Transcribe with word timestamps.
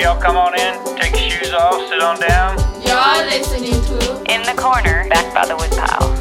y'all 0.00 0.18
come 0.18 0.36
on 0.36 0.58
in, 0.58 0.96
take 0.96 1.12
your 1.12 1.28
shoes 1.28 1.52
off, 1.52 1.86
sit 1.90 2.00
on 2.00 2.18
down. 2.18 2.56
You're 2.80 3.26
listening 3.26 3.72
to 3.72 4.32
In 4.32 4.42
the 4.44 4.54
corner, 4.56 5.06
back 5.10 5.34
by 5.34 5.44
the 5.44 5.54
woodpile. 5.54 6.16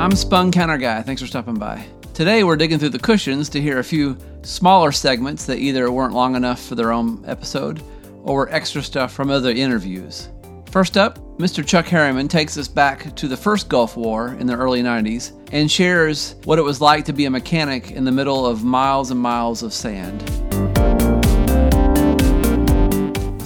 I'm 0.00 0.12
Spun 0.12 0.50
Counter 0.50 0.78
Guy. 0.78 1.02
Thanks 1.02 1.20
for 1.20 1.28
stopping 1.28 1.58
by. 1.58 1.84
Today 2.14 2.42
we're 2.42 2.56
digging 2.56 2.78
through 2.78 2.90
the 2.90 2.98
cushions 2.98 3.50
to 3.50 3.60
hear 3.60 3.80
a 3.80 3.84
few 3.84 4.16
smaller 4.42 4.92
segments 4.92 5.44
that 5.44 5.58
either 5.58 5.90
weren't 5.92 6.14
long 6.14 6.36
enough 6.36 6.64
for 6.64 6.74
their 6.74 6.90
own 6.90 7.22
episode 7.26 7.82
or 8.24 8.50
extra 8.50 8.82
stuff 8.82 9.12
from 9.12 9.30
other 9.30 9.50
interviews. 9.50 10.30
First 10.70 10.96
up, 10.96 11.18
Mr. 11.38 11.64
Chuck 11.64 11.86
Harriman 11.86 12.26
takes 12.26 12.58
us 12.58 12.66
back 12.66 13.14
to 13.14 13.28
the 13.28 13.36
first 13.36 13.68
Gulf 13.68 13.96
War 13.96 14.34
in 14.40 14.46
the 14.48 14.56
early 14.56 14.82
90s 14.82 15.32
and 15.52 15.70
shares 15.70 16.34
what 16.44 16.58
it 16.58 16.62
was 16.62 16.80
like 16.80 17.04
to 17.04 17.12
be 17.12 17.26
a 17.26 17.30
mechanic 17.30 17.92
in 17.92 18.04
the 18.04 18.10
middle 18.10 18.44
of 18.44 18.64
miles 18.64 19.12
and 19.12 19.20
miles 19.20 19.62
of 19.62 19.72
sand. 19.72 20.20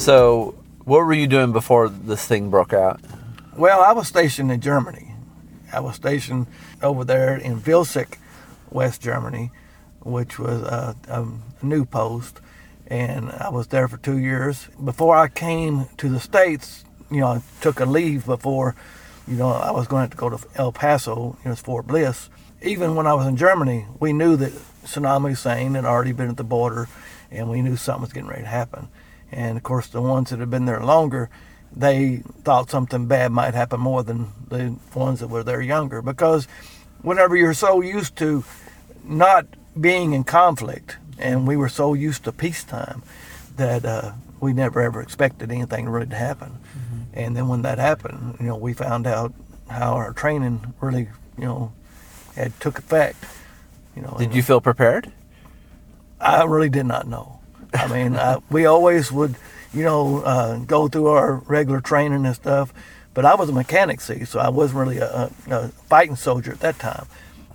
So, 0.01 0.55
what 0.85 1.01
were 1.01 1.13
you 1.13 1.27
doing 1.27 1.53
before 1.53 1.91
this 1.91 2.25
thing 2.25 2.49
broke 2.49 2.73
out? 2.73 3.01
Well, 3.57 3.81
I 3.81 3.93
was 3.93 4.09
stationed 4.09 4.51
in 4.51 4.61
Germany. 4.61 5.13
I 5.73 5.81
was 5.81 5.97
stationed 5.97 6.47
over 6.83 7.05
there 7.05 7.37
in 7.37 7.61
Vilseck, 7.61 8.17
West 8.71 9.03
Germany, 9.03 9.51
which 10.01 10.39
was 10.39 10.63
a, 10.63 10.97
a 11.09 11.27
new 11.65 11.85
post, 11.85 12.41
and 12.89 13.31
I 13.31 13.51
was 13.51 13.69
there 13.69 13.87
for 13.87 13.99
two 13.99 14.19
years. 14.19 14.67
Before 14.83 15.15
I 15.15 15.29
came 15.29 15.87
to 15.99 16.09
the 16.09 16.19
States, 16.19 16.85
you 17.11 17.21
know, 17.21 17.27
I 17.27 17.43
took 17.61 17.81
a 17.81 17.85
leave 17.85 18.25
before, 18.25 18.75
you 19.27 19.37
know, 19.37 19.51
I 19.51 19.71
was 19.71 19.87
going 19.87 20.09
to, 20.09 20.11
to 20.11 20.17
go 20.17 20.31
to 20.31 20.39
El 20.57 20.73
Paso, 20.73 21.37
you 21.39 21.45
know, 21.45 21.53
it's 21.53 21.61
Fort 21.61 21.87
Bliss. 21.87 22.31
Even 22.63 22.97
when 22.97 23.07
I 23.07 23.15
was 23.15 23.27
in 23.27 23.37
Germany, 23.37 23.87
we 24.01 24.13
knew 24.13 24.37
that 24.37 24.53
Saddam 24.85 25.29
Hussein 25.29 25.75
had 25.75 25.85
already 25.85 26.13
been 26.13 26.31
at 26.31 26.39
the 26.39 26.45
border, 26.45 26.89
and 27.31 27.51
we 27.51 27.61
knew 27.61 27.77
something 27.77 28.03
was 28.03 28.13
getting 28.13 28.29
ready 28.29 28.43
to 28.43 28.49
happen. 28.49 28.89
And 29.31 29.59
of 29.59 29.63
course, 29.63 29.87
the 29.89 30.01
ones 30.01 30.31
that 30.31 30.41
had 30.41 30.51
been 30.51 30.65
there 30.65 30.81
longer, 30.81 31.29
they 31.71 32.23
thought 32.43 32.71
something 32.71 33.07
bad 33.07 33.31
might 33.31 33.53
happen 33.53 33.81
more 33.81 34.03
than 34.03 34.33
the 34.49 34.75
ones 34.95 35.21
that 35.21 35.29
were 35.29 35.45
there 35.45 35.61
younger. 35.61 36.01
Because 36.01 36.49
whenever 37.03 37.37
you're 37.37 37.53
so 37.53 37.83
used 37.83 38.17
to 38.17 38.45
not 39.05 39.47
being 39.79 40.15
in 40.15 40.25
conflict, 40.25 40.97
and 41.19 41.47
we 41.47 41.57
were 41.57 41.69
so 41.69 41.95
used 41.95 42.25
to 42.25 42.33
peacetime, 42.33 43.03
that 43.57 43.85
uh, 43.85 44.13
we 44.41 44.53
never 44.53 44.81
ever 44.81 45.01
expected 45.03 45.51
anything 45.51 45.89
really 45.89 46.07
to 46.07 46.17
happen. 46.17 46.59
And 47.13 47.37
then 47.37 47.49
when 47.49 47.63
that 47.63 47.79
happened, 47.79 48.37
you 48.39 48.47
know, 48.47 48.57
we 48.57 48.73
found 48.73 49.07
out 49.07 49.33
how 49.69 49.95
our 49.95 50.13
training 50.13 50.75
really, 50.81 51.09
you 51.37 51.45
know, 51.45 51.73
had 52.37 52.59
took 52.61 52.79
effect. 52.79 53.25
You 53.97 54.03
know, 54.03 54.15
Did 54.19 54.35
you 54.35 54.43
feel 54.43 54.61
prepared? 54.61 55.11
I 56.21 56.45
really 56.45 56.69
did 56.69 56.87
not 56.87 57.09
know. 57.09 57.41
I 57.75 57.89
mean, 57.89 58.17
I, 58.17 58.39
we 58.51 58.67
always 58.67 59.11
would, 59.11 59.35
you 59.75 59.83
know, 59.83 60.23
uh, 60.23 60.59
go 60.59 60.89
through 60.89 61.09
our 61.09 61.37
regular 61.37 61.81
training 61.81 62.25
and 62.25 62.35
stuff. 62.35 62.73
But 63.15 63.25
I 63.25 63.35
was 63.35 63.49
a 63.49 63.53
mechanic, 63.53 64.01
see, 64.01 64.25
so 64.25 64.39
I 64.39 64.49
wasn't 64.49 64.79
really 64.79 64.99
a, 64.99 65.09
a, 65.09 65.31
a 65.51 65.69
fighting 65.89 66.15
soldier 66.15 66.53
at 66.53 66.61
that 66.61 66.79
time. 66.79 67.07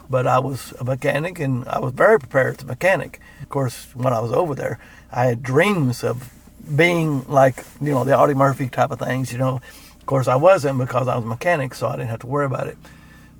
But 0.09 0.27
I 0.27 0.39
was 0.39 0.73
a 0.79 0.83
mechanic, 0.83 1.39
and 1.39 1.67
I 1.67 1.79
was 1.79 1.93
very 1.93 2.19
prepared 2.19 2.57
as 2.57 2.63
a 2.63 2.67
mechanic. 2.67 3.19
Of 3.41 3.49
course, 3.49 3.87
when 3.95 4.13
I 4.13 4.19
was 4.19 4.31
over 4.31 4.53
there, 4.55 4.79
I 5.11 5.25
had 5.25 5.41
dreams 5.41 6.03
of 6.03 6.31
being 6.75 7.25
like, 7.27 7.63
you 7.81 7.91
know, 7.91 8.03
the 8.03 8.17
Audie 8.17 8.33
Murphy 8.33 8.69
type 8.69 8.91
of 8.91 8.99
things. 8.99 9.31
You 9.31 9.39
know, 9.39 9.61
of 9.99 10.05
course, 10.05 10.27
I 10.27 10.35
wasn't 10.35 10.77
because 10.77 11.07
I 11.07 11.15
was 11.15 11.25
a 11.25 11.27
mechanic, 11.27 11.73
so 11.73 11.87
I 11.87 11.93
didn't 11.93 12.09
have 12.09 12.19
to 12.19 12.27
worry 12.27 12.45
about 12.45 12.67
it. 12.67 12.77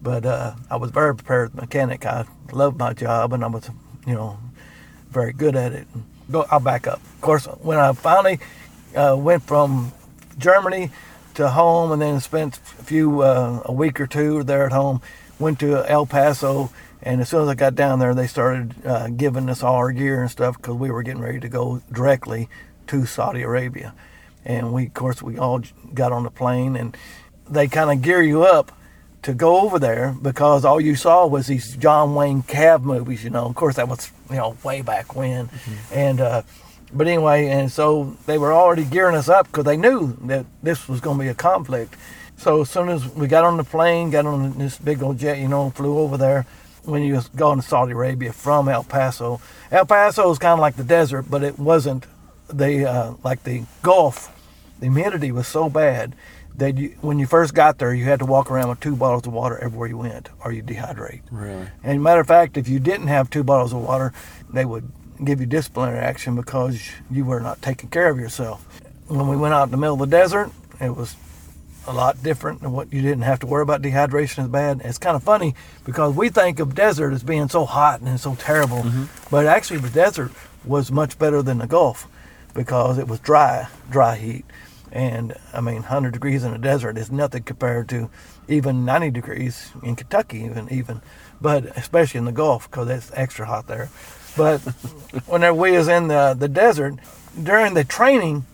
But 0.01 0.25
uh, 0.25 0.55
I 0.69 0.77
was 0.77 0.91
very 0.91 1.15
prepared 1.15 1.51
as 1.51 1.57
a 1.57 1.61
mechanic. 1.61 2.05
I 2.05 2.25
loved 2.51 2.77
my 2.77 2.93
job, 2.93 3.33
and 3.33 3.43
I 3.43 3.47
was, 3.47 3.69
you 4.05 4.13
know, 4.13 4.37
very 5.09 5.33
good 5.33 5.55
at 5.55 5.73
it. 5.73 5.87
Go, 6.31 6.45
I'll 6.49 6.59
back 6.59 6.87
up. 6.87 7.01
Of 7.15 7.21
course, 7.21 7.45
when 7.45 7.77
I 7.77 7.91
finally 7.93 8.39
uh, 8.95 9.15
went 9.17 9.43
from 9.43 9.91
Germany 10.37 10.91
to 11.35 11.49
home, 11.49 11.91
and 11.91 12.01
then 12.01 12.19
spent 12.19 12.57
a 12.79 12.83
few 12.83 13.21
uh, 13.21 13.61
a 13.65 13.71
week 13.71 13.99
or 13.99 14.07
two 14.07 14.43
there 14.43 14.65
at 14.65 14.71
home, 14.71 15.01
went 15.39 15.59
to 15.59 15.89
El 15.89 16.05
Paso, 16.05 16.71
and 17.01 17.21
as 17.21 17.29
soon 17.29 17.43
as 17.43 17.49
I 17.49 17.55
got 17.55 17.75
down 17.75 17.99
there, 17.99 18.13
they 18.13 18.27
started 18.27 18.73
uh, 18.85 19.07
giving 19.09 19.49
us 19.49 19.63
all 19.63 19.75
our 19.75 19.91
gear 19.91 20.21
and 20.21 20.31
stuff 20.31 20.57
because 20.57 20.75
we 20.75 20.91
were 20.91 21.03
getting 21.03 21.21
ready 21.21 21.39
to 21.39 21.49
go 21.49 21.81
directly 21.91 22.49
to 22.87 23.05
Saudi 23.05 23.41
Arabia, 23.41 23.93
and 24.45 24.73
we, 24.73 24.87
of 24.87 24.93
course, 24.93 25.21
we 25.21 25.37
all 25.37 25.61
got 25.93 26.11
on 26.11 26.23
the 26.23 26.31
plane, 26.31 26.75
and 26.75 26.95
they 27.49 27.67
kind 27.67 27.91
of 27.91 28.01
gear 28.01 28.21
you 28.21 28.43
up 28.43 28.71
to 29.23 29.33
go 29.33 29.61
over 29.61 29.79
there 29.79 30.15
because 30.21 30.65
all 30.65 30.81
you 30.81 30.95
saw 30.95 31.25
was 31.25 31.47
these 31.47 31.75
John 31.77 32.13
Wayne 32.13 32.43
Cav 32.43 32.83
movies, 32.83 33.23
you 33.23 33.29
know. 33.29 33.45
Of 33.45 33.55
course, 33.55 33.77
that 33.77 33.87
was 33.87 34.11
you 34.29 34.35
know 34.35 34.57
way 34.63 34.81
back 34.81 35.15
when, 35.15 35.49
and 35.91 36.19
uh, 36.21 36.41
but 36.93 37.07
anyway, 37.07 37.47
and 37.47 37.71
so 37.71 38.15
they 38.25 38.37
were 38.37 38.53
already 38.53 38.83
gearing 38.83 39.15
us 39.15 39.29
up 39.29 39.47
because 39.47 39.65
they 39.65 39.77
knew 39.77 40.15
that 40.23 40.45
this 40.61 40.87
was 40.87 40.99
going 40.99 41.17
to 41.17 41.23
be 41.23 41.29
a 41.29 41.33
conflict. 41.33 41.95
So 42.37 42.61
as 42.61 42.69
soon 42.69 42.89
as 42.89 43.07
we 43.07 43.27
got 43.27 43.43
on 43.43 43.57
the 43.57 43.63
plane, 43.63 44.09
got 44.09 44.25
on 44.25 44.57
this 44.57 44.77
big 44.77 45.01
old 45.01 45.17
jet, 45.17 45.39
you 45.39 45.47
know, 45.47 45.69
flew 45.71 45.99
over 45.99 46.17
there. 46.17 46.45
When 46.83 47.01
you 47.01 47.13
was 47.13 47.29
going 47.29 47.61
to 47.61 47.65
Saudi 47.65 47.93
Arabia 47.93 48.33
from 48.33 48.67
El 48.67 48.83
Paso, 48.83 49.39
El 49.71 49.85
Paso 49.85 50.29
is 50.29 50.37
kind 50.37 50.53
of 50.53 50.59
like 50.59 50.75
the 50.75 50.83
desert, 50.83 51.23
but 51.29 51.41
it 51.41 51.57
wasn't 51.57 52.05
the 52.49 52.85
uh, 52.89 53.13
like 53.23 53.43
the 53.43 53.63
Gulf. 53.81 54.29
The 54.79 54.87
humidity 54.87 55.31
was 55.31 55.47
so 55.47 55.69
bad 55.69 56.13
that 56.57 56.77
you, 56.77 56.89
when 57.01 57.19
you 57.19 57.25
first 57.25 57.53
got 57.53 57.77
there, 57.77 57.93
you 57.93 58.03
had 58.03 58.19
to 58.19 58.25
walk 58.25 58.51
around 58.51 58.69
with 58.69 58.81
two 58.81 58.95
bottles 58.97 59.25
of 59.25 59.33
water 59.33 59.57
everywhere 59.59 59.87
you 59.87 59.97
went, 59.97 60.29
or 60.43 60.51
you 60.51 60.61
dehydrate. 60.61 61.21
Really? 61.31 61.67
And 61.83 62.03
matter 62.03 62.21
of 62.21 62.27
fact, 62.27 62.57
if 62.57 62.67
you 62.67 62.79
didn't 62.79 63.07
have 63.07 63.29
two 63.29 63.43
bottles 63.43 63.71
of 63.71 63.81
water, 63.81 64.13
they 64.51 64.65
would 64.65 64.91
give 65.23 65.39
you 65.39 65.45
disciplinary 65.45 65.99
action 65.99 66.35
because 66.35 66.81
you 67.09 67.23
were 67.23 67.39
not 67.39 67.61
taking 67.61 67.89
care 67.89 68.09
of 68.09 68.19
yourself. 68.19 68.65
When 69.07 69.27
we 69.27 69.37
went 69.37 69.53
out 69.53 69.63
in 69.63 69.71
the 69.71 69.77
middle 69.77 70.01
of 70.01 70.09
the 70.09 70.17
desert, 70.17 70.51
it 70.81 70.95
was 70.95 71.15
a 71.87 71.93
lot 71.93 72.21
different 72.23 72.61
than 72.61 72.71
what 72.71 72.91
you 72.93 73.01
didn't 73.01 73.23
have 73.23 73.39
to 73.39 73.47
worry 73.47 73.63
about 73.63 73.81
dehydration 73.81 74.43
as 74.43 74.49
bad. 74.49 74.81
It's 74.83 74.97
kind 74.97 75.15
of 75.15 75.23
funny 75.23 75.55
because 75.85 76.15
we 76.15 76.29
think 76.29 76.59
of 76.59 76.75
desert 76.75 77.13
as 77.13 77.23
being 77.23 77.49
so 77.49 77.65
hot 77.65 78.01
and 78.01 78.19
so 78.19 78.35
terrible, 78.35 78.83
mm-hmm. 78.83 79.05
but 79.29 79.45
actually 79.45 79.79
the 79.79 79.89
desert 79.89 80.31
was 80.65 80.91
much 80.91 81.19
better 81.19 81.41
than 81.41 81.57
the 81.57 81.67
Gulf 81.67 82.07
because 82.53 82.97
it 82.97 83.07
was 83.07 83.19
dry, 83.19 83.67
dry 83.89 84.15
heat. 84.15 84.45
And 84.91 85.33
I 85.53 85.59
mean, 85.59 85.77
100 85.77 86.13
degrees 86.13 86.43
in 86.43 86.51
the 86.51 86.57
desert 86.57 86.97
is 86.97 87.11
nothing 87.11 87.43
compared 87.43 87.89
to 87.89 88.09
even 88.47 88.85
90 88.85 89.09
degrees 89.09 89.71
in 89.81 89.95
Kentucky, 89.95 90.39
even 90.39 90.71
even, 90.71 91.01
but 91.41 91.65
especially 91.77 92.19
in 92.19 92.25
the 92.25 92.31
Gulf 92.31 92.69
because 92.69 92.89
it's 92.89 93.11
extra 93.15 93.45
hot 93.45 93.67
there. 93.67 93.89
But 94.37 94.59
whenever 95.25 95.57
we 95.57 95.71
was 95.71 95.87
in 95.87 96.07
the 96.07 96.35
the 96.37 96.47
desert 96.47 96.95
during 97.41 97.73
the 97.73 97.83
training 97.83 98.45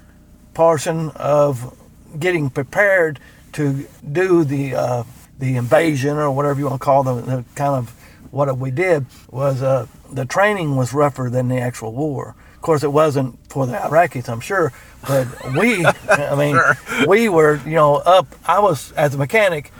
portion 0.54 1.10
of 1.12 1.76
getting 2.18 2.50
prepared 2.50 3.20
to 3.54 3.88
do 4.12 4.44
the 4.44 4.76
uh, 4.76 5.04
the 5.38 5.56
invasion 5.56 6.18
or 6.18 6.32
whatever 6.32 6.60
you 6.60 6.68
want 6.68 6.82
to 6.82 6.86
call 6.86 7.04
the, 7.04 7.16
the 7.16 7.46
kind 7.56 7.76
of 7.76 7.90
what 8.32 8.56
we 8.58 8.72
did 8.72 9.06
was 9.32 9.62
uh, 9.62 9.88
the 10.12 10.26
training 10.26 10.76
was 10.76 10.94
rougher 10.94 11.30
than 11.30 11.48
the 11.48 11.58
actual 11.60 11.94
war. 11.94 12.36
Of 12.56 12.62
course, 12.62 12.84
it 12.84 12.92
wasn't 12.92 13.40
for 13.50 13.66
the 13.66 13.74
Iraqis, 13.74 14.28
I'm 14.28 14.42
sure, 14.42 14.74
but 15.08 15.28
we, 15.58 15.86
I 16.10 16.36
mean, 16.36 16.60
we 17.08 17.30
were, 17.30 17.56
you 17.66 17.76
know, 17.76 17.96
up. 17.96 18.28
I 18.46 18.60
was 18.60 18.92
as 18.94 19.16
a 19.16 19.18
mechanic, 19.18 19.72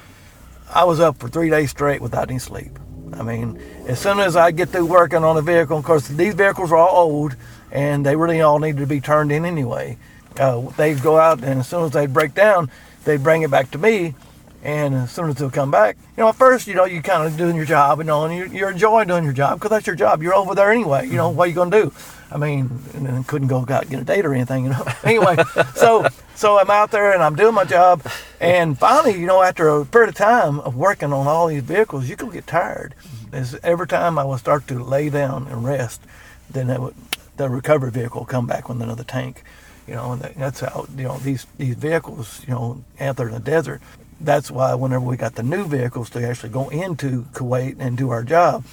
I 0.74 0.86
was 0.86 1.00
up 1.00 1.18
for 1.18 1.28
three 1.28 1.50
days 1.50 1.72
straight 1.72 2.02
without 2.02 2.30
any 2.30 2.40
sleep. 2.40 2.80
I 3.14 3.24
mean, 3.24 3.60
as 3.88 4.00
soon 4.00 4.20
as 4.20 4.36
I 4.36 4.52
get 4.52 4.70
through 4.70 4.86
working 4.86 5.24
on 5.24 5.36
a 5.36 5.42
vehicle, 5.42 5.78
of 5.78 5.84
course, 5.84 6.08
these 6.08 6.36
vehicles 6.36 6.72
are 6.72 6.78
all 6.78 7.12
old 7.12 7.36
and 7.72 8.06
they 8.06 8.16
really 8.16 8.42
all 8.42 8.60
needed 8.60 8.80
to 8.80 8.88
be 8.88 9.02
turned 9.02 9.32
in 9.32 9.46
anyway. 9.46 9.98
Uh, 10.40 10.62
they'd 10.78 11.02
go 11.02 11.18
out, 11.20 11.44
and 11.44 11.60
as 11.60 11.68
soon 11.68 11.84
as 11.84 11.92
they'd 11.92 12.14
break 12.14 12.34
down, 12.34 12.72
they'd 13.06 13.22
bring 13.22 13.42
it 13.42 13.52
back 13.52 13.72
to 13.72 13.78
me. 13.78 14.16
And 14.62 14.94
as 14.94 15.12
soon 15.12 15.30
as 15.30 15.36
they'll 15.36 15.50
come 15.50 15.72
back, 15.72 15.96
you 16.18 16.24
know, 16.24 16.30
at 16.30 16.36
first, 16.36 16.68
you 16.68 16.76
know, 16.76 16.84
you 16.84 17.02
kind 17.02 17.26
of 17.26 17.38
doing 17.38 17.56
your 17.56 17.66
job, 17.66 18.00
you 18.00 18.04
know, 18.04 18.26
and 18.26 18.36
you're, 18.36 18.48
you're 18.48 18.72
enjoying 18.72 19.08
doing 19.08 19.24
your 19.24 19.32
job 19.32 19.58
because 19.58 19.70
that's 19.70 19.88
your 19.88 19.96
job. 19.96 20.22
You're 20.22 20.36
over 20.36 20.54
there 20.54 20.70
anyway. 20.70 21.08
You 21.08 21.14
know, 21.14 21.30
what 21.30 21.46
are 21.46 21.48
you 21.48 21.56
going 21.56 21.72
to 21.72 21.84
do? 21.84 21.94
I 22.32 22.38
mean, 22.38 22.70
and 22.94 23.06
then 23.06 23.24
couldn't 23.24 23.48
go 23.48 23.66
out 23.70 23.90
get 23.90 24.02
a 24.02 24.04
date 24.04 24.26
or 24.26 24.34
anything, 24.34 24.66
you 24.66 24.72
know. 24.72 24.86
anyway, 25.04 25.38
so 25.76 26.08
so 26.36 26.60
I'm 26.60 26.70
out 26.70 26.92
there 26.92 27.14
and 27.14 27.24
I'm 27.24 27.36
doing 27.36 27.56
my 27.56 27.64
job, 27.64 28.06
and 28.40 28.78
finally, 28.78 29.20
you 29.20 29.26
know, 29.26 29.42
after 29.42 29.68
a 29.70 29.86
period 29.86 30.10
of 30.10 30.16
time 30.16 30.60
of 30.60 30.76
working 30.76 31.12
on 31.12 31.26
all 31.26 31.48
these 31.48 31.64
vehicles, 31.64 32.10
you 32.10 32.16
can 32.16 32.30
get 32.30 32.46
tired. 32.46 32.94
As 33.32 33.58
every 33.64 33.88
time 33.88 34.20
I 34.20 34.26
would 34.26 34.40
start 34.40 34.68
to 34.68 34.84
lay 34.84 35.10
down 35.10 35.48
and 35.48 35.64
rest, 35.64 36.02
then 36.50 36.68
that 36.68 36.82
would, 36.82 36.96
the 37.38 37.50
recovery 37.50 37.92
vehicle 37.92 38.22
would 38.22 38.30
come 38.30 38.46
back 38.46 38.70
with 38.70 38.82
another 38.82 39.04
tank. 39.04 39.44
You 39.90 39.96
know, 39.96 40.12
and 40.12 40.22
that's 40.22 40.60
how 40.60 40.86
you 40.96 41.06
know 41.06 41.18
these 41.18 41.48
these 41.58 41.76
vehicles. 41.76 42.44
You 42.48 42.54
know, 42.54 42.84
out 43.00 43.18
there 43.18 43.28
in 43.28 43.34
the 43.34 43.40
desert. 43.40 43.82
That's 44.22 44.52
why 44.52 44.76
whenever 44.76 45.04
we 45.04 45.18
got 45.18 45.34
the 45.36 45.44
new 45.44 45.66
vehicles 45.66 46.10
to 46.12 46.28
actually 46.28 46.50
go 46.50 46.70
into 46.70 47.24
Kuwait 47.34 47.78
and 47.80 47.98
do 47.98 48.10
our 48.12 48.22
job, 48.24 48.66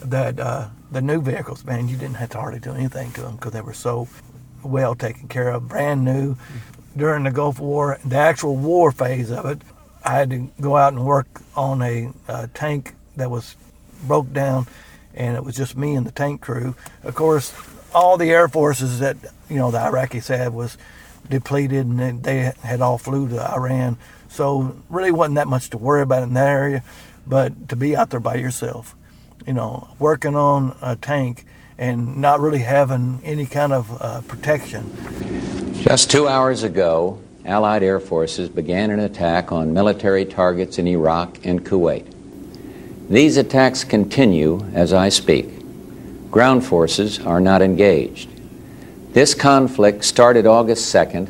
that 0.00 0.40
uh, 0.40 0.68
the 0.90 1.02
new 1.02 1.20
vehicles, 1.20 1.64
man, 1.64 1.88
you 1.88 1.96
didn't 1.96 2.14
have 2.14 2.30
to 2.30 2.38
hardly 2.38 2.60
do 2.60 2.72
anything 2.72 3.12
to 3.12 3.22
them 3.22 3.34
because 3.36 3.52
they 3.52 3.60
were 3.60 3.74
so 3.74 4.08
well 4.62 4.94
taken 4.94 5.28
care 5.28 5.50
of, 5.50 5.68
brand 5.68 6.04
new. 6.04 6.36
During 6.96 7.24
the 7.24 7.30
Gulf 7.30 7.58
War, 7.58 7.98
the 8.04 8.16
actual 8.16 8.56
war 8.56 8.92
phase 8.92 9.30
of 9.30 9.44
it, 9.46 9.60
I 10.04 10.12
had 10.12 10.30
to 10.30 10.48
go 10.60 10.76
out 10.76 10.92
and 10.92 11.04
work 11.04 11.26
on 11.56 11.82
a, 11.82 12.10
uh 12.28 12.46
tank 12.54 12.94
that 13.16 13.30
was 13.30 13.56
broke 14.06 14.32
down, 14.32 14.66
and 15.12 15.36
it 15.36 15.44
was 15.44 15.56
just 15.56 15.76
me 15.76 15.94
and 15.94 16.06
the 16.06 16.12
tank 16.12 16.40
crew. 16.40 16.74
Of 17.02 17.14
course, 17.14 17.52
all 17.94 18.16
the 18.18 18.30
air 18.30 18.48
forces 18.48 18.98
that 19.00 19.16
you 19.48 19.56
know 19.56 19.70
the 19.70 19.78
Iraqis 19.78 20.28
had 20.28 20.52
was 20.52 20.76
depleted, 21.28 21.86
and 21.86 22.22
they 22.22 22.52
had 22.62 22.80
all 22.80 22.98
flew 22.98 23.28
to 23.28 23.52
Iran. 23.52 23.96
So 24.28 24.76
really 24.90 25.12
wasn't 25.12 25.36
that 25.36 25.48
much 25.48 25.70
to 25.70 25.78
worry 25.78 26.02
about 26.02 26.24
in 26.24 26.34
that 26.34 26.48
area, 26.48 26.82
but 27.26 27.68
to 27.68 27.76
be 27.76 27.96
out 27.96 28.10
there 28.10 28.20
by 28.20 28.34
yourself, 28.34 28.94
you 29.46 29.52
know, 29.52 29.88
working 29.98 30.34
on 30.34 30.76
a 30.82 30.96
tank 30.96 31.46
and 31.78 32.18
not 32.18 32.40
really 32.40 32.58
having 32.58 33.20
any 33.24 33.46
kind 33.46 33.72
of 33.72 34.02
uh, 34.02 34.20
protection. 34.22 34.90
Just 35.82 36.10
two 36.10 36.28
hours 36.28 36.62
ago, 36.62 37.20
Allied 37.44 37.82
air 37.82 38.00
forces 38.00 38.48
began 38.48 38.90
an 38.90 39.00
attack 39.00 39.52
on 39.52 39.74
military 39.74 40.24
targets 40.24 40.78
in 40.78 40.86
Iraq 40.86 41.44
and 41.44 41.64
Kuwait. 41.64 42.10
These 43.08 43.36
attacks 43.36 43.84
continue 43.84 44.64
as 44.72 44.92
I 44.92 45.10
speak. 45.10 45.63
Ground 46.34 46.66
forces 46.66 47.20
are 47.20 47.38
not 47.38 47.62
engaged. 47.62 48.28
This 49.12 49.34
conflict 49.34 50.04
started 50.04 50.46
August 50.46 50.92
2nd 50.92 51.28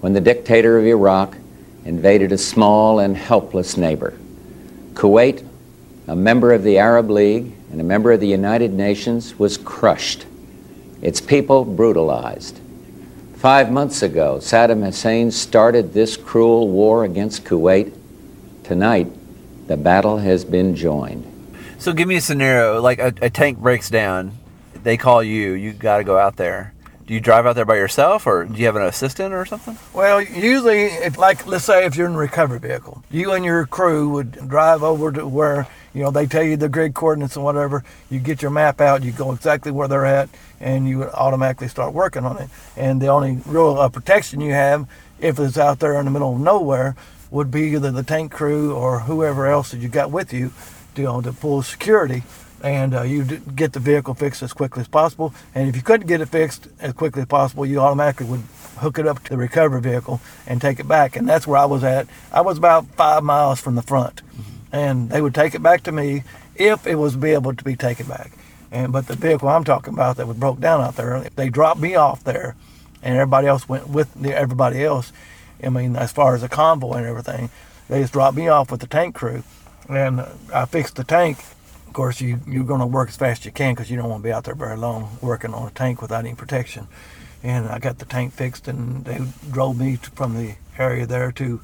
when 0.00 0.14
the 0.14 0.20
dictator 0.20 0.76
of 0.76 0.84
Iraq 0.84 1.36
invaded 1.84 2.32
a 2.32 2.38
small 2.38 2.98
and 2.98 3.16
helpless 3.16 3.76
neighbor. 3.76 4.18
Kuwait, 4.94 5.46
a 6.08 6.16
member 6.16 6.52
of 6.52 6.64
the 6.64 6.76
Arab 6.76 7.08
League 7.08 7.52
and 7.70 7.80
a 7.80 7.84
member 7.84 8.10
of 8.10 8.18
the 8.18 8.26
United 8.26 8.72
Nations, 8.72 9.38
was 9.38 9.56
crushed, 9.56 10.26
its 11.00 11.20
people 11.20 11.64
brutalized. 11.64 12.58
Five 13.36 13.70
months 13.70 14.02
ago, 14.02 14.38
Saddam 14.38 14.84
Hussein 14.84 15.30
started 15.30 15.92
this 15.92 16.16
cruel 16.16 16.68
war 16.68 17.04
against 17.04 17.44
Kuwait. 17.44 17.96
Tonight, 18.64 19.06
the 19.68 19.76
battle 19.76 20.18
has 20.18 20.44
been 20.44 20.74
joined. 20.74 21.31
So 21.82 21.92
give 21.92 22.06
me 22.06 22.14
a 22.14 22.20
scenario 22.20 22.80
like 22.80 23.00
a, 23.00 23.12
a 23.20 23.28
tank 23.28 23.58
breaks 23.58 23.90
down, 23.90 24.38
they 24.84 24.96
call 24.96 25.20
you, 25.20 25.54
you 25.54 25.72
got 25.72 25.96
to 25.96 26.04
go 26.04 26.16
out 26.16 26.36
there. 26.36 26.72
Do 27.08 27.12
you 27.12 27.18
drive 27.18 27.44
out 27.44 27.56
there 27.56 27.64
by 27.64 27.74
yourself, 27.74 28.24
or 28.24 28.44
do 28.44 28.56
you 28.56 28.66
have 28.66 28.76
an 28.76 28.82
assistant 28.82 29.34
or 29.34 29.44
something? 29.44 29.76
Well, 29.92 30.22
usually, 30.22 30.84
if 30.84 31.18
like 31.18 31.44
let's 31.44 31.64
say 31.64 31.84
if 31.84 31.96
you're 31.96 32.06
in 32.06 32.14
a 32.14 32.18
recovery 32.18 32.60
vehicle, 32.60 33.02
you 33.10 33.32
and 33.32 33.44
your 33.44 33.66
crew 33.66 34.10
would 34.10 34.48
drive 34.48 34.84
over 34.84 35.10
to 35.10 35.26
where 35.26 35.66
you 35.92 36.04
know 36.04 36.12
they 36.12 36.26
tell 36.26 36.44
you 36.44 36.56
the 36.56 36.68
grid 36.68 36.94
coordinates 36.94 37.34
and 37.34 37.44
whatever. 37.44 37.82
You 38.10 38.20
get 38.20 38.42
your 38.42 38.52
map 38.52 38.80
out, 38.80 39.02
you 39.02 39.10
go 39.10 39.32
exactly 39.32 39.72
where 39.72 39.88
they're 39.88 40.06
at, 40.06 40.28
and 40.60 40.88
you 40.88 41.02
automatically 41.02 41.66
start 41.66 41.92
working 41.92 42.24
on 42.24 42.38
it. 42.38 42.48
And 42.76 43.02
the 43.02 43.08
only 43.08 43.40
real 43.44 43.76
uh, 43.76 43.88
protection 43.88 44.40
you 44.40 44.52
have, 44.52 44.88
if 45.18 45.40
it's 45.40 45.58
out 45.58 45.80
there 45.80 45.98
in 45.98 46.04
the 46.04 46.12
middle 46.12 46.32
of 46.32 46.40
nowhere, 46.40 46.94
would 47.32 47.50
be 47.50 47.72
either 47.72 47.90
the 47.90 48.04
tank 48.04 48.30
crew 48.30 48.72
or 48.72 49.00
whoever 49.00 49.48
else 49.48 49.72
that 49.72 49.78
you 49.78 49.88
got 49.88 50.12
with 50.12 50.32
you, 50.32 50.52
you 50.96 51.04
know, 51.04 51.20
to 51.20 51.32
pull 51.32 51.62
security 51.62 52.22
and 52.62 52.94
uh, 52.94 53.02
you 53.02 53.24
get 53.24 53.72
the 53.72 53.80
vehicle 53.80 54.14
fixed 54.14 54.42
as 54.42 54.52
quickly 54.52 54.82
as 54.82 54.88
possible. 54.88 55.34
And 55.54 55.68
if 55.68 55.76
you 55.76 55.82
couldn't 55.82 56.06
get 56.06 56.20
it 56.20 56.26
fixed 56.26 56.68
as 56.80 56.92
quickly 56.92 57.22
as 57.22 57.28
possible, 57.28 57.66
you 57.66 57.80
automatically 57.80 58.26
would 58.26 58.42
hook 58.78 58.98
it 58.98 59.06
up 59.06 59.22
to 59.24 59.30
the 59.30 59.36
recovery 59.36 59.80
vehicle 59.80 60.20
and 60.46 60.60
take 60.60 60.78
it 60.78 60.88
back. 60.88 61.16
And 61.16 61.28
that's 61.28 61.46
where 61.46 61.58
I 61.58 61.64
was 61.64 61.84
at. 61.84 62.06
I 62.32 62.40
was 62.40 62.58
about 62.58 62.86
five 62.86 63.24
miles 63.24 63.60
from 63.60 63.74
the 63.74 63.82
front, 63.82 64.22
and 64.70 65.10
they 65.10 65.20
would 65.20 65.34
take 65.34 65.54
it 65.54 65.62
back 65.62 65.82
to 65.84 65.92
me 65.92 66.22
if 66.54 66.86
it 66.86 66.96
was 66.96 67.16
be 67.16 67.30
able 67.30 67.54
to 67.54 67.64
be 67.64 67.76
taken 67.76 68.06
back. 68.06 68.32
And 68.70 68.92
but 68.92 69.06
the 69.06 69.16
vehicle 69.16 69.48
I'm 69.48 69.64
talking 69.64 69.92
about 69.92 70.16
that 70.16 70.26
was 70.26 70.36
broke 70.36 70.60
down 70.60 70.80
out 70.80 70.96
there, 70.96 71.20
they 71.36 71.50
dropped 71.50 71.80
me 71.80 71.94
off 71.94 72.24
there, 72.24 72.56
and 73.02 73.14
everybody 73.14 73.48
else 73.48 73.68
went 73.68 73.88
with 73.88 74.12
the, 74.14 74.34
everybody 74.34 74.84
else. 74.84 75.12
I 75.62 75.68
mean, 75.68 75.94
as 75.94 76.10
far 76.10 76.34
as 76.34 76.40
the 76.40 76.48
convoy 76.48 76.94
and 76.94 77.06
everything, 77.06 77.50
they 77.88 78.00
just 78.00 78.12
dropped 78.12 78.36
me 78.36 78.48
off 78.48 78.70
with 78.70 78.80
the 78.80 78.86
tank 78.86 79.14
crew, 79.14 79.42
and 79.88 80.24
I 80.52 80.64
fixed 80.66 80.96
the 80.96 81.04
tank 81.04 81.38
of 81.92 81.96
course, 81.96 82.22
you, 82.22 82.40
you're 82.48 82.64
going 82.64 82.80
to 82.80 82.86
work 82.86 83.10
as 83.10 83.18
fast 83.18 83.42
as 83.42 83.44
you 83.44 83.52
can 83.52 83.74
because 83.74 83.90
you 83.90 83.98
don't 83.98 84.08
want 84.08 84.22
to 84.22 84.26
be 84.26 84.32
out 84.32 84.44
there 84.44 84.54
very 84.54 84.78
long 84.78 85.18
working 85.20 85.52
on 85.52 85.68
a 85.68 85.70
tank 85.72 86.00
without 86.00 86.24
any 86.24 86.34
protection. 86.34 86.88
And 87.42 87.68
I 87.68 87.78
got 87.78 87.98
the 87.98 88.06
tank 88.06 88.32
fixed, 88.32 88.66
and 88.66 89.04
they 89.04 89.20
drove 89.50 89.78
me 89.78 89.98
to, 89.98 90.10
from 90.12 90.34
the 90.34 90.54
area 90.78 91.04
there 91.04 91.30
to 91.32 91.60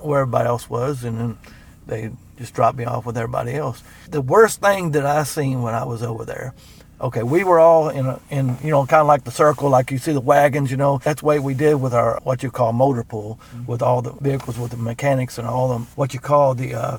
where 0.00 0.22
everybody 0.22 0.48
else 0.48 0.68
was, 0.68 1.04
and 1.04 1.20
then 1.20 1.38
they 1.86 2.10
just 2.36 2.52
dropped 2.52 2.78
me 2.78 2.84
off 2.84 3.06
with 3.06 3.16
everybody 3.16 3.54
else. 3.54 3.84
The 4.08 4.20
worst 4.20 4.60
thing 4.60 4.90
that 4.90 5.06
I 5.06 5.22
seen 5.22 5.62
when 5.62 5.72
I 5.74 5.84
was 5.84 6.02
over 6.02 6.24
there, 6.24 6.52
okay, 7.00 7.22
we 7.22 7.44
were 7.44 7.60
all 7.60 7.90
in 7.90 8.06
a, 8.06 8.18
in 8.28 8.56
you 8.64 8.70
know 8.70 8.84
kind 8.86 9.02
of 9.02 9.06
like 9.06 9.22
the 9.22 9.30
circle, 9.30 9.70
like 9.70 9.92
you 9.92 9.98
see 9.98 10.12
the 10.12 10.20
wagons, 10.20 10.72
you 10.72 10.78
know. 10.78 10.98
That's 10.98 11.20
the 11.20 11.26
way 11.26 11.38
we 11.38 11.54
did 11.54 11.76
with 11.76 11.94
our 11.94 12.18
what 12.24 12.42
you 12.42 12.50
call 12.50 12.72
motor 12.72 13.04
pool, 13.04 13.38
mm-hmm. 13.54 13.66
with 13.66 13.82
all 13.82 14.02
the 14.02 14.14
vehicles, 14.14 14.58
with 14.58 14.72
the 14.72 14.78
mechanics 14.78 15.38
and 15.38 15.46
all 15.46 15.68
them 15.68 15.86
what 15.94 16.12
you 16.12 16.18
call 16.18 16.56
the 16.56 16.74
uh, 16.74 16.98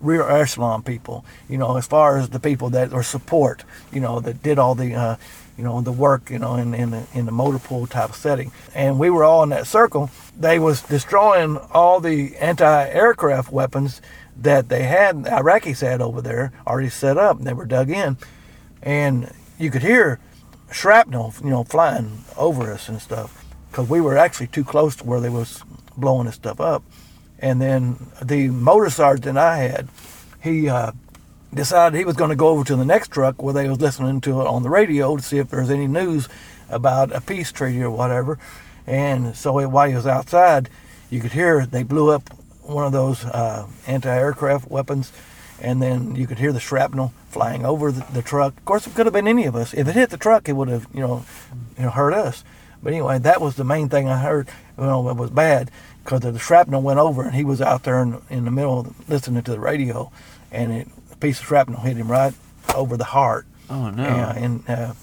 rear 0.00 0.28
echelon 0.28 0.82
people, 0.82 1.24
you 1.48 1.58
know, 1.58 1.76
as 1.76 1.86
far 1.86 2.18
as 2.18 2.28
the 2.28 2.40
people 2.40 2.70
that 2.70 2.92
are 2.92 3.02
support, 3.02 3.64
you 3.92 4.00
know, 4.00 4.20
that 4.20 4.42
did 4.42 4.58
all 4.58 4.74
the, 4.74 4.94
uh, 4.94 5.16
you 5.56 5.64
know, 5.64 5.80
the 5.80 5.92
work, 5.92 6.30
you 6.30 6.38
know, 6.38 6.56
in, 6.56 6.74
in, 6.74 6.90
the, 6.90 7.06
in 7.14 7.24
the 7.26 7.32
motor 7.32 7.58
pool 7.58 7.86
type 7.86 8.10
of 8.10 8.16
setting. 8.16 8.52
And 8.74 8.98
we 8.98 9.08
were 9.08 9.24
all 9.24 9.42
in 9.42 9.48
that 9.50 9.66
circle. 9.66 10.10
They 10.38 10.58
was 10.58 10.82
destroying 10.82 11.56
all 11.72 12.00
the 12.00 12.36
anti-aircraft 12.36 13.50
weapons 13.50 14.02
that 14.36 14.68
they 14.68 14.82
had, 14.82 15.16
Iraqis 15.16 15.80
had 15.80 16.02
over 16.02 16.20
there, 16.20 16.52
already 16.66 16.90
set 16.90 17.16
up, 17.16 17.38
and 17.38 17.46
they 17.46 17.54
were 17.54 17.64
dug 17.64 17.88
in. 17.88 18.18
And 18.82 19.32
you 19.58 19.70
could 19.70 19.82
hear 19.82 20.20
shrapnel, 20.70 21.32
you 21.42 21.48
know, 21.48 21.64
flying 21.64 22.24
over 22.36 22.70
us 22.70 22.90
and 22.90 23.00
stuff, 23.00 23.46
because 23.70 23.88
we 23.88 24.00
were 24.02 24.18
actually 24.18 24.48
too 24.48 24.64
close 24.64 24.94
to 24.96 25.04
where 25.04 25.20
they 25.20 25.30
was 25.30 25.62
blowing 25.96 26.26
this 26.26 26.34
stuff 26.34 26.60
up. 26.60 26.82
And 27.38 27.60
then 27.60 28.06
the 28.22 28.48
motor 28.48 28.90
sergeant 28.90 29.36
I 29.36 29.58
had, 29.58 29.88
he 30.42 30.68
uh, 30.68 30.92
decided 31.52 31.98
he 31.98 32.04
was 32.04 32.16
going 32.16 32.30
to 32.30 32.36
go 32.36 32.48
over 32.48 32.64
to 32.64 32.76
the 32.76 32.84
next 32.84 33.10
truck 33.10 33.42
where 33.42 33.54
they 33.54 33.68
was 33.68 33.80
listening 33.80 34.20
to 34.22 34.40
it 34.40 34.46
on 34.46 34.62
the 34.62 34.70
radio 34.70 35.16
to 35.16 35.22
see 35.22 35.38
if 35.38 35.50
there 35.50 35.60
was 35.60 35.70
any 35.70 35.86
news 35.86 36.28
about 36.68 37.12
a 37.12 37.20
peace 37.20 37.52
treaty 37.52 37.82
or 37.82 37.90
whatever. 37.90 38.38
And 38.86 39.36
so 39.36 39.66
while 39.68 39.88
he 39.88 39.94
was 39.94 40.06
outside, 40.06 40.70
you 41.10 41.20
could 41.20 41.32
hear 41.32 41.66
they 41.66 41.82
blew 41.82 42.10
up 42.10 42.30
one 42.62 42.84
of 42.84 42.92
those 42.92 43.24
uh, 43.24 43.66
anti-aircraft 43.86 44.70
weapons, 44.70 45.12
and 45.60 45.80
then 45.80 46.16
you 46.16 46.26
could 46.26 46.38
hear 46.38 46.52
the 46.52 46.60
shrapnel 46.60 47.12
flying 47.28 47.64
over 47.64 47.92
the, 47.92 48.04
the, 48.12 48.22
truck. 48.22 48.56
Of 48.56 48.64
course, 48.64 48.86
it 48.86 48.94
could 48.94 49.06
have 49.06 49.12
been 49.12 49.28
any 49.28 49.46
of 49.46 49.54
us. 49.54 49.72
If 49.72 49.86
it 49.88 49.94
hit 49.94 50.10
the 50.10 50.16
truck, 50.16 50.48
it 50.48 50.54
would 50.54 50.68
have, 50.68 50.86
you 50.92 51.00
know, 51.00 51.24
you 51.78 51.84
know, 51.84 51.90
hurt 51.90 52.12
us. 52.12 52.44
But 52.82 52.92
anyway, 52.92 53.18
that 53.20 53.40
was 53.40 53.56
the 53.56 53.64
main 53.64 53.88
thing 53.88 54.08
I 54.08 54.18
heard. 54.18 54.48
Know, 54.76 55.08
it 55.08 55.16
was 55.16 55.30
bad 55.30 55.70
because 56.06 56.20
the 56.20 56.38
shrapnel 56.38 56.82
went 56.82 57.00
over 57.00 57.22
and 57.22 57.34
he 57.34 57.44
was 57.44 57.60
out 57.60 57.82
there 57.82 58.00
in, 58.00 58.22
in 58.30 58.44
the 58.44 58.50
middle 58.50 58.94
listening 59.08 59.42
to 59.42 59.50
the 59.50 59.58
radio, 59.58 60.10
and 60.52 60.72
it, 60.72 60.88
a 61.10 61.16
piece 61.16 61.40
of 61.40 61.46
shrapnel 61.46 61.80
hit 61.80 61.96
him 61.96 62.08
right 62.08 62.32
over 62.76 62.96
the 62.96 63.04
heart. 63.04 63.44
Oh 63.68 63.90
no! 63.90 64.04
And, 64.04 64.62
and 64.68 64.78
uh, 64.78 64.94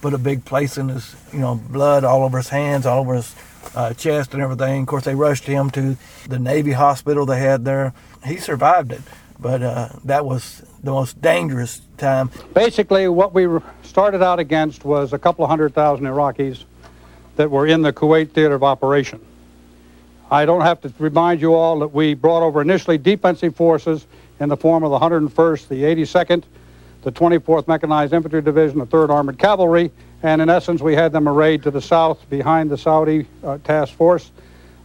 put 0.00 0.14
a 0.14 0.18
big 0.18 0.46
place 0.46 0.78
in 0.78 0.88
his, 0.88 1.14
you 1.30 1.40
know, 1.40 1.56
blood 1.56 2.04
all 2.04 2.24
over 2.24 2.38
his 2.38 2.48
hands, 2.48 2.86
all 2.86 3.00
over 3.00 3.16
his 3.16 3.36
uh, 3.74 3.92
chest 3.92 4.32
and 4.32 4.42
everything. 4.42 4.80
Of 4.80 4.88
course, 4.88 5.04
they 5.04 5.14
rushed 5.14 5.44
him 5.44 5.70
to 5.72 5.98
the 6.26 6.38
Navy 6.38 6.72
hospital 6.72 7.26
they 7.26 7.38
had 7.38 7.66
there. 7.66 7.92
He 8.24 8.38
survived 8.38 8.92
it, 8.92 9.02
but 9.38 9.62
uh, 9.62 9.90
that 10.04 10.24
was 10.24 10.62
the 10.82 10.90
most 10.90 11.20
dangerous 11.20 11.82
time. 11.98 12.30
Basically, 12.54 13.08
what 13.08 13.34
we 13.34 13.46
started 13.82 14.22
out 14.22 14.38
against 14.38 14.86
was 14.86 15.12
a 15.12 15.18
couple 15.18 15.44
of 15.44 15.50
hundred 15.50 15.74
thousand 15.74 16.06
Iraqis 16.06 16.64
that 17.36 17.50
were 17.50 17.66
in 17.66 17.82
the 17.82 17.92
Kuwait 17.92 18.30
theater 18.30 18.54
of 18.54 18.64
operation. 18.64 19.20
I 20.30 20.44
don't 20.44 20.60
have 20.60 20.80
to 20.82 20.92
remind 21.00 21.40
you 21.40 21.54
all 21.54 21.80
that 21.80 21.88
we 21.88 22.14
brought 22.14 22.44
over 22.44 22.62
initially 22.62 22.98
defensive 22.98 23.56
forces 23.56 24.06
in 24.38 24.48
the 24.48 24.56
form 24.56 24.84
of 24.84 24.92
the 24.92 24.98
101st, 24.98 25.68
the 25.68 25.82
82nd, 25.82 26.44
the 27.02 27.10
24th 27.10 27.66
Mechanized 27.66 28.12
Infantry 28.12 28.40
Division, 28.40 28.78
the 28.78 28.86
3rd 28.86 29.10
Armored 29.10 29.38
Cavalry, 29.38 29.90
and 30.22 30.40
in 30.40 30.48
essence 30.48 30.80
we 30.80 30.94
had 30.94 31.10
them 31.10 31.28
arrayed 31.28 31.64
to 31.64 31.70
the 31.72 31.80
south 31.80 32.28
behind 32.30 32.70
the 32.70 32.78
Saudi 32.78 33.26
uh, 33.42 33.58
task 33.64 33.92
force. 33.94 34.30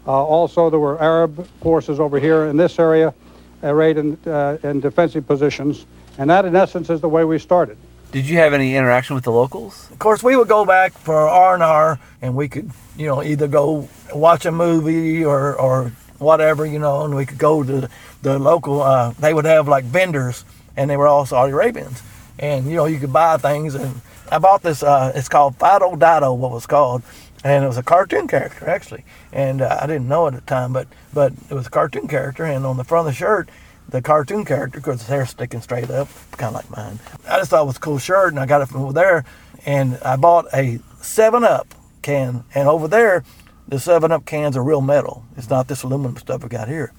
Uh, 0.07 0.11
also 0.11 0.71
there 0.71 0.79
were 0.79 0.99
Arab 0.99 1.47
forces 1.61 1.99
over 1.99 2.19
here 2.19 2.45
in 2.45 2.57
this 2.57 2.79
area 2.79 3.13
arrayed 3.61 3.97
in, 3.97 4.17
uh, 4.25 4.57
in 4.63 4.79
defensive 4.79 5.27
positions, 5.27 5.85
and 6.17 6.27
that 6.27 6.45
in 6.45 6.55
essence 6.55 6.89
is 6.89 7.01
the 7.01 7.09
way 7.09 7.23
we 7.23 7.37
started. 7.37 7.77
Did 8.15 8.29
you 8.29 8.37
have 8.37 8.53
any 8.53 8.77
interaction 8.77 9.13
with 9.13 9.25
the 9.25 9.31
locals? 9.33 9.91
Of 9.91 9.99
course, 9.99 10.23
we 10.23 10.37
would 10.37 10.47
go 10.47 10.63
back 10.63 10.93
for 10.93 11.27
R 11.27 11.53
and 11.53 11.61
R, 11.61 11.99
and 12.21 12.33
we 12.33 12.47
could, 12.47 12.71
you 12.95 13.07
know, 13.07 13.21
either 13.21 13.45
go 13.45 13.89
watch 14.13 14.45
a 14.45 14.53
movie 14.53 15.25
or 15.25 15.53
or 15.53 15.91
whatever, 16.17 16.65
you 16.65 16.79
know, 16.79 17.03
and 17.03 17.13
we 17.13 17.25
could 17.25 17.37
go 17.37 17.61
to 17.61 17.89
the 18.21 18.39
local. 18.39 18.81
Uh, 18.81 19.11
they 19.19 19.33
would 19.33 19.43
have 19.43 19.67
like 19.67 19.83
vendors, 19.83 20.45
and 20.77 20.89
they 20.89 20.95
were 20.95 21.09
all 21.09 21.25
Saudi 21.25 21.51
Arabians, 21.51 22.01
and 22.39 22.69
you 22.69 22.77
know, 22.77 22.85
you 22.85 22.99
could 22.99 23.11
buy 23.11 23.35
things. 23.35 23.75
And 23.75 23.99
I 24.31 24.39
bought 24.39 24.63
this. 24.63 24.81
Uh, 24.81 25.11
it's 25.13 25.27
called 25.27 25.57
Fido 25.57 25.97
Dido, 25.97 26.33
what 26.35 26.51
was 26.51 26.65
called, 26.65 27.03
and 27.43 27.65
it 27.65 27.67
was 27.67 27.77
a 27.77 27.83
cartoon 27.83 28.29
character 28.29 28.69
actually, 28.69 29.03
and 29.33 29.61
uh, 29.61 29.79
I 29.81 29.87
didn't 29.87 30.07
know 30.07 30.27
at 30.27 30.35
the 30.35 30.39
time, 30.39 30.71
but 30.71 30.87
but 31.13 31.33
it 31.49 31.53
was 31.53 31.67
a 31.67 31.69
cartoon 31.69 32.07
character, 32.07 32.45
and 32.45 32.65
on 32.65 32.77
the 32.77 32.85
front 32.85 33.09
of 33.09 33.13
the 33.13 33.17
shirt 33.17 33.49
the 33.89 34.01
cartoon 34.01 34.45
character 34.45 34.79
because 34.79 34.99
his 35.01 35.09
hair's 35.09 35.29
sticking 35.29 35.61
straight 35.61 35.89
up, 35.89 36.07
kind 36.31 36.55
of 36.55 36.61
like 36.61 36.69
mine. 36.75 36.99
I 37.27 37.37
just 37.37 37.49
thought 37.51 37.63
it 37.63 37.67
was 37.67 37.77
a 37.77 37.79
cool 37.79 37.97
shirt, 37.99 38.29
and 38.33 38.39
I 38.39 38.45
got 38.45 38.61
it 38.61 38.67
from 38.67 38.81
over 38.81 38.93
there. 38.93 39.25
And 39.65 39.97
I 40.03 40.15
bought 40.15 40.45
a 40.53 40.79
Seven 41.01 41.43
Up 41.43 41.67
can. 42.01 42.43
And 42.53 42.67
over 42.67 42.87
there, 42.87 43.23
the 43.67 43.79
Seven 43.79 44.11
Up 44.11 44.25
cans 44.25 44.55
are 44.57 44.63
real 44.63 44.81
metal. 44.81 45.23
It's 45.37 45.49
not 45.49 45.67
this 45.67 45.83
aluminum 45.83 46.17
stuff 46.17 46.43
we 46.43 46.49
got 46.49 46.67
here. 46.67 46.93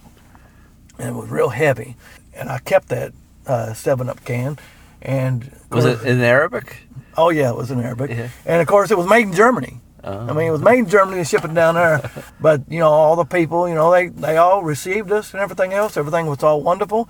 And 0.98 1.08
it 1.10 1.14
was 1.14 1.28
real 1.28 1.50
heavy. 1.50 1.96
And 2.34 2.48
I 2.48 2.58
kept 2.58 2.88
that 2.88 3.12
uh, 3.46 3.72
Seven 3.74 4.08
Up 4.08 4.24
can. 4.24 4.58
And 5.02 5.44
Was 5.70 5.84
course- 5.84 6.02
it 6.02 6.08
in 6.08 6.20
Arabic? 6.22 6.78
Oh 7.16 7.30
yeah, 7.30 7.50
it 7.50 7.56
was 7.56 7.70
in 7.70 7.80
Arabic. 7.80 8.10
Yeah. 8.10 8.28
And 8.44 8.60
of 8.60 8.66
course, 8.68 8.90
it 8.90 8.98
was 8.98 9.06
made 9.08 9.22
in 9.28 9.32
Germany. 9.32 9.80
Oh. 10.06 10.28
I 10.28 10.32
mean, 10.32 10.46
it 10.46 10.52
was 10.52 10.62
made 10.62 10.78
in 10.78 10.88
Germany 10.88 11.18
and 11.18 11.28
shipping 11.28 11.52
down 11.52 11.74
there. 11.74 12.10
but 12.40 12.62
you 12.68 12.78
know, 12.78 12.88
all 12.88 13.16
the 13.16 13.24
people, 13.24 13.68
you 13.68 13.74
know, 13.74 13.90
they 13.90 14.08
they 14.08 14.36
all 14.36 14.62
received 14.62 15.10
us 15.10 15.32
and 15.34 15.42
everything 15.42 15.72
else. 15.72 15.96
Everything 15.96 16.26
was 16.26 16.42
all 16.42 16.62
wonderful. 16.62 17.08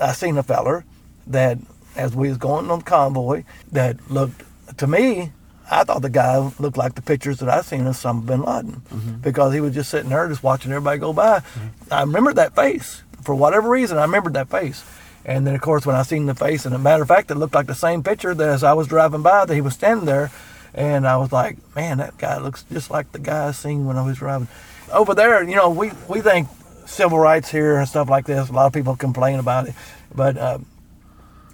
I 0.00 0.12
seen 0.12 0.36
a 0.36 0.42
feller 0.42 0.84
that, 1.28 1.58
as 1.94 2.14
we 2.14 2.28
was 2.28 2.36
going 2.36 2.70
on 2.70 2.80
the 2.80 2.84
convoy, 2.84 3.44
that 3.72 4.10
looked 4.10 4.42
to 4.76 4.86
me. 4.86 5.32
I 5.68 5.82
thought 5.82 6.02
the 6.02 6.10
guy 6.10 6.36
looked 6.60 6.76
like 6.76 6.94
the 6.94 7.02
pictures 7.02 7.38
that 7.38 7.48
I 7.48 7.60
seen 7.62 7.88
of 7.88 7.96
Osama 7.96 8.24
bin 8.24 8.42
Laden 8.42 8.82
mm-hmm. 8.88 9.14
because 9.14 9.52
he 9.52 9.60
was 9.60 9.74
just 9.74 9.90
sitting 9.90 10.10
there, 10.10 10.28
just 10.28 10.44
watching 10.44 10.70
everybody 10.70 11.00
go 11.00 11.12
by. 11.12 11.40
Mm-hmm. 11.40 11.92
I 11.92 12.00
remembered 12.02 12.36
that 12.36 12.54
face 12.54 13.02
for 13.22 13.34
whatever 13.34 13.68
reason. 13.68 13.98
I 13.98 14.02
remembered 14.02 14.34
that 14.34 14.48
face. 14.48 14.84
And 15.24 15.44
then, 15.44 15.56
of 15.56 15.60
course, 15.60 15.84
when 15.84 15.96
I 15.96 16.02
seen 16.02 16.26
the 16.26 16.36
face, 16.36 16.66
and 16.66 16.74
a 16.74 16.78
matter 16.78 17.02
of 17.02 17.08
fact, 17.08 17.32
it 17.32 17.34
looked 17.34 17.54
like 17.54 17.66
the 17.66 17.74
same 17.74 18.04
picture 18.04 18.32
that 18.32 18.48
as 18.48 18.62
I 18.62 18.74
was 18.74 18.86
driving 18.86 19.22
by 19.22 19.44
that 19.44 19.54
he 19.54 19.60
was 19.60 19.74
standing 19.74 20.06
there, 20.06 20.30
and 20.76 21.08
I 21.08 21.16
was 21.16 21.32
like, 21.32 21.56
man, 21.74 21.98
that 21.98 22.18
guy 22.18 22.38
looks 22.38 22.62
just 22.64 22.90
like 22.90 23.10
the 23.12 23.18
guy 23.18 23.48
I 23.48 23.52
seen 23.52 23.86
when 23.86 23.96
I 23.96 24.02
was 24.02 24.18
driving. 24.18 24.48
Over 24.92 25.14
there, 25.14 25.42
you 25.42 25.56
know, 25.56 25.70
we 25.70 25.90
we 26.06 26.20
think 26.20 26.48
civil 26.84 27.18
rights 27.18 27.50
here 27.50 27.76
and 27.76 27.88
stuff 27.88 28.10
like 28.10 28.26
this. 28.26 28.50
A 28.50 28.52
lot 28.52 28.66
of 28.66 28.72
people 28.72 28.94
complain 28.94 29.38
about 29.38 29.66
it, 29.68 29.74
but 30.14 30.36
uh, 30.36 30.58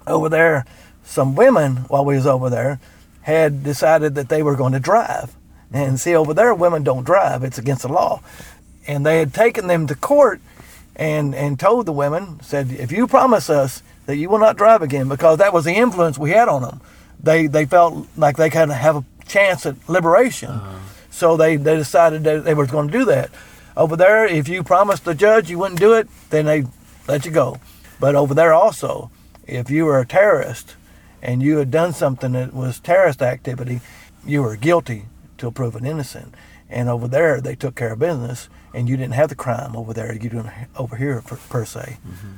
over 0.05 0.27
there, 0.27 0.65
some 1.03 1.35
women 1.35 1.77
while 1.87 2.05
we 2.05 2.15
was 2.15 2.27
over 2.27 2.49
there 2.49 2.79
had 3.21 3.63
decided 3.63 4.15
that 4.15 4.27
they 4.27 4.43
were 4.43 4.55
going 4.55 4.73
to 4.73 4.79
drive. 4.79 5.33
And 5.71 5.99
see, 5.99 6.13
over 6.13 6.33
there, 6.33 6.53
women 6.53 6.83
don't 6.83 7.05
drive; 7.05 7.43
it's 7.43 7.57
against 7.57 7.83
the 7.83 7.87
law. 7.87 8.21
And 8.85 9.05
they 9.05 9.19
had 9.19 9.33
taken 9.33 9.67
them 9.67 9.87
to 9.87 9.95
court 9.95 10.41
and 10.95 11.33
and 11.33 11.59
told 11.59 11.85
the 11.85 11.93
women 11.93 12.39
said 12.41 12.71
if 12.71 12.91
you 12.91 13.07
promise 13.07 13.49
us 13.49 13.81
that 14.05 14.17
you 14.17 14.29
will 14.29 14.37
not 14.37 14.57
drive 14.57 14.81
again 14.81 15.07
because 15.09 15.39
that 15.39 15.53
was 15.53 15.65
the 15.65 15.73
influence 15.73 16.19
we 16.19 16.29
had 16.29 16.47
on 16.47 16.61
them 16.61 16.81
they 17.23 17.47
they 17.47 17.65
felt 17.65 18.05
like 18.17 18.37
they 18.37 18.49
kind 18.49 18.69
of 18.69 18.77
have 18.77 18.97
a 18.97 19.05
chance 19.27 19.65
at 19.65 19.75
liberation. 19.89 20.49
Uh-huh. 20.49 20.79
So 21.09 21.37
they 21.37 21.55
they 21.57 21.75
decided 21.75 22.23
that 22.23 22.43
they 22.43 22.53
were 22.53 22.65
going 22.65 22.87
to 22.87 22.97
do 22.97 23.05
that. 23.05 23.29
Over 23.75 23.95
there 23.95 24.25
if 24.25 24.47
you 24.47 24.63
promised 24.63 25.05
the 25.05 25.15
judge 25.15 25.49
you 25.49 25.59
wouldn't 25.59 25.79
do 25.79 25.93
it 25.93 26.07
then 26.29 26.45
they 26.45 26.65
let 27.07 27.25
you 27.25 27.31
go. 27.31 27.57
But 27.99 28.15
over 28.15 28.33
there 28.33 28.53
also 28.53 29.11
if 29.47 29.69
you 29.69 29.85
were 29.85 29.99
a 29.99 30.05
terrorist 30.05 30.75
and 31.21 31.41
you 31.41 31.57
had 31.57 31.71
done 31.71 31.93
something 31.93 32.33
that 32.33 32.53
was 32.53 32.79
terrorist 32.79 33.21
activity 33.21 33.81
you 34.25 34.41
were 34.41 34.55
guilty 34.55 35.05
till 35.37 35.51
proven 35.51 35.85
innocent. 35.85 36.33
And 36.69 36.89
over 36.89 37.07
there 37.07 37.41
they 37.41 37.55
took 37.55 37.75
care 37.75 37.93
of 37.93 37.99
business 37.99 38.49
and 38.73 38.89
you 38.89 38.97
didn't 38.97 39.13
have 39.13 39.29
the 39.29 39.35
crime 39.35 39.75
over 39.75 39.93
there 39.93 40.13
you 40.13 40.19
didn't 40.19 40.49
over 40.75 40.95
here 40.95 41.21
per, 41.21 41.35
per 41.35 41.65
se 41.65 41.97
mm-hmm. 42.05 42.33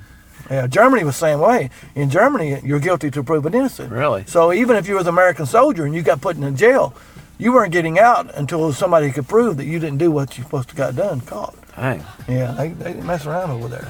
Yeah, 0.50 0.68
Germany 0.68 1.04
was 1.04 1.16
the 1.16 1.20
same 1.20 1.40
way. 1.40 1.70
In 1.96 2.10
Germany, 2.10 2.60
you're 2.64 2.80
guilty 2.80 3.10
till 3.12 3.24
proven 3.24 3.54
innocent. 3.54 3.92
Really? 3.92 4.26
So 4.28 4.54
even 4.54 4.76
if 4.76 4.88
you 4.88 4.96
was 4.96 5.08
an 5.08 5.14
American 5.14 5.46
soldier 5.46 5.86
and 5.86 5.94
you 5.96 6.02
got 6.02 6.22
put 6.22 6.38
in 6.38 6.56
jail, 6.56 6.94
you 7.38 7.52
weren't 7.54 7.74
getting 7.74 8.00
out 8.00 8.34
until 8.36 8.72
somebody 8.72 9.12
could 9.12 9.28
prove 9.28 9.58
that 9.58 9.66
you 9.66 9.80
didn't 9.80 9.98
do 9.98 10.12
what 10.12 10.38
you 10.38 10.44
supposed 10.44 10.70
to 10.70 10.76
got 10.76 10.96
done, 10.96 11.22
caught. 11.22 11.56
Dang. 11.76 12.04
Yeah, 12.28 12.52
they, 12.54 12.70
they 12.70 12.94
didn't 12.94 13.06
mess 13.06 13.26
around 13.26 13.52
over 13.52 13.68
there. 13.68 13.88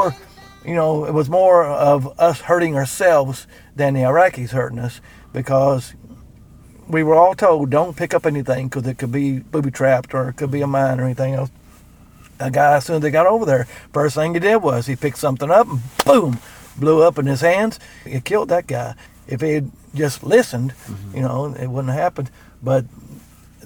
War, 0.00 0.16
you 0.64 0.74
know, 0.74 1.04
it 1.04 1.12
was 1.12 1.28
more 1.28 1.64
of 1.64 2.18
us 2.18 2.40
hurting 2.40 2.74
ourselves 2.74 3.46
than 3.76 3.94
the 3.94 4.00
Iraqis 4.00 4.50
hurting 4.50 4.78
us 4.78 5.00
because 5.32 5.94
we 6.88 7.02
were 7.02 7.14
all 7.14 7.34
told 7.34 7.70
don't 7.70 7.96
pick 7.96 8.14
up 8.14 8.24
anything 8.24 8.68
because 8.68 8.86
it 8.86 8.96
could 8.96 9.12
be 9.12 9.40
booby 9.40 9.70
trapped 9.70 10.14
or 10.14 10.30
it 10.30 10.34
could 10.34 10.50
be 10.50 10.62
a 10.62 10.66
mine 10.66 10.98
or 11.00 11.04
anything 11.04 11.34
else. 11.34 11.50
A 12.38 12.50
guy, 12.50 12.76
as 12.76 12.86
soon 12.86 12.96
as 12.96 13.02
they 13.02 13.10
got 13.10 13.26
over 13.26 13.44
there, 13.44 13.66
first 13.92 14.14
thing 14.14 14.32
he 14.32 14.40
did 14.40 14.56
was 14.56 14.86
he 14.86 14.96
picked 14.96 15.18
something 15.18 15.50
up 15.50 15.68
and 15.68 15.80
boom, 16.06 16.38
blew 16.78 17.02
up 17.02 17.18
in 17.18 17.26
his 17.26 17.42
hands. 17.42 17.78
It 18.06 18.24
killed 18.24 18.48
that 18.48 18.66
guy. 18.66 18.94
If 19.28 19.42
he 19.42 19.52
had 19.52 19.70
just 19.94 20.22
listened, 20.22 20.72
mm-hmm. 20.72 21.16
you 21.16 21.22
know, 21.22 21.54
it 21.54 21.66
wouldn't 21.66 21.92
have 21.92 22.02
happened. 22.02 22.30
But 22.62 22.86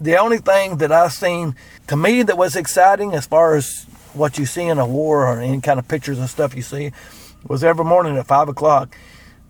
the 0.00 0.16
only 0.16 0.38
thing 0.38 0.78
that 0.78 0.90
I 0.90 1.06
seen 1.08 1.54
to 1.86 1.96
me 1.96 2.24
that 2.24 2.36
was 2.36 2.56
exciting 2.56 3.14
as 3.14 3.26
far 3.26 3.54
as 3.54 3.86
what 4.14 4.38
you 4.38 4.46
see 4.46 4.62
in 4.62 4.78
a 4.78 4.86
war 4.86 5.26
or 5.26 5.40
any 5.40 5.60
kind 5.60 5.78
of 5.78 5.88
pictures 5.88 6.18
and 6.18 6.28
stuff 6.28 6.54
you 6.54 6.62
see. 6.62 6.92
Was 7.46 7.62
every 7.62 7.84
morning 7.84 8.16
at 8.16 8.26
five 8.26 8.48
o'clock 8.48 8.96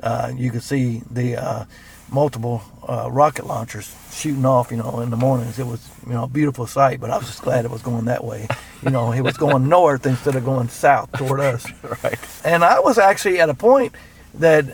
uh, 0.02 0.32
you 0.36 0.50
could 0.50 0.62
see 0.62 1.02
the 1.10 1.36
uh, 1.36 1.64
multiple 2.10 2.62
uh, 2.88 3.08
rocket 3.10 3.46
launchers 3.46 3.94
shooting 4.12 4.44
off 4.44 4.70
you 4.70 4.76
know 4.76 5.00
in 5.00 5.10
the 5.10 5.16
mornings. 5.16 5.58
It 5.58 5.66
was 5.66 5.88
you 6.06 6.12
know 6.12 6.24
a 6.24 6.28
beautiful 6.28 6.66
sight 6.66 7.00
but 7.00 7.10
I 7.10 7.18
was 7.18 7.26
just 7.26 7.42
glad 7.42 7.64
it 7.64 7.70
was 7.70 7.82
going 7.82 8.06
that 8.06 8.24
way. 8.24 8.48
You 8.82 8.90
know 8.90 9.12
it 9.12 9.20
was 9.22 9.36
going 9.36 9.68
north 9.68 10.06
instead 10.06 10.34
of 10.36 10.44
going 10.44 10.68
south 10.68 11.12
toward 11.12 11.40
us. 11.40 11.66
Right. 12.02 12.18
and 12.44 12.64
I 12.64 12.80
was 12.80 12.98
actually 12.98 13.40
at 13.40 13.48
a 13.48 13.54
point 13.54 13.94
that 14.34 14.64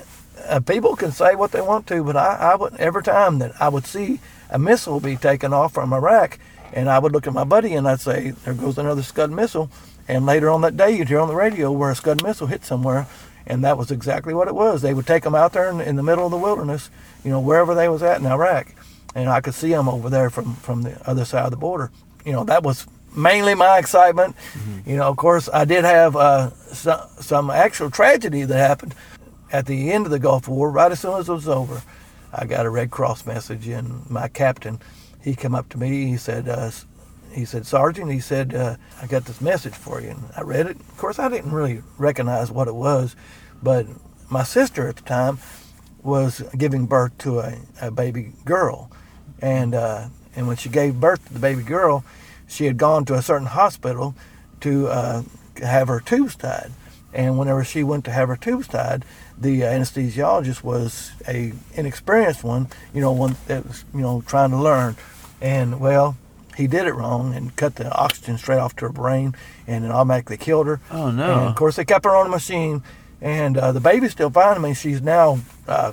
uh, 0.48 0.60
people 0.60 0.96
can 0.96 1.12
say 1.12 1.34
what 1.34 1.52
they 1.52 1.60
want 1.60 1.86
to, 1.88 2.02
but 2.02 2.16
I, 2.16 2.52
I 2.52 2.54
would 2.56 2.74
every 2.76 3.02
time 3.02 3.38
that 3.40 3.52
I 3.60 3.68
would 3.68 3.86
see 3.86 4.20
a 4.50 4.58
missile 4.58 5.00
be 5.00 5.16
taken 5.16 5.52
off 5.52 5.72
from 5.72 5.92
Iraq, 5.92 6.38
and 6.72 6.88
I 6.88 6.98
would 6.98 7.12
look 7.12 7.26
at 7.26 7.32
my 7.32 7.44
buddy 7.44 7.74
and 7.74 7.88
I'd 7.88 8.00
say, 8.00 8.30
"There 8.30 8.54
goes 8.54 8.78
another 8.78 9.02
Scud 9.02 9.30
missile." 9.30 9.70
And 10.08 10.26
later 10.26 10.50
on 10.50 10.60
that 10.62 10.76
day, 10.76 10.90
you'd 10.90 11.08
hear 11.08 11.20
on 11.20 11.28
the 11.28 11.36
radio 11.36 11.70
where 11.70 11.90
a 11.90 11.94
Scud 11.94 12.22
missile 12.22 12.48
hit 12.48 12.64
somewhere, 12.64 13.06
and 13.46 13.62
that 13.64 13.78
was 13.78 13.90
exactly 13.90 14.34
what 14.34 14.48
it 14.48 14.54
was. 14.54 14.82
They 14.82 14.94
would 14.94 15.06
take 15.06 15.22
them 15.22 15.34
out 15.34 15.52
there 15.52 15.70
in, 15.70 15.80
in 15.80 15.96
the 15.96 16.02
middle 16.02 16.24
of 16.24 16.30
the 16.30 16.36
wilderness, 16.36 16.90
you 17.24 17.30
know, 17.30 17.40
wherever 17.40 17.74
they 17.74 17.88
was 17.88 18.02
at 18.02 18.20
in 18.20 18.26
Iraq, 18.26 18.74
and 19.14 19.28
I 19.28 19.40
could 19.40 19.54
see 19.54 19.70
them 19.70 19.88
over 19.88 20.10
there 20.10 20.30
from 20.30 20.54
from 20.56 20.82
the 20.82 20.98
other 21.08 21.24
side 21.24 21.44
of 21.44 21.50
the 21.50 21.56
border. 21.56 21.90
You 22.24 22.32
know, 22.32 22.44
that 22.44 22.62
was 22.62 22.86
mainly 23.14 23.54
my 23.54 23.78
excitement. 23.78 24.36
You 24.86 24.96
know, 24.96 25.08
of 25.08 25.16
course, 25.16 25.48
I 25.52 25.64
did 25.64 25.84
have 25.84 26.16
uh, 26.16 26.50
some, 26.72 27.00
some 27.20 27.50
actual 27.50 27.90
tragedy 27.90 28.42
that 28.44 28.56
happened 28.56 28.94
at 29.52 29.66
the 29.66 29.90
end 29.92 30.06
of 30.06 30.12
the 30.12 30.18
Gulf 30.18 30.48
War. 30.48 30.70
Right 30.70 30.92
as 30.92 31.00
soon 31.00 31.18
as 31.18 31.28
it 31.28 31.32
was 31.32 31.48
over, 31.48 31.82
I 32.32 32.46
got 32.46 32.66
a 32.66 32.70
Red 32.70 32.90
Cross 32.90 33.26
message, 33.26 33.66
and 33.68 34.08
my 34.08 34.28
captain, 34.28 34.80
he 35.20 35.34
come 35.34 35.54
up 35.54 35.68
to 35.70 35.78
me. 35.78 36.06
He 36.06 36.16
said, 36.16 36.48
uh, 36.48 36.70
he 37.32 37.44
said, 37.44 37.66
Sergeant, 37.66 38.10
he 38.10 38.20
said, 38.20 38.54
uh, 38.54 38.76
I 39.00 39.06
got 39.06 39.24
this 39.24 39.40
message 39.40 39.74
for 39.74 40.00
you. 40.00 40.10
And 40.10 40.24
I 40.36 40.42
read 40.42 40.66
it. 40.66 40.76
Of 40.76 40.96
course, 40.96 41.18
I 41.18 41.28
didn't 41.28 41.52
really 41.52 41.82
recognize 41.98 42.50
what 42.50 42.68
it 42.68 42.74
was, 42.74 43.16
but 43.62 43.86
my 44.30 44.42
sister 44.42 44.88
at 44.88 44.96
the 44.96 45.02
time 45.02 45.38
was 46.02 46.42
giving 46.56 46.86
birth 46.86 47.16
to 47.18 47.40
a, 47.40 47.58
a 47.80 47.90
baby 47.90 48.32
girl, 48.44 48.90
and 49.42 49.74
uh, 49.74 50.08
and 50.36 50.46
when 50.46 50.56
she 50.56 50.68
gave 50.68 51.00
birth 51.00 51.26
to 51.26 51.34
the 51.34 51.38
baby 51.40 51.62
girl, 51.62 52.04
she 52.46 52.64
had 52.64 52.78
gone 52.78 53.04
to 53.06 53.14
a 53.14 53.22
certain 53.22 53.48
hospital 53.48 54.14
to 54.60 54.88
uh, 54.88 55.22
have 55.62 55.88
her 55.88 56.00
tubes 56.00 56.36
tied, 56.36 56.70
and 57.12 57.38
whenever 57.38 57.64
she 57.64 57.82
went 57.82 58.04
to 58.06 58.10
have 58.10 58.28
her 58.28 58.36
tubes 58.36 58.68
tied, 58.68 59.04
the 59.38 59.62
anesthesiologist 59.62 60.62
was 60.62 61.12
a 61.26 61.52
inexperienced 61.74 62.44
one, 62.44 62.68
you 62.94 63.00
know, 63.00 63.12
one 63.12 63.36
that 63.46 63.66
was 63.66 63.84
you 63.94 64.00
know 64.00 64.22
trying 64.26 64.50
to 64.50 64.56
learn, 64.56 64.96
and 65.40 65.80
well. 65.80 66.16
He 66.56 66.66
did 66.66 66.86
it 66.86 66.92
wrong 66.92 67.32
and 67.34 67.54
cut 67.56 67.76
the 67.76 67.90
oxygen 67.90 68.36
straight 68.36 68.58
off 68.58 68.76
to 68.76 68.86
her 68.86 68.92
brain, 68.92 69.34
and 69.66 69.82
it 69.84 69.90
automatically 69.90 70.36
killed 70.36 70.66
her. 70.66 70.80
Oh, 70.90 71.10
no. 71.10 71.32
And 71.32 71.48
of 71.48 71.54
course, 71.54 71.76
they 71.76 71.86
kept 71.86 72.04
her 72.04 72.14
on 72.14 72.24
the 72.26 72.30
machine, 72.30 72.82
and 73.22 73.56
uh, 73.56 73.72
the 73.72 73.80
baby's 73.80 74.10
still 74.10 74.28
fine. 74.28 74.56
I 74.56 74.58
mean, 74.58 74.74
she's 74.74 75.00
now, 75.00 75.38
uh, 75.66 75.92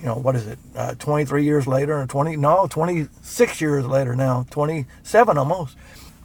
you 0.00 0.06
know, 0.06 0.16
what 0.16 0.34
is 0.34 0.48
it, 0.48 0.58
uh, 0.74 0.94
23 0.94 1.44
years 1.44 1.68
later, 1.68 2.00
or 2.00 2.06
20, 2.06 2.36
no, 2.36 2.66
26 2.68 3.60
years 3.60 3.86
later 3.86 4.16
now, 4.16 4.46
27 4.50 5.38
almost. 5.38 5.76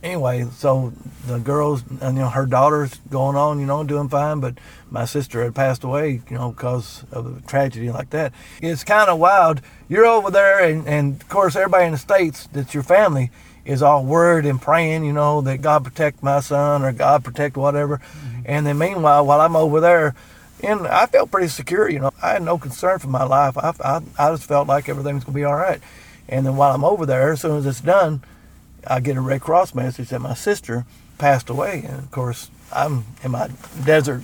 Anyway, 0.03 0.45
so 0.57 0.91
the 1.27 1.39
girls, 1.39 1.81
and, 2.01 2.17
you 2.17 2.23
know, 2.23 2.29
her 2.29 2.45
daughter's 2.45 2.95
going 3.09 3.37
on, 3.37 3.57
you 3.57 3.65
know, 3.65 3.85
doing 3.85 4.09
fine, 4.09 4.41
but 4.41 4.57
my 4.91 5.05
sister 5.05 5.41
had 5.41 5.55
passed 5.55 5.85
away, 5.85 6.21
you 6.29 6.37
know, 6.37 6.51
because 6.51 7.05
of 7.13 7.37
a 7.37 7.41
tragedy 7.47 7.89
like 7.89 8.09
that. 8.09 8.33
It's 8.61 8.83
kind 8.83 9.09
of 9.09 9.17
wild. 9.17 9.61
You're 9.87 10.05
over 10.05 10.29
there, 10.29 10.59
and, 10.59 10.85
and 10.89 11.21
of 11.21 11.29
course, 11.29 11.55
everybody 11.55 11.85
in 11.85 11.93
the 11.93 11.97
States 11.97 12.49
that's 12.51 12.73
your 12.73 12.83
family 12.83 13.31
is 13.63 13.81
all 13.81 14.03
worried 14.03 14.45
and 14.45 14.61
praying, 14.61 15.05
you 15.05 15.13
know, 15.13 15.39
that 15.39 15.61
God 15.61 15.85
protect 15.85 16.21
my 16.21 16.41
son 16.41 16.83
or 16.83 16.91
God 16.91 17.23
protect 17.23 17.55
whatever. 17.55 17.99
Mm-hmm. 17.99 18.41
And 18.43 18.67
then 18.67 18.77
meanwhile, 18.77 19.25
while 19.25 19.39
I'm 19.39 19.55
over 19.55 19.79
there, 19.79 20.15
and 20.61 20.85
I 20.85 21.05
felt 21.05 21.31
pretty 21.31 21.47
secure, 21.47 21.89
you 21.89 21.99
know, 21.99 22.11
I 22.21 22.33
had 22.33 22.43
no 22.43 22.57
concern 22.57 22.99
for 22.99 23.07
my 23.07 23.23
life. 23.23 23.57
I, 23.57 23.73
I, 23.81 24.01
I 24.19 24.31
just 24.31 24.43
felt 24.43 24.67
like 24.67 24.89
everything's 24.89 25.23
going 25.23 25.33
to 25.33 25.39
be 25.39 25.45
all 25.45 25.55
right. 25.55 25.81
And 26.27 26.45
then 26.45 26.57
while 26.57 26.75
I'm 26.75 26.83
over 26.83 27.05
there, 27.05 27.31
as 27.31 27.41
soon 27.41 27.57
as 27.57 27.65
it's 27.65 27.81
done, 27.81 28.21
I 28.87 28.99
get 28.99 29.17
a 29.17 29.21
Red 29.21 29.41
Cross 29.41 29.75
message 29.75 30.09
that 30.09 30.19
my 30.19 30.33
sister 30.33 30.85
passed 31.17 31.49
away. 31.49 31.83
And 31.87 31.99
of 31.99 32.11
course, 32.11 32.49
I'm 32.71 33.05
in 33.23 33.31
my 33.31 33.49
desert 33.85 34.23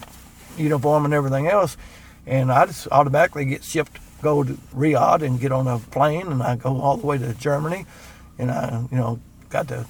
uniform 0.58 1.06
and 1.06 1.14
everything 1.14 1.48
else. 1.48 1.78
And 2.26 2.52
I 2.52 2.66
just 2.66 2.88
automatically 2.92 3.46
get 3.46 3.64
shipped 3.64 4.00
go 4.22 4.44
to 4.44 4.54
Riyadh 4.76 5.22
and 5.22 5.40
get 5.40 5.52
on 5.52 5.68
a 5.68 5.80
plane, 5.80 6.28
and 6.28 6.44
I 6.44 6.56
go 6.56 6.80
all 6.82 6.98
the 6.98 7.06
way 7.06 7.18
to 7.18 7.34
Germany, 7.34 7.86
and 8.38 8.52
I, 8.52 8.84
you 8.92 8.98
know, 8.98 9.20
got 9.50 9.68
to 9.70 9.86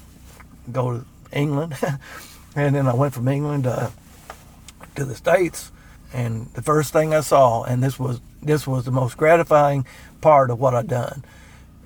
go 0.70 0.98
to 0.98 1.04
England, 1.32 1.76
and 2.56 2.74
then 2.74 2.86
I 2.86 2.94
went 2.94 3.14
from 3.14 3.28
England 3.28 3.64
to 3.64 3.92
to 4.96 5.04
the 5.04 5.14
states, 5.14 5.70
and 6.12 6.46
the 6.54 6.62
first 6.62 6.92
thing 6.92 7.14
I 7.14 7.20
saw, 7.20 7.62
and 7.62 7.82
this 7.82 7.98
was 7.98 8.20
this 8.42 8.66
was 8.66 8.84
the 8.84 8.90
most 8.90 9.16
gratifying 9.16 9.86
part 10.20 10.50
of 10.50 10.58
what 10.58 10.74
I'd 10.74 10.88
done. 10.88 11.24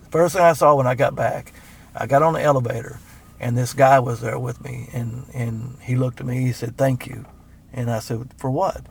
The 0.05 0.11
first 0.11 0.35
thing 0.35 0.45
I 0.45 0.53
saw 0.53 0.75
when 0.75 0.87
I 0.87 0.95
got 0.95 1.15
back, 1.15 1.53
I 1.95 2.07
got 2.07 2.23
on 2.23 2.35
the 2.35 2.43
elevator, 2.43 2.99
and 3.41 3.57
this 3.57 3.73
guy 3.73 3.99
was 4.01 4.21
there 4.21 4.39
with 4.39 4.63
me, 4.63 4.89
and 4.93 5.27
and 5.33 5.77
he 5.81 5.97
looked 5.97 6.21
at 6.21 6.27
me, 6.27 6.41
he 6.41 6.53
said, 6.53 6.77
"Thank 6.77 7.07
you," 7.07 7.27
and 7.73 7.91
I 7.91 8.01
said, 8.01 8.31
"For 8.37 8.51
what?" 8.51 8.83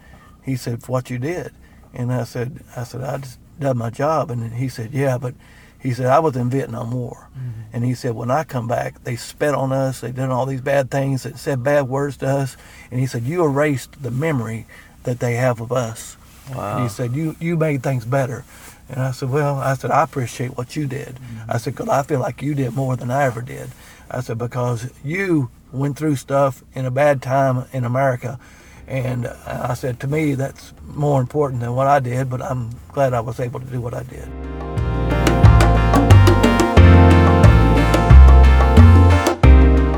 He 0.44 0.56
said, 0.56 0.84
"For 0.84 0.92
what 0.92 1.10
you 1.10 1.18
did," 1.18 1.52
and 1.94 2.12
I 2.12 2.24
said, 2.24 2.64
"I 2.76 2.84
said 2.84 3.04
I 3.04 3.18
just 3.18 3.40
done 3.60 3.78
my 3.78 3.90
job," 3.90 4.32
and 4.32 4.54
he 4.54 4.70
said, 4.70 4.94
"Yeah, 4.94 5.18
but." 5.18 5.36
He 5.84 5.94
said, 5.94 6.06
I 6.06 6.20
was 6.20 6.38
in 6.38 6.50
Vietnam 6.50 6.92
War. 6.92 7.28
Mm-hmm. 7.38 7.62
And 7.74 7.84
he 7.84 7.94
said, 7.94 8.16
when 8.16 8.32
I 8.32 8.46
come 8.46 8.70
back, 8.70 9.04
they 9.04 9.18
spit 9.18 9.54
on 9.54 9.74
us. 9.74 10.00
They 10.00 10.14
done 10.14 10.32
all 10.32 10.46
these 10.46 10.62
bad 10.62 10.90
things. 10.90 11.24
They 11.24 11.34
said 11.34 11.62
bad 11.62 11.90
words 11.90 12.16
to 12.24 12.26
us. 12.26 12.56
And 12.90 13.02
he 13.02 13.06
said, 13.06 13.24
you 13.24 13.44
erased 13.44 14.02
the 14.02 14.10
memory 14.10 14.66
that 15.04 15.20
they 15.20 15.34
have 15.34 15.60
of 15.60 15.74
us. 15.74 16.16
Wow. 16.56 16.84
He 16.84 16.88
said, 16.88 17.12
you, 17.14 17.36
you 17.38 17.58
made 17.58 17.84
things 17.84 18.06
better. 18.06 18.46
And 18.94 19.02
I 19.02 19.10
said, 19.10 19.32
well, 19.32 19.58
I 19.58 19.74
said, 19.74 19.90
I 19.90 20.04
appreciate 20.04 20.56
what 20.56 20.76
you 20.76 20.86
did. 20.86 21.16
Mm-hmm. 21.16 21.50
I 21.52 21.58
said, 21.58 21.74
because 21.74 21.90
I 21.90 22.04
feel 22.04 22.20
like 22.20 22.44
you 22.44 22.54
did 22.54 22.76
more 22.76 22.96
than 22.96 23.10
I 23.10 23.24
ever 23.24 23.42
did. 23.42 23.72
I 24.12 24.22
said, 24.22 24.38
because 24.38 24.88
you 25.04 25.50
went 25.72 25.98
through 25.98 26.18
stuff 26.18 26.64
in 26.76 26.86
a 26.86 26.92
bad 26.92 27.20
time 27.20 27.66
in 27.74 27.86
America. 27.86 28.40
And 28.86 29.26
uh, 29.26 29.68
I 29.70 29.74
said, 29.74 30.00
to 30.02 30.08
me, 30.08 30.36
that's 30.36 30.74
more 30.86 31.20
important 31.20 31.62
than 31.62 31.74
what 31.74 31.88
I 31.88 32.00
did, 32.00 32.30
but 32.30 32.44
I'm 32.44 32.70
glad 32.90 33.16
I 33.16 33.20
was 33.20 33.40
able 33.40 33.60
to 33.62 33.66
do 33.66 33.82
what 33.82 33.96
I 33.96 34.04
did. 34.04 34.28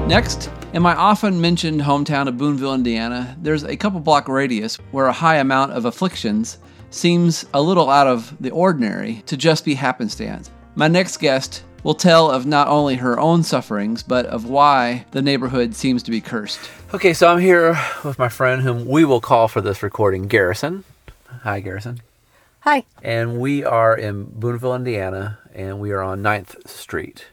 Next, 0.07 0.49
in 0.71 0.81
my 0.81 0.95
often 0.95 1.41
mentioned 1.41 1.81
hometown 1.81 2.29
of 2.29 2.37
Boonville, 2.37 2.73
Indiana, 2.73 3.35
there's 3.41 3.65
a 3.65 3.75
couple 3.75 3.99
block 3.99 4.29
radius 4.29 4.77
where 4.91 5.07
a 5.07 5.11
high 5.11 5.35
amount 5.35 5.73
of 5.73 5.83
afflictions 5.83 6.59
seems 6.95 7.45
a 7.53 7.61
little 7.61 7.89
out 7.89 8.07
of 8.07 8.35
the 8.39 8.51
ordinary 8.51 9.21
to 9.25 9.35
just 9.35 9.65
be 9.65 9.75
happenstance. 9.75 10.49
My 10.75 10.87
next 10.87 11.17
guest 11.17 11.63
will 11.83 11.93
tell 11.93 12.31
of 12.31 12.45
not 12.45 12.67
only 12.67 12.95
her 12.95 13.19
own 13.19 13.43
sufferings, 13.43 14.01
but 14.01 14.25
of 14.25 14.45
why 14.45 15.05
the 15.11 15.21
neighborhood 15.21 15.75
seems 15.75 16.01
to 16.03 16.11
be 16.11 16.21
cursed. 16.21 16.59
Okay, 16.93 17.13
so 17.13 17.27
I'm 17.27 17.39
here 17.39 17.77
with 18.03 18.17
my 18.17 18.29
friend 18.29 18.61
whom 18.61 18.85
we 18.85 19.05
will 19.05 19.21
call 19.21 19.47
for 19.47 19.61
this 19.61 19.83
recording 19.83 20.27
Garrison. 20.27 20.83
Hi, 21.43 21.59
Garrison. 21.59 22.01
Hi. 22.61 22.85
And 23.03 23.39
we 23.39 23.63
are 23.63 23.95
in 23.95 24.23
Boonville, 24.23 24.73
Indiana, 24.73 25.37
and 25.53 25.79
we 25.79 25.91
are 25.91 26.01
on 26.01 26.23
9th 26.23 26.67
Street 26.67 27.25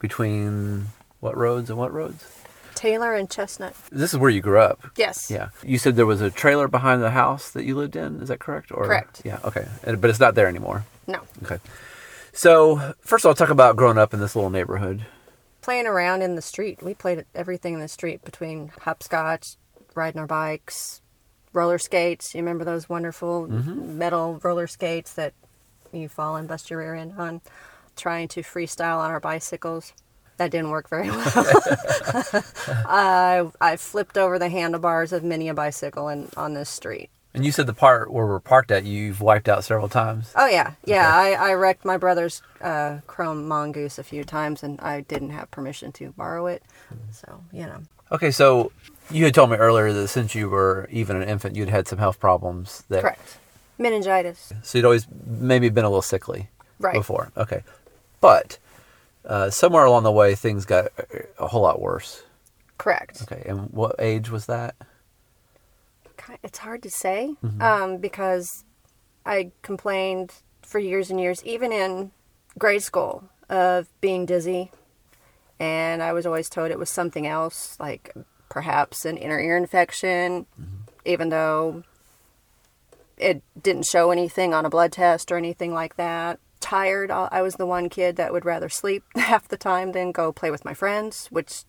between 0.00 0.86
what 1.20 1.36
roads 1.36 1.70
and 1.70 1.78
what 1.78 1.92
roads? 1.92 2.31
Taylor 2.82 3.14
and 3.14 3.30
Chestnut. 3.30 3.76
This 3.92 4.12
is 4.12 4.18
where 4.18 4.28
you 4.28 4.40
grew 4.40 4.58
up. 4.58 4.84
Yes. 4.96 5.30
Yeah. 5.30 5.50
You 5.62 5.78
said 5.78 5.94
there 5.94 6.04
was 6.04 6.20
a 6.20 6.32
trailer 6.32 6.66
behind 6.66 7.00
the 7.00 7.12
house 7.12 7.52
that 7.52 7.62
you 7.62 7.76
lived 7.76 7.94
in. 7.94 8.20
Is 8.20 8.26
that 8.26 8.40
correct? 8.40 8.72
Or 8.72 8.84
Correct. 8.84 9.22
Yeah. 9.24 9.38
Okay. 9.44 9.68
But 9.84 10.10
it's 10.10 10.18
not 10.18 10.34
there 10.34 10.48
anymore. 10.48 10.84
No. 11.06 11.20
Okay. 11.44 11.58
So 12.32 12.94
first 13.00 13.24
of 13.24 13.28
all, 13.28 13.36
talk 13.36 13.50
about 13.50 13.76
growing 13.76 13.98
up 13.98 14.12
in 14.12 14.18
this 14.18 14.34
little 14.34 14.50
neighborhood. 14.50 15.06
Playing 15.60 15.86
around 15.86 16.22
in 16.22 16.34
the 16.34 16.42
street. 16.42 16.82
We 16.82 16.92
played 16.92 17.24
everything 17.36 17.74
in 17.74 17.78
the 17.78 17.86
street 17.86 18.24
between 18.24 18.72
hopscotch, 18.80 19.54
riding 19.94 20.20
our 20.20 20.26
bikes, 20.26 21.02
roller 21.52 21.78
skates. 21.78 22.34
You 22.34 22.40
remember 22.40 22.64
those 22.64 22.88
wonderful 22.88 23.46
mm-hmm. 23.46 23.96
metal 23.96 24.40
roller 24.42 24.66
skates 24.66 25.12
that 25.14 25.34
you 25.92 26.08
fall 26.08 26.34
and 26.34 26.48
bust 26.48 26.68
your 26.68 26.80
rear 26.80 26.96
end 26.96 27.14
on? 27.16 27.42
Trying 27.94 28.26
to 28.28 28.42
freestyle 28.42 28.98
on 28.98 29.12
our 29.12 29.20
bicycles. 29.20 29.92
That 30.38 30.50
didn't 30.50 30.70
work 30.70 30.88
very 30.88 31.08
well. 31.10 31.22
I 32.86 33.48
I 33.60 33.76
flipped 33.76 34.16
over 34.18 34.38
the 34.38 34.48
handlebars 34.48 35.12
of 35.12 35.22
many 35.22 35.48
a 35.48 35.54
bicycle 35.54 36.08
in, 36.08 36.28
on 36.36 36.54
this 36.54 36.68
street. 36.68 37.10
And 37.34 37.46
you 37.46 37.52
said 37.52 37.66
the 37.66 37.72
part 37.72 38.12
where 38.12 38.26
we're 38.26 38.40
parked 38.40 38.70
at, 38.70 38.84
you've 38.84 39.22
wiped 39.22 39.48
out 39.48 39.64
several 39.64 39.88
times. 39.88 40.32
Oh 40.36 40.46
yeah, 40.46 40.72
yeah. 40.84 41.10
I, 41.14 41.30
I 41.32 41.54
wrecked 41.54 41.84
my 41.84 41.96
brother's 41.96 42.42
uh, 42.60 42.98
chrome 43.06 43.48
mongoose 43.48 43.98
a 43.98 44.02
few 44.04 44.22
times, 44.22 44.62
and 44.62 44.78
I 44.80 45.00
didn't 45.00 45.30
have 45.30 45.50
permission 45.50 45.92
to 45.92 46.12
borrow 46.12 46.46
it. 46.46 46.62
So 47.10 47.42
you 47.52 47.62
know, 47.66 47.80
Okay, 48.10 48.30
so 48.30 48.70
you 49.10 49.24
had 49.24 49.34
told 49.34 49.50
me 49.50 49.56
earlier 49.56 49.92
that 49.94 50.08
since 50.08 50.34
you 50.34 50.50
were 50.50 50.86
even 50.90 51.16
an 51.16 51.26
infant, 51.28 51.56
you'd 51.56 51.70
had 51.70 51.88
some 51.88 51.98
health 51.98 52.20
problems. 52.20 52.84
That, 52.90 53.00
correct. 53.02 53.38
Meningitis. 53.78 54.52
So 54.62 54.76
you'd 54.78 54.84
always 54.84 55.06
maybe 55.26 55.70
been 55.70 55.84
a 55.84 55.88
little 55.88 56.02
sickly 56.02 56.48
Right. 56.78 56.92
before. 56.94 57.32
Okay. 57.36 57.62
But 58.20 58.58
uh, 59.24 59.50
somewhere 59.50 59.84
along 59.84 60.02
the 60.04 60.12
way, 60.12 60.34
things 60.34 60.64
got 60.64 60.86
a- 61.38 61.46
whole 61.46 61.62
lot 61.62 61.80
worse. 61.80 62.22
Correct. 62.78 63.22
Okay. 63.22 63.42
And 63.46 63.70
what 63.70 63.96
age 63.98 64.30
was 64.30 64.46
that? 64.46 64.74
It's 66.42 66.58
hard 66.58 66.82
to 66.84 66.90
say 66.90 67.34
um, 67.60 67.98
because 67.98 68.64
I 69.26 69.50
complained 69.62 70.32
for 70.62 70.78
years 70.78 71.10
and 71.10 71.20
years, 71.20 71.44
even 71.44 71.72
in 71.72 72.12
grade 72.58 72.82
school, 72.82 73.24
of 73.48 73.88
being 74.00 74.24
dizzy, 74.24 74.70
and 75.58 76.02
I 76.02 76.12
was 76.12 76.24
always 76.24 76.48
told 76.48 76.70
it 76.70 76.78
was 76.78 76.90
something 76.90 77.26
else, 77.26 77.76
like 77.78 78.14
perhaps 78.48 79.04
an 79.04 79.16
inner 79.16 79.38
ear 79.38 79.56
infection, 79.56 80.46
even 81.04 81.28
though 81.28 81.82
it 83.16 83.42
didn't 83.60 83.86
show 83.86 84.10
anything 84.10 84.54
on 84.54 84.64
a 84.64 84.70
blood 84.70 84.92
test 84.92 85.30
or 85.30 85.36
anything 85.36 85.74
like 85.74 85.96
that. 85.96 86.38
Tired, 86.62 87.10
I 87.10 87.42
was 87.42 87.56
the 87.56 87.66
one 87.66 87.88
kid 87.88 88.16
that 88.16 88.32
would 88.32 88.46
rather 88.46 88.68
sleep 88.68 89.04
half 89.16 89.48
the 89.48 89.58
time 89.58 89.92
than 89.92 90.12
go 90.12 90.32
play 90.32 90.50
with 90.50 90.64
my 90.64 90.72
friends, 90.72 91.26
which 91.26 91.64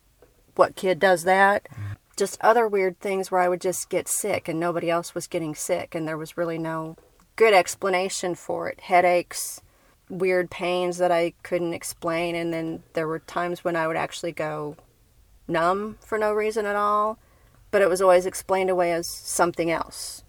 what 0.56 0.75
kid 0.75 0.99
does 0.99 1.23
that? 1.23 1.67
Just 2.15 2.39
other 2.41 2.67
weird 2.67 2.99
things 2.99 3.32
where 3.32 3.41
I 3.41 3.49
would 3.49 3.60
just 3.60 3.89
get 3.89 4.08
sick 4.08 4.47
and 4.47 4.60
nobody 4.60 4.89
else 4.89 5.15
was 5.15 5.27
getting 5.27 5.56
sick, 5.56 5.95
and 5.95 6.08
there 6.08 6.17
was 6.17 6.38
really 6.38 6.60
no 6.60 6.95
good 7.36 7.53
explanation 7.53 8.36
for 8.36 8.69
it. 8.69 8.82
Headaches, 8.82 9.62
weird 10.10 10.51
pains 10.51 10.99
that 10.99 11.12
I 11.12 11.34
couldn't 11.43 11.73
explain, 11.73 12.36
and 12.36 12.53
then 12.53 12.84
there 12.93 13.08
were 13.08 13.19
times 13.19 13.63
when 13.63 13.75
I 13.75 13.88
would 13.88 13.97
actually 13.97 14.32
go 14.32 14.75
numb 15.47 15.97
for 16.01 16.17
no 16.17 16.34
reason 16.34 16.65
at 16.65 16.75
all, 16.75 17.17
but 17.71 17.82
it 17.82 17.89
was 17.89 18.01
always 18.01 18.25
explained 18.25 18.69
away 18.69 18.93
as 18.93 19.10
something 19.10 19.71
else. 19.71 20.22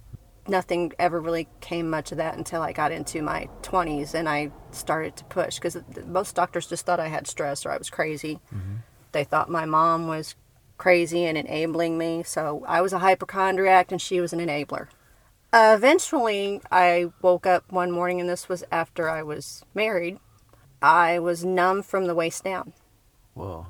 Nothing 0.47 0.93
ever 0.99 1.21
really 1.21 1.49
came 1.61 1.89
much 1.89 2.13
of 2.13 2.19
that 2.19 2.37
until 2.37 2.61
I 2.61 2.73
got 2.73 2.93
into 2.93 3.23
my 3.23 3.49
20s 3.63 4.15
and 4.15 4.29
I 4.29 4.51
started 4.73 5.17
to 5.17 5.25
push 5.25 5.57
because 5.57 5.79
most 6.07 6.35
doctors 6.35 6.67
just 6.67 6.85
thought 6.85 7.01
I 7.01 7.09
had 7.09 7.27
stress 7.27 7.65
or 7.65 7.71
I 7.71 7.79
was 7.79 7.89
crazy. 7.89 8.41
They 9.13 9.25
thought 9.25 9.49
my 9.49 9.65
mom 9.65 10.07
was 10.07 10.35
crazy 10.77 11.25
and 11.25 11.39
enabling 11.39 11.97
me, 11.97 12.23
so 12.25 12.65
I 12.67 12.81
was 12.83 12.93
a 12.93 12.99
hypochondriac 12.99 13.91
and 13.91 14.03
she 14.03 14.21
was 14.21 14.33
an 14.33 14.41
enabler. 14.41 14.89
Uh, 15.53 15.73
eventually, 15.77 16.61
I 16.71 17.13
woke 17.23 17.47
up 17.47 17.71
one 17.71 17.93
morning, 17.93 18.21
and 18.21 18.29
this 18.29 18.49
was 18.49 18.65
after 18.73 19.09
I 19.09 19.23
was 19.23 19.65
married. 19.73 20.19
I 20.83 21.21
was 21.21 21.45
numb 21.45 21.83
from 21.83 22.09
the 22.09 22.15
waist 22.15 22.43
down. 22.43 22.73
Whoa. 23.35 23.69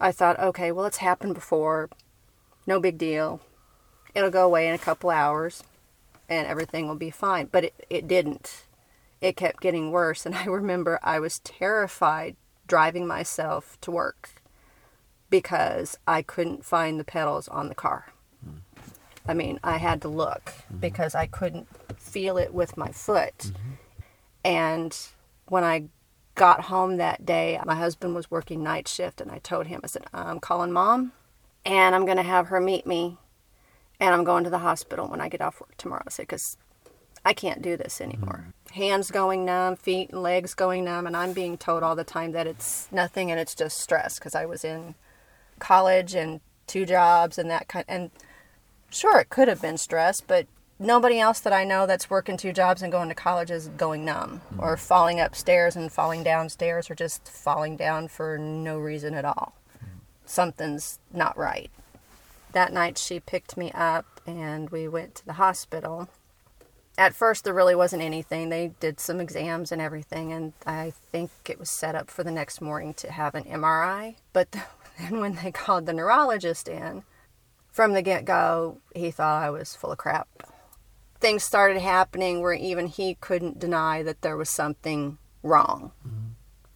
I 0.00 0.10
thought, 0.10 0.40
okay, 0.40 0.72
well, 0.72 0.86
it's 0.86 0.96
happened 0.96 1.34
before. 1.34 1.90
No 2.66 2.80
big 2.80 2.98
deal. 2.98 3.40
It'll 4.16 4.30
go 4.30 4.44
away 4.44 4.66
in 4.66 4.74
a 4.74 4.78
couple 4.78 5.10
hours 5.10 5.62
and 6.30 6.46
everything 6.46 6.88
will 6.88 6.94
be 6.94 7.10
fine. 7.10 7.48
But 7.50 7.64
it, 7.64 7.86
it 7.90 8.08
didn't. 8.08 8.64
It 9.20 9.36
kept 9.36 9.60
getting 9.60 9.90
worse. 9.90 10.24
And 10.24 10.34
I 10.36 10.44
remember 10.46 10.98
I 11.02 11.18
was 11.18 11.40
terrified 11.40 12.36
driving 12.66 13.06
myself 13.06 13.76
to 13.82 13.90
work 13.90 14.30
because 15.28 15.98
I 16.06 16.22
couldn't 16.22 16.64
find 16.64 16.98
the 16.98 17.04
pedals 17.04 17.48
on 17.48 17.68
the 17.68 17.74
car. 17.74 18.06
I 19.26 19.34
mean, 19.34 19.60
I 19.62 19.76
had 19.76 20.02
to 20.02 20.08
look 20.08 20.46
mm-hmm. 20.46 20.78
because 20.78 21.14
I 21.14 21.26
couldn't 21.26 21.68
feel 21.98 22.38
it 22.38 22.54
with 22.54 22.76
my 22.76 22.90
foot. 22.90 23.38
Mm-hmm. 23.38 23.70
And 24.44 24.98
when 25.46 25.64
I 25.64 25.84
got 26.34 26.62
home 26.62 26.96
that 26.96 27.26
day, 27.26 27.60
my 27.66 27.74
husband 27.74 28.14
was 28.14 28.30
working 28.30 28.62
night 28.62 28.88
shift, 28.88 29.20
and 29.20 29.30
I 29.30 29.38
told 29.38 29.66
him, 29.66 29.80
I 29.84 29.88
said, 29.88 30.04
I'm 30.14 30.40
calling 30.40 30.72
mom, 30.72 31.12
and 31.66 31.94
I'm 31.94 32.06
going 32.06 32.16
to 32.16 32.22
have 32.22 32.48
her 32.48 32.60
meet 32.60 32.86
me, 32.86 33.18
and 34.00 34.14
I'm 34.14 34.24
going 34.24 34.44
to 34.44 34.50
the 34.50 34.58
hospital 34.58 35.06
when 35.08 35.20
I 35.20 35.28
get 35.28 35.42
off 35.42 35.60
work 35.60 35.76
tomorrow. 35.76 36.02
I 36.06 36.10
said, 36.10 36.22
because 36.22 36.56
I 37.24 37.34
can't 37.34 37.60
do 37.60 37.76
this 37.76 38.00
anymore. 38.00 38.46
Mm-hmm. 38.46 38.74
Hands 38.74 39.10
going 39.10 39.44
numb, 39.44 39.76
feet 39.76 40.10
and 40.10 40.22
legs 40.22 40.54
going 40.54 40.84
numb, 40.84 41.06
and 41.06 41.16
I'm 41.16 41.32
being 41.32 41.58
told 41.58 41.82
all 41.82 41.94
the 41.94 42.04
time 42.04 42.32
that 42.32 42.46
it's 42.46 42.88
nothing 42.90 43.30
and 43.30 43.38
it's 43.38 43.54
just 43.54 43.78
stress 43.78 44.18
because 44.18 44.34
I 44.34 44.46
was 44.46 44.64
in 44.64 44.94
college 45.58 46.14
and 46.14 46.40
two 46.66 46.86
jobs 46.86 47.36
and 47.36 47.50
that 47.50 47.68
kind 47.68 47.84
and 47.88 48.10
sure 48.90 49.18
it 49.18 49.28
could 49.28 49.48
have 49.48 49.60
been 49.60 49.76
stress 49.76 50.20
but 50.20 50.46
nobody 50.78 51.18
else 51.18 51.40
that 51.40 51.52
i 51.52 51.64
know 51.64 51.84
that's 51.84 52.08
working 52.08 52.36
two 52.36 52.52
jobs 52.52 52.80
and 52.80 52.90
going 52.90 53.08
to 53.08 53.14
college 53.14 53.50
is 53.50 53.68
going 53.76 54.04
numb 54.04 54.40
mm-hmm. 54.52 54.60
or 54.60 54.76
falling 54.76 55.20
upstairs 55.20 55.76
and 55.76 55.92
falling 55.92 56.22
downstairs 56.22 56.88
or 56.90 56.94
just 56.94 57.28
falling 57.28 57.76
down 57.76 58.08
for 58.08 58.38
no 58.38 58.78
reason 58.78 59.12
at 59.14 59.24
all. 59.24 59.52
Mm-hmm. 59.76 59.98
Something's 60.24 60.98
not 61.12 61.36
right 61.36 61.70
that 62.52 62.72
night 62.72 62.98
she 62.98 63.20
picked 63.20 63.56
me 63.56 63.70
up 63.72 64.20
and 64.26 64.70
we 64.70 64.88
went 64.88 65.14
to 65.16 65.26
the 65.26 65.34
hospital 65.34 66.08
At 66.98 67.14
first, 67.14 67.44
there 67.44 67.54
really 67.54 67.74
wasn't 67.74 68.02
anything. 68.02 68.50
They 68.50 68.72
did 68.78 69.00
some 69.00 69.20
exams 69.20 69.72
and 69.72 69.80
everything, 69.80 70.32
and 70.32 70.52
I 70.66 70.92
think 71.10 71.30
it 71.48 71.58
was 71.58 71.70
set 71.70 71.94
up 71.94 72.10
for 72.10 72.22
the 72.22 72.30
next 72.30 72.60
morning 72.60 72.92
to 72.94 73.10
have 73.10 73.34
an 73.34 73.44
MRI. 73.44 74.16
But 74.34 74.50
then 74.98 75.20
when 75.20 75.36
they 75.36 75.50
called 75.50 75.86
the 75.86 75.94
neurologist 75.94 76.68
in, 76.68 77.04
from 77.72 77.92
the 77.94 78.02
get 78.02 78.26
go, 78.26 78.78
he 78.94 79.10
thought 79.10 79.42
I 79.42 79.48
was 79.48 79.74
full 79.74 79.92
of 79.92 79.98
crap. 79.98 80.28
Things 81.20 81.42
started 81.42 81.80
happening 81.80 82.42
where 82.42 82.52
even 82.52 82.86
he 82.86 83.14
couldn't 83.14 83.58
deny 83.58 84.02
that 84.02 84.22
there 84.22 84.36
was 84.36 84.50
something 84.50 85.18
wrong. 85.42 85.92
Mm-hmm. 86.06 86.16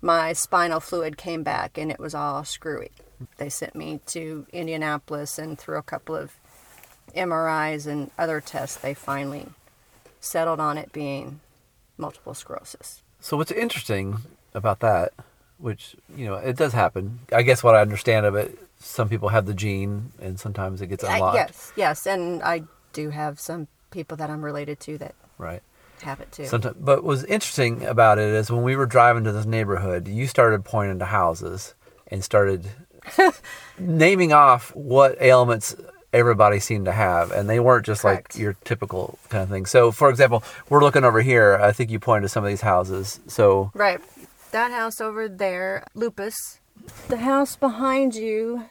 My 0.00 0.32
spinal 0.34 0.80
fluid 0.80 1.16
came 1.16 1.42
back 1.42 1.76
and 1.76 1.90
it 1.90 1.98
was 1.98 2.14
all 2.14 2.44
screwy. 2.44 2.92
They 3.37 3.48
sent 3.48 3.74
me 3.74 4.00
to 4.07 4.46
Indianapolis 4.53 5.38
and 5.38 5.59
through 5.59 5.79
a 5.79 5.83
couple 5.83 6.14
of 6.16 6.33
MRIs 7.14 7.87
and 7.87 8.11
other 8.18 8.40
tests, 8.40 8.77
they 8.77 8.94
finally 8.94 9.46
settled 10.20 10.61
on 10.61 10.79
it 10.79 10.92
being 10.92 11.40
multiple 11.96 12.35
sclerosis. 12.35 13.03
So 13.20 13.37
what's 13.37 13.53
interesting 13.53 14.18
about 14.55 14.81
that, 14.81 15.12
which 15.59 15.96
you 16.16 16.27
know 16.27 16.35
it 16.35 16.57
does 16.57 16.72
happen. 16.72 17.20
I 17.33 17.42
guess 17.42 17.62
what 17.62 17.74
I 17.74 17.81
understand 17.81 18.27
of 18.27 18.35
it, 18.35 18.59
some 18.79 19.09
people 19.09 19.29
have 19.31 19.46
the 19.46 19.55
gene, 19.55 20.12
and 20.20 20.38
sometimes 20.38 20.81
it 20.81 20.88
gets 20.88 21.05
I- 21.05 21.14
unlocked. 21.14 21.37
yes, 21.37 21.72
yes, 21.77 22.07
and 22.07 22.42
I 22.42 22.62
do 22.92 23.11
have 23.11 23.38
some 23.40 23.68
people 23.90 24.16
that 24.16 24.29
I'm 24.31 24.44
related 24.44 24.81
to 24.81 24.98
that 24.98 25.14
Right. 25.38 25.62
have 26.03 26.20
it 26.20 26.33
too. 26.33 26.46
Sometimes, 26.46 26.77
but 26.81 26.98
what 26.98 27.05
was 27.05 27.24
interesting 27.24 27.85
about 27.85 28.18
it 28.18 28.29
is 28.29 28.50
when 28.50 28.62
we 28.62 28.77
were 28.77 28.87
driving 28.87 29.24
to 29.24 29.33
this 29.33 29.46
neighborhood, 29.46 30.09
you 30.09 30.27
started 30.27 30.64
pointing 30.64 30.98
to 30.98 31.05
houses 31.07 31.74
and 32.09 32.22
started 32.24 32.68
naming 33.78 34.32
off 34.32 34.74
what 34.74 35.20
ailments 35.20 35.74
everybody 36.12 36.60
seemed 36.60 36.84
to 36.84 36.92
have, 36.92 37.32
and 37.32 37.48
they 37.50 37.58
weren't 37.58 37.84
just 37.84 38.02
Correct. 38.02 38.34
like 38.34 38.40
your 38.40 38.56
typical 38.64 39.18
kind 39.30 39.42
of 39.42 39.48
thing. 39.50 39.66
So, 39.66 39.90
for 39.90 40.08
example, 40.08 40.44
we're 40.68 40.80
looking 40.82 41.04
over 41.04 41.20
here. 41.20 41.56
I 41.60 41.72
think 41.72 41.90
you 41.90 41.98
pointed 41.98 42.22
to 42.22 42.28
some 42.28 42.44
of 42.44 42.48
these 42.50 42.60
houses. 42.60 43.20
So, 43.26 43.70
Right. 43.74 44.00
That 44.52 44.70
house 44.70 45.00
over 45.00 45.28
there, 45.28 45.84
lupus. 45.94 46.60
The 47.08 47.16
house 47.16 47.56
behind 47.56 48.14
you 48.14 48.66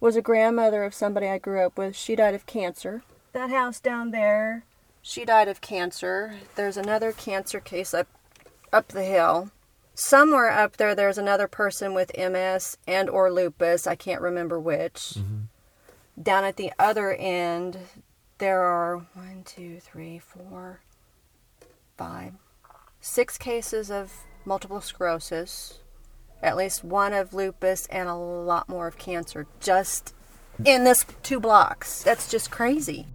was 0.00 0.16
a 0.16 0.22
grandmother 0.22 0.82
of 0.82 0.94
somebody 0.94 1.28
I 1.28 1.38
grew 1.38 1.64
up 1.64 1.78
with. 1.78 1.94
She 1.94 2.16
died 2.16 2.34
of 2.34 2.46
cancer. 2.46 3.02
That 3.32 3.50
house 3.50 3.78
down 3.78 4.10
there, 4.10 4.64
she 5.00 5.24
died 5.24 5.46
of 5.46 5.60
cancer. 5.60 6.34
There's 6.56 6.76
another 6.76 7.12
cancer 7.12 7.60
case 7.60 7.94
up 7.94 8.08
up 8.72 8.88
the 8.88 9.04
hill. 9.04 9.50
Somewhere 10.00 10.48
up 10.48 10.76
there 10.76 10.94
there's 10.94 11.18
another 11.18 11.48
person 11.48 11.92
with 11.92 12.16
MS 12.16 12.78
and 12.86 13.10
or 13.10 13.32
lupus. 13.32 13.84
I 13.84 13.96
can't 13.96 14.20
remember 14.20 14.60
which. 14.60 15.14
Mm-hmm. 15.16 16.22
Down 16.22 16.44
at 16.44 16.56
the 16.56 16.72
other 16.78 17.12
end 17.14 17.78
there 18.38 18.62
are 18.62 18.98
one, 19.14 19.42
two, 19.44 19.80
three, 19.80 20.20
four, 20.20 20.82
five, 21.96 22.34
six 23.00 23.36
cases 23.38 23.90
of 23.90 24.12
multiple 24.44 24.80
sclerosis, 24.80 25.80
at 26.40 26.56
least 26.56 26.84
one 26.84 27.12
of 27.12 27.34
lupus, 27.34 27.86
and 27.86 28.08
a 28.08 28.14
lot 28.14 28.68
more 28.68 28.86
of 28.86 28.98
cancer 28.98 29.48
just 29.58 30.14
in 30.64 30.84
this 30.84 31.04
two 31.24 31.40
blocks. 31.40 32.04
That's 32.04 32.30
just 32.30 32.52
crazy. 32.52 33.08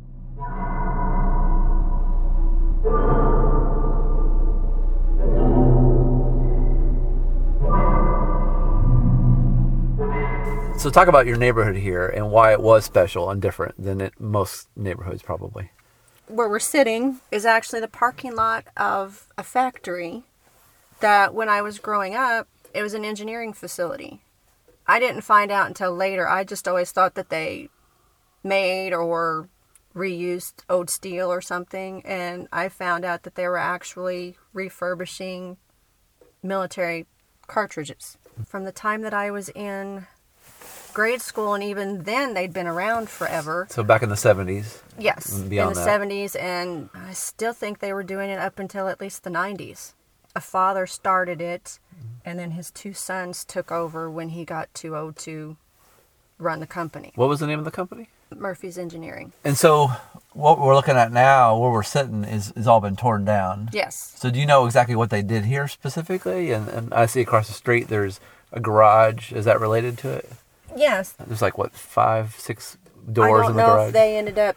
So 10.83 10.89
talk 10.89 11.07
about 11.07 11.25
your 11.25 11.37
neighborhood 11.37 11.77
here 11.77 12.05
and 12.05 12.29
why 12.29 12.51
it 12.51 12.61
was 12.61 12.83
special 12.83 13.29
and 13.29 13.41
different 13.41 13.81
than 13.81 14.01
it, 14.01 14.19
most 14.19 14.67
neighborhoods, 14.75 15.21
probably. 15.21 15.71
Where 16.27 16.49
we're 16.49 16.59
sitting 16.59 17.21
is 17.31 17.45
actually 17.45 17.79
the 17.79 17.87
parking 17.87 18.35
lot 18.35 18.65
of 18.75 19.29
a 19.37 19.43
factory 19.43 20.23
that 20.99 21.33
when 21.33 21.47
I 21.47 21.61
was 21.61 21.79
growing 21.79 22.15
up, 22.15 22.49
it 22.73 22.81
was 22.81 22.93
an 22.93 23.05
engineering 23.05 23.53
facility. 23.53 24.23
I 24.85 24.99
didn't 24.99 25.21
find 25.21 25.51
out 25.51 25.67
until 25.67 25.95
later. 25.95 26.27
I 26.27 26.43
just 26.43 26.67
always 26.67 26.91
thought 26.91 27.15
that 27.15 27.29
they 27.29 27.69
made 28.43 28.91
or 28.91 29.47
reused 29.95 30.65
old 30.69 30.89
steel 30.89 31.31
or 31.31 31.39
something, 31.39 32.05
and 32.05 32.49
I 32.51 32.67
found 32.67 33.05
out 33.05 33.23
that 33.23 33.35
they 33.35 33.47
were 33.47 33.57
actually 33.57 34.35
refurbishing 34.51 35.55
military 36.41 37.05
cartridges. 37.47 38.17
From 38.45 38.65
the 38.65 38.73
time 38.73 39.01
that 39.03 39.13
I 39.13 39.31
was 39.31 39.47
in 39.49 40.07
grade 40.93 41.21
school, 41.21 41.53
and 41.53 41.63
even 41.63 42.03
then, 42.03 42.33
they'd 42.33 42.53
been 42.53 42.67
around 42.67 43.09
forever. 43.09 43.67
So 43.69 43.83
back 43.83 44.03
in 44.03 44.09
the 44.09 44.17
seventies. 44.17 44.81
Yes, 44.97 45.31
And 45.31 45.43
in 45.43 45.49
the 45.49 45.73
that. 45.73 46.01
70s, 46.01 46.39
and 46.39 46.89
I 46.93 47.13
still 47.13 47.53
think 47.53 47.79
they 47.79 47.93
were 47.93 48.03
doing 48.03 48.29
it 48.29 48.39
up 48.39 48.59
until 48.59 48.87
at 48.87 49.01
least 49.01 49.23
the 49.23 49.29
90s. 49.29 49.93
A 50.35 50.41
father 50.41 50.87
started 50.87 51.41
it, 51.41 51.79
mm-hmm. 51.95 52.07
and 52.25 52.39
then 52.39 52.51
his 52.51 52.71
two 52.71 52.93
sons 52.93 53.45
took 53.45 53.71
over 53.71 54.09
when 54.09 54.29
he 54.29 54.45
got 54.45 54.73
too 54.73 54.95
old 54.95 55.17
to 55.17 55.57
run 56.37 56.59
the 56.59 56.67
company. 56.67 57.11
What 57.15 57.29
was 57.29 57.39
the 57.39 57.47
name 57.47 57.59
of 57.59 57.65
the 57.65 57.71
company? 57.71 58.09
Murphy's 58.35 58.77
Engineering. 58.77 59.33
And 59.43 59.57
so, 59.57 59.91
what 60.31 60.59
we're 60.59 60.75
looking 60.75 60.95
at 60.95 61.11
now, 61.11 61.57
where 61.57 61.71
we're 61.71 61.83
sitting, 61.83 62.23
is 62.23 62.51
is 62.55 62.67
all 62.67 62.81
been 62.81 62.95
torn 62.95 63.25
down. 63.25 63.69
Yes. 63.73 64.15
So, 64.17 64.29
do 64.31 64.39
you 64.39 64.45
know 64.45 64.65
exactly 64.65 64.95
what 64.95 65.09
they 65.09 65.21
did 65.21 65.45
here 65.45 65.67
specifically? 65.67 66.51
And, 66.51 66.67
and 66.67 66.93
I 66.93 67.05
see 67.05 67.21
across 67.21 67.47
the 67.47 67.53
street 67.53 67.87
there's 67.89 68.19
a 68.51 68.59
garage. 68.59 69.31
Is 69.31 69.45
that 69.45 69.59
related 69.59 69.97
to 69.99 70.09
it? 70.09 70.29
Yes. 70.75 71.11
There's 71.13 71.41
like 71.41 71.57
what 71.57 71.73
five, 71.73 72.35
six 72.37 72.77
doors 73.11 73.27
I 73.29 73.41
don't 73.43 73.51
in 73.51 73.57
the 73.57 73.63
know 73.67 73.85
if 73.87 73.93
they 73.93 74.17
ended 74.17 74.37
up. 74.39 74.55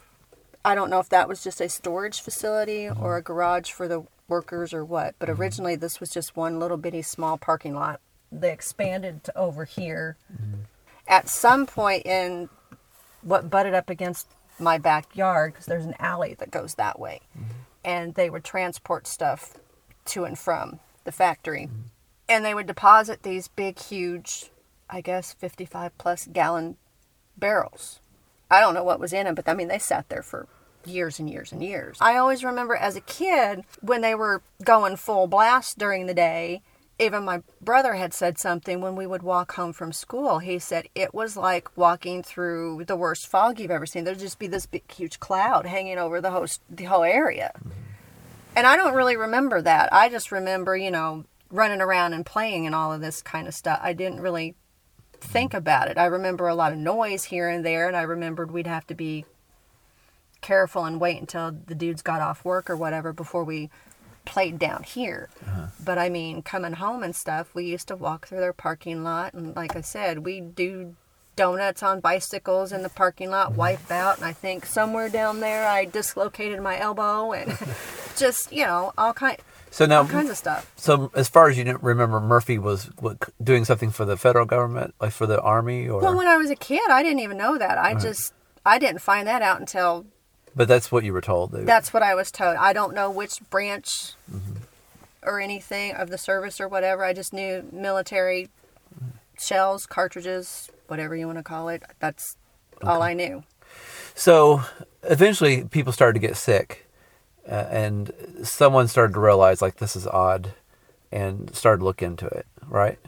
I 0.65 0.75
don't 0.75 0.91
know 0.91 0.99
if 1.01 1.09
that 1.11 1.29
was 1.29 1.43
just 1.45 1.61
a 1.61 1.69
storage 1.69 2.21
facility 2.21 2.85
Mm-hmm. 2.85 3.03
or 3.03 3.17
a 3.17 3.23
garage 3.23 3.71
for 3.71 3.87
the 3.89 4.05
workers 4.29 4.75
or 4.75 4.85
what. 4.85 5.15
But 5.19 5.31
originally, 5.31 5.77
this 5.77 6.01
was 6.01 6.11
just 6.11 6.37
one 6.37 6.59
little 6.59 6.77
bitty 6.77 7.03
small 7.03 7.39
parking 7.39 7.75
lot. 7.75 8.01
They 8.33 8.53
expanded 8.53 9.23
to 9.25 9.39
over 9.39 9.65
here. 9.65 10.17
Mm-hmm. 10.33 10.63
At 11.09 11.29
some 11.29 11.67
point 11.67 12.05
in 12.05 12.49
what 13.23 13.49
butted 13.51 13.75
up 13.75 13.89
against 13.91 14.27
my 14.59 14.79
backyard, 14.79 15.53
because 15.53 15.67
there's 15.67 15.85
an 15.85 15.95
alley 16.01 16.35
that 16.39 16.51
goes 16.51 16.75
that 16.75 16.99
way, 16.99 17.21
Mm-hmm. 17.39 17.51
and 17.85 18.15
they 18.15 18.29
would 18.31 18.43
transport 18.43 19.07
stuff 19.07 19.55
to 20.07 20.25
and 20.25 20.37
from 20.39 20.81
the 21.05 21.13
factory, 21.13 21.69
and 22.29 22.45
they 22.45 22.55
would 22.55 22.67
deposit 22.67 23.23
these 23.23 23.47
big, 23.49 23.79
huge, 23.79 24.51
I 24.89 25.01
guess, 25.01 25.33
55 25.33 25.97
plus 25.99 26.29
gallon 26.33 26.77
barrels. 27.37 28.01
I 28.51 28.61
don't 28.61 28.75
know 28.75 28.85
what 28.85 29.01
was 29.01 29.13
in 29.13 29.25
them, 29.25 29.35
but 29.35 29.49
I 29.49 29.55
mean, 29.55 29.69
they 29.69 29.79
sat 29.79 30.09
there 30.09 30.23
for 30.23 30.47
years 30.85 31.19
and 31.19 31.29
years 31.29 31.53
and 31.53 31.63
years. 31.63 31.99
I 32.01 32.17
always 32.17 32.45
remember 32.45 32.77
as 32.77 32.97
a 32.97 33.01
kid 33.01 33.65
when 33.81 34.01
they 34.01 34.15
were 34.15 34.43
going 34.63 34.97
full 34.97 35.27
blast 35.27 35.79
during 35.79 36.07
the 36.07 36.15
day. 36.15 36.63
Even 36.99 37.25
my 37.25 37.43
brother 37.61 37.95
had 37.95 38.15
said 38.15 38.39
something 38.39 38.81
when 38.81 38.97
we 38.97 39.07
would 39.07 39.23
walk 39.23 39.53
home 39.53 39.75
from 39.75 39.93
school. 39.93 40.39
He 40.39 40.59
said 40.59 40.89
it 40.95 41.13
was 41.13 41.37
like 41.37 41.77
walking 41.77 42.23
through 42.23 42.85
the 42.87 42.97
worst 42.97 43.27
fog 43.27 43.61
you've 43.61 43.71
ever 43.71 43.85
seen. 43.85 44.05
There'd 44.05 44.19
just 44.19 44.39
be 44.39 44.47
this 44.47 44.65
big, 44.65 44.91
huge 44.91 45.21
cloud 45.21 45.67
hanging 45.67 45.99
over 45.99 46.23
the 46.23 46.31
whole, 46.31 46.47
the 46.71 46.85
whole 46.85 47.03
area. 47.03 47.53
And 48.55 48.67
I 48.67 48.77
don't 48.77 48.95
really 48.95 49.17
remember 49.17 49.61
that. 49.61 49.93
I 49.93 50.09
just 50.09 50.33
remember, 50.33 50.75
you 50.75 50.91
know, 50.91 51.27
running 51.51 51.83
around 51.83 52.15
and 52.15 52.25
playing 52.25 52.65
and 52.65 52.75
all 52.75 52.95
of 52.95 53.03
this 53.03 53.21
kind 53.21 53.47
of 53.47 53.55
stuff. 53.55 53.79
I 53.83 53.93
didn't 53.93 54.21
really 54.21 54.55
think 55.21 55.55
about 55.55 55.89
it. 55.89 55.99
I 55.99 56.07
remember 56.07 56.49
a 56.49 56.55
lot 56.55 56.73
of 56.73 56.79
noise 56.79 57.25
here 57.25 57.49
and 57.49 57.65
there, 57.65 57.87
and 57.87 57.97
I 57.97 58.03
remembered 58.03 58.51
we'd 58.51 58.67
have 58.67 58.87
to 58.89 58.95
be 58.95 59.25
careful 60.41 60.85
and 60.85 61.01
wait 61.01 61.21
until 61.21 61.51
the 61.51 61.75
dudes 61.75 62.03
got 62.03 62.21
off 62.21 62.45
work 62.45 62.71
or 62.71 62.77
whatever 62.77 63.13
before 63.13 63.45
we 63.45 63.71
played 64.25 64.59
down 64.59 64.83
here. 64.83 65.29
Uh-huh. 65.47 65.67
But 65.83 65.99
I 65.99 66.09
mean, 66.09 66.43
coming 66.43 66.75
home 66.75 67.03
and 67.03 67.17
stuff, 67.17 67.55
we 67.55 67.65
used 67.65 67.89
to 67.89 67.97
walk 67.97 68.27
through 68.27 68.41
their 68.41 68.53
parking 68.53 69.03
lot, 69.03 69.35
and 69.35 69.57
like 69.57 69.75
I 69.75 69.81
said, 69.81 70.25
we 70.25 70.41
do 70.41 70.95
donuts 71.37 71.83
on 71.83 72.01
bicycles 72.01 72.73
in 72.73 72.83
the 72.83 72.89
parking 72.89 73.31
lot, 73.31 73.51
mm-hmm. 73.51 73.59
wipe 73.59 73.91
out, 73.91 74.17
and 74.17 74.25
I 74.25 74.33
think 74.33 74.67
somewhere 74.67 75.09
down 75.09 75.41
there 75.41 75.67
I 75.67 75.85
dislocated 75.85 76.61
my 76.61 76.79
elbow 76.79 77.33
and 77.33 77.57
just 78.17 78.53
you 78.53 78.65
know 78.65 78.93
all 78.99 79.13
kind 79.13 79.39
so 79.71 79.85
now, 79.87 80.01
all 80.01 80.07
kinds 80.09 80.31
of 80.31 80.37
stuff. 80.37 80.71
so 80.77 81.11
as 81.15 81.29
far 81.29 81.49
as 81.49 81.59
you 81.59 81.65
didn't 81.65 81.83
remember, 81.83 82.21
Murphy 82.21 82.59
was 82.59 82.85
what, 82.99 83.19
doing 83.43 83.65
something 83.65 83.91
for 83.91 84.05
the 84.05 84.17
federal 84.17 84.47
government, 84.47 84.95
like 85.01 85.13
for 85.13 85.27
the 85.27 85.41
army, 85.41 85.89
or 85.89 86.01
Well, 86.01 86.17
when 86.17 86.29
I 86.29 86.37
was 86.37 86.51
a 86.51 86.57
kid, 86.57 86.83
I 86.91 87.03
didn't 87.03 87.21
even 87.21 87.37
know 87.37 87.59
that. 87.59 87.77
I 87.79 87.95
just 87.95 88.33
I 88.65 88.79
didn't 88.79 89.01
find 89.01 89.27
that 89.29 89.43
out 89.43 89.61
until 89.61 90.07
but 90.55 90.69
that's 90.69 90.91
what 90.91 91.05
you 91.05 91.13
were 91.13 91.21
told. 91.21 91.53
They- 91.53 91.65
That's 91.65 91.93
what 91.93 92.03
I 92.03 92.15
was 92.15 92.31
told. 92.31 92.57
I 92.57 92.73
don't 92.73 92.95
know 92.95 93.11
which 93.11 93.41
branch 93.51 94.15
Mm-hmm. 94.33 94.55
or 95.23 95.39
anything 95.41 95.93
of 95.95 96.09
the 96.09 96.17
service 96.19 96.61
or 96.61 96.69
whatever. 96.69 97.05
I 97.05 97.13
just 97.13 97.33
knew 97.35 97.69
military 97.73 98.49
shells, 99.39 99.85
cartridges, 99.87 100.71
whatever 100.87 101.15
you 101.15 101.27
want 101.27 101.39
to 101.39 101.45
call 101.45 101.69
it. 101.69 101.83
That's 101.99 102.37
all 102.83 103.03
I 103.03 103.13
knew. 103.13 103.43
So 104.15 104.63
eventually, 105.03 105.65
people 105.65 105.93
started 105.93 106.15
to 106.21 106.27
get 106.27 106.37
sick, 106.37 106.86
Uh, 107.49 107.67
and 107.71 108.13
someone 108.43 108.89
started 108.89 109.15
to 109.15 109.21
realize 109.21 109.63
like 109.63 109.77
this 109.77 109.97
is 109.97 110.07
odd, 110.07 110.53
and 111.13 111.55
started 111.55 111.79
to 111.79 111.85
look 111.85 112.03
into 112.03 112.27
it. 112.27 112.47
Right? 112.67 112.99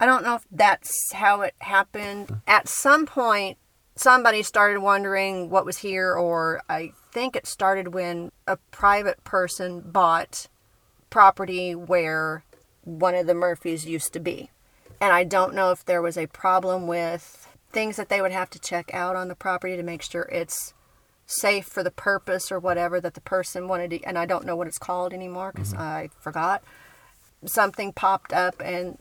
I 0.00 0.06
don't 0.06 0.22
know 0.22 0.36
if 0.36 0.46
that's 0.50 1.12
how 1.12 1.40
it 1.42 1.54
happened. 1.60 2.28
Hmm. 2.28 2.34
At 2.46 2.68
some 2.68 3.06
point, 3.06 3.58
somebody 3.96 4.42
started 4.42 4.80
wondering 4.80 5.50
what 5.50 5.64
was 5.64 5.78
here, 5.78 6.14
or 6.14 6.62
I 6.68 6.92
think 7.12 7.34
it 7.34 7.46
started 7.46 7.94
when 7.94 8.32
a 8.46 8.56
private 8.70 9.22
person 9.24 9.80
bought 9.80 10.48
property 11.10 11.74
where 11.74 12.44
one 12.84 13.14
of 13.14 13.26
the 13.26 13.34
Murphys 13.34 13.86
used 13.86 14.12
to 14.12 14.20
be. 14.20 14.50
And 15.00 15.12
I 15.12 15.24
don't 15.24 15.54
know 15.54 15.70
if 15.70 15.84
there 15.84 16.02
was 16.02 16.16
a 16.16 16.26
problem 16.26 16.86
with 16.86 17.48
things 17.70 17.96
that 17.96 18.08
they 18.08 18.20
would 18.20 18.32
have 18.32 18.50
to 18.50 18.58
check 18.58 18.92
out 18.94 19.16
on 19.16 19.28
the 19.28 19.34
property 19.34 19.76
to 19.76 19.82
make 19.82 20.02
sure 20.02 20.22
it's 20.22 20.74
safe 21.28 21.66
for 21.66 21.82
the 21.82 21.90
purpose 21.90 22.50
or 22.50 22.58
whatever 22.58 23.00
that 23.00 23.14
the 23.14 23.20
person 23.20 23.68
wanted 23.68 23.90
to. 23.90 24.02
And 24.02 24.18
I 24.18 24.26
don't 24.26 24.46
know 24.46 24.56
what 24.56 24.66
it's 24.66 24.78
called 24.78 25.12
anymore 25.12 25.52
because 25.54 25.72
mm-hmm. 25.72 25.82
I 25.82 26.10
forgot. 26.18 26.64
Something 27.44 27.92
popped 27.92 28.32
up 28.32 28.60
and 28.64 28.98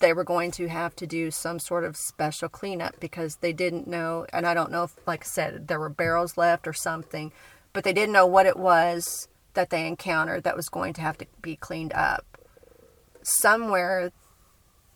they 0.00 0.12
were 0.12 0.24
going 0.24 0.50
to 0.52 0.68
have 0.68 0.96
to 0.96 1.06
do 1.06 1.30
some 1.30 1.58
sort 1.60 1.84
of 1.84 1.96
special 1.96 2.48
cleanup 2.48 2.98
because 2.98 3.36
they 3.36 3.52
didn't 3.52 3.86
know. 3.86 4.26
And 4.32 4.46
I 4.46 4.54
don't 4.54 4.72
know 4.72 4.84
if, 4.84 4.96
like 5.06 5.22
I 5.22 5.26
said, 5.26 5.68
there 5.68 5.78
were 5.78 5.90
barrels 5.90 6.36
left 6.36 6.66
or 6.66 6.72
something, 6.72 7.30
but 7.72 7.84
they 7.84 7.92
didn't 7.92 8.14
know 8.14 8.26
what 8.26 8.46
it 8.46 8.56
was 8.56 9.28
that 9.52 9.68
they 9.68 9.86
encountered 9.86 10.42
that 10.44 10.56
was 10.56 10.70
going 10.70 10.94
to 10.94 11.02
have 11.02 11.18
to 11.18 11.26
be 11.42 11.56
cleaned 11.56 11.92
up. 11.92 12.24
Somewhere 13.22 14.10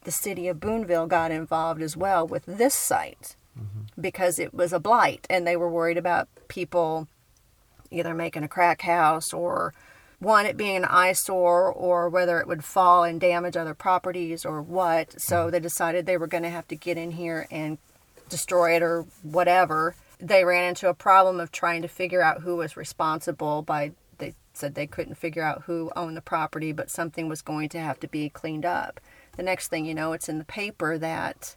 the 0.04 0.10
city 0.10 0.48
of 0.48 0.60
Boonville 0.60 1.06
got 1.06 1.30
involved 1.30 1.82
as 1.82 1.96
well 1.96 2.26
with 2.26 2.44
this 2.46 2.74
site 2.74 3.36
because 4.00 4.38
it 4.38 4.52
was 4.52 4.72
a 4.72 4.80
blight 4.80 5.26
and 5.30 5.46
they 5.46 5.56
were 5.56 5.70
worried 5.70 5.98
about 5.98 6.28
people 6.48 7.08
either 7.90 8.14
making 8.14 8.42
a 8.42 8.48
crack 8.48 8.82
house 8.82 9.32
or 9.32 9.72
one 10.18 10.46
it 10.46 10.56
being 10.56 10.76
an 10.76 10.84
eyesore 10.84 11.70
or 11.72 12.08
whether 12.08 12.40
it 12.40 12.48
would 12.48 12.64
fall 12.64 13.04
and 13.04 13.20
damage 13.20 13.56
other 13.56 13.74
properties 13.74 14.44
or 14.44 14.62
what. 14.62 15.20
So 15.20 15.36
mm-hmm. 15.36 15.50
they 15.50 15.60
decided 15.60 16.06
they 16.06 16.16
were 16.16 16.26
going 16.26 16.42
to 16.42 16.50
have 16.50 16.68
to 16.68 16.76
get 16.76 16.96
in 16.96 17.12
here 17.12 17.46
and 17.50 17.78
destroy 18.28 18.76
it 18.76 18.82
or 18.82 19.06
whatever. 19.22 19.94
They 20.18 20.44
ran 20.44 20.68
into 20.68 20.88
a 20.88 20.94
problem 20.94 21.40
of 21.40 21.52
trying 21.52 21.82
to 21.82 21.88
figure 21.88 22.22
out 22.22 22.40
who 22.40 22.56
was 22.56 22.76
responsible 22.76 23.62
by 23.62 23.92
they 24.18 24.34
said 24.54 24.74
they 24.74 24.86
couldn't 24.86 25.16
figure 25.16 25.42
out 25.42 25.62
who 25.62 25.90
owned 25.96 26.16
the 26.16 26.22
property 26.22 26.72
but 26.72 26.90
something 26.90 27.28
was 27.28 27.42
going 27.42 27.68
to 27.70 27.78
have 27.78 28.00
to 28.00 28.08
be 28.08 28.28
cleaned 28.28 28.64
up. 28.64 29.00
The 29.36 29.42
next 29.42 29.68
thing 29.68 29.84
you 29.84 29.94
know 29.94 30.12
it's 30.12 30.28
in 30.28 30.38
the 30.38 30.44
paper 30.44 30.96
that 30.98 31.56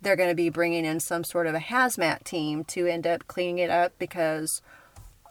they're 0.00 0.16
going 0.16 0.28
to 0.28 0.34
be 0.34 0.48
bringing 0.48 0.84
in 0.84 1.00
some 1.00 1.24
sort 1.24 1.46
of 1.46 1.54
a 1.54 1.60
hazmat 1.60 2.24
team 2.24 2.64
to 2.64 2.86
end 2.86 3.06
up 3.06 3.26
cleaning 3.26 3.58
it 3.58 3.70
up 3.70 3.92
because 3.98 4.62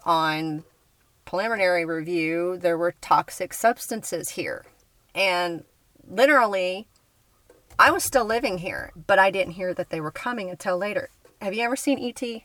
on 0.03 0.63
preliminary 1.25 1.85
review 1.85 2.57
there 2.57 2.77
were 2.77 2.93
toxic 3.01 3.53
substances 3.53 4.29
here. 4.31 4.65
And 5.13 5.63
literally 6.09 6.87
i 7.77 7.91
was 7.91 8.03
still 8.03 8.25
living 8.25 8.59
here 8.59 8.91
but 9.07 9.19
i 9.19 9.29
didn't 9.29 9.53
hear 9.53 9.73
that 9.73 9.89
they 9.89 9.99
were 9.99 10.11
coming 10.11 10.49
until 10.49 10.77
later. 10.77 11.09
Have 11.41 11.53
you 11.53 11.63
ever 11.63 11.75
seen 11.75 11.99
ET 11.99 12.43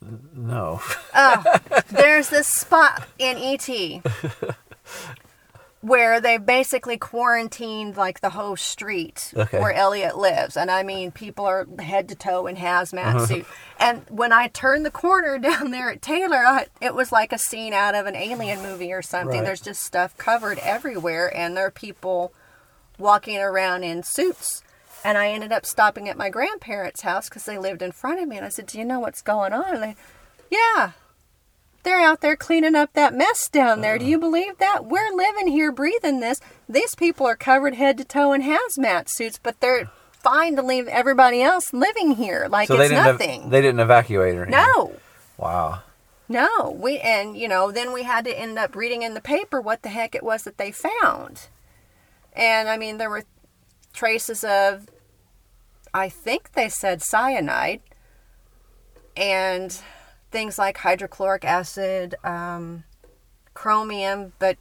No. 0.00 0.80
Oh, 1.14 1.56
there's 1.88 2.28
this 2.28 2.46
spot 2.48 3.06
in 3.18 3.36
ET 3.38 3.68
where 5.86 6.20
they 6.20 6.36
basically 6.36 6.98
quarantined 6.98 7.96
like 7.96 8.20
the 8.20 8.30
whole 8.30 8.56
street 8.56 9.32
Okay. 9.36 9.60
where 9.60 9.72
Elliot 9.72 10.18
lives. 10.18 10.56
And 10.56 10.68
I 10.68 10.82
mean, 10.82 11.12
people 11.12 11.44
are 11.44 11.64
head 11.78 12.08
to 12.08 12.16
toe 12.16 12.48
in 12.48 12.56
hazmat 12.56 13.14
uh-huh. 13.14 13.26
suit. 13.26 13.46
And 13.78 14.02
when 14.08 14.32
I 14.32 14.48
turned 14.48 14.84
the 14.84 14.90
corner 14.90 15.38
down 15.50 15.70
there 15.70 15.90
at 15.90 16.02
Taylor, 16.02 16.38
I, 16.38 16.66
it 16.80 16.92
was 16.92 17.12
like 17.12 17.32
a 17.32 17.38
scene 17.38 17.72
out 17.72 17.94
of 17.94 18.06
an 18.06 18.16
alien 18.16 18.62
movie 18.62 18.92
or 18.92 19.00
something. 19.00 19.38
Right. 19.38 19.44
There's 19.44 19.60
just 19.60 19.80
stuff 19.82 20.16
covered 20.18 20.58
everywhere, 20.58 21.34
and 21.36 21.56
there 21.56 21.66
are 21.66 21.70
people 21.70 22.32
walking 22.98 23.38
around 23.38 23.84
in 23.84 24.02
suits. 24.02 24.64
And 25.04 25.16
I 25.16 25.28
ended 25.28 25.52
up 25.52 25.64
stopping 25.64 26.08
at 26.08 26.16
my 26.16 26.30
grandparents' 26.30 27.02
house 27.02 27.28
because 27.28 27.44
they 27.44 27.58
lived 27.58 27.80
in 27.80 27.92
front 27.92 28.20
of 28.20 28.28
me. 28.28 28.38
And 28.38 28.44
I 28.44 28.48
said, 28.48 28.66
Do 28.66 28.76
you 28.78 28.84
know 28.84 28.98
what's 28.98 29.22
going 29.22 29.52
on? 29.52 29.74
And 29.74 29.82
they, 29.84 29.96
Yeah, 30.50 30.92
they're 31.86 32.00
out 32.00 32.20
there 32.20 32.36
cleaning 32.36 32.74
up 32.74 32.92
that 32.94 33.14
mess 33.14 33.48
down 33.48 33.80
there. 33.80 33.98
Do 33.98 34.04
uh-huh. 34.04 34.10
you 34.10 34.18
believe 34.18 34.58
that? 34.58 34.86
We're 34.86 35.12
living 35.12 35.48
here 35.48 35.72
breathing 35.72 36.20
this. 36.20 36.40
These 36.68 36.94
people 36.94 37.26
are 37.26 37.36
covered 37.36 37.74
head 37.74 37.98
to 37.98 38.04
toe 38.04 38.32
in 38.32 38.42
hazmat 38.42 39.08
suits, 39.08 39.38
but 39.42 39.60
they're 39.60 39.90
fine 40.10 40.56
to 40.56 40.62
leave 40.62 40.88
everybody 40.88 41.42
else 41.42 41.72
living 41.72 42.16
here 42.16 42.48
like 42.50 42.66
so 42.68 42.76
they 42.76 42.84
it's 42.84 42.90
didn't 42.90 43.06
ev- 43.06 43.20
nothing. 43.20 43.50
they 43.50 43.60
didn't 43.60 43.80
evacuate 43.80 44.34
or 44.34 44.44
anything. 44.44 44.60
no. 44.76 44.92
Wow. 45.38 45.82
No, 46.28 46.76
we 46.76 46.98
and 46.98 47.36
you 47.36 47.46
know, 47.46 47.70
then 47.70 47.92
we 47.92 48.02
had 48.02 48.24
to 48.24 48.36
end 48.36 48.58
up 48.58 48.74
reading 48.74 49.02
in 49.02 49.14
the 49.14 49.20
paper 49.20 49.60
what 49.60 49.82
the 49.82 49.88
heck 49.88 50.14
it 50.14 50.24
was 50.24 50.42
that 50.42 50.58
they 50.58 50.72
found. 50.72 51.48
And 52.32 52.68
I 52.68 52.76
mean, 52.76 52.98
there 52.98 53.10
were 53.10 53.24
traces 53.92 54.42
of 54.42 54.88
I 55.94 56.08
think 56.08 56.52
they 56.52 56.68
said 56.68 57.02
cyanide 57.02 57.80
and 59.16 59.80
things 60.36 60.58
like 60.58 60.76
hydrochloric 60.76 61.46
acid, 61.46 62.14
um, 62.22 62.84
chromium, 63.54 64.34
but 64.38 64.58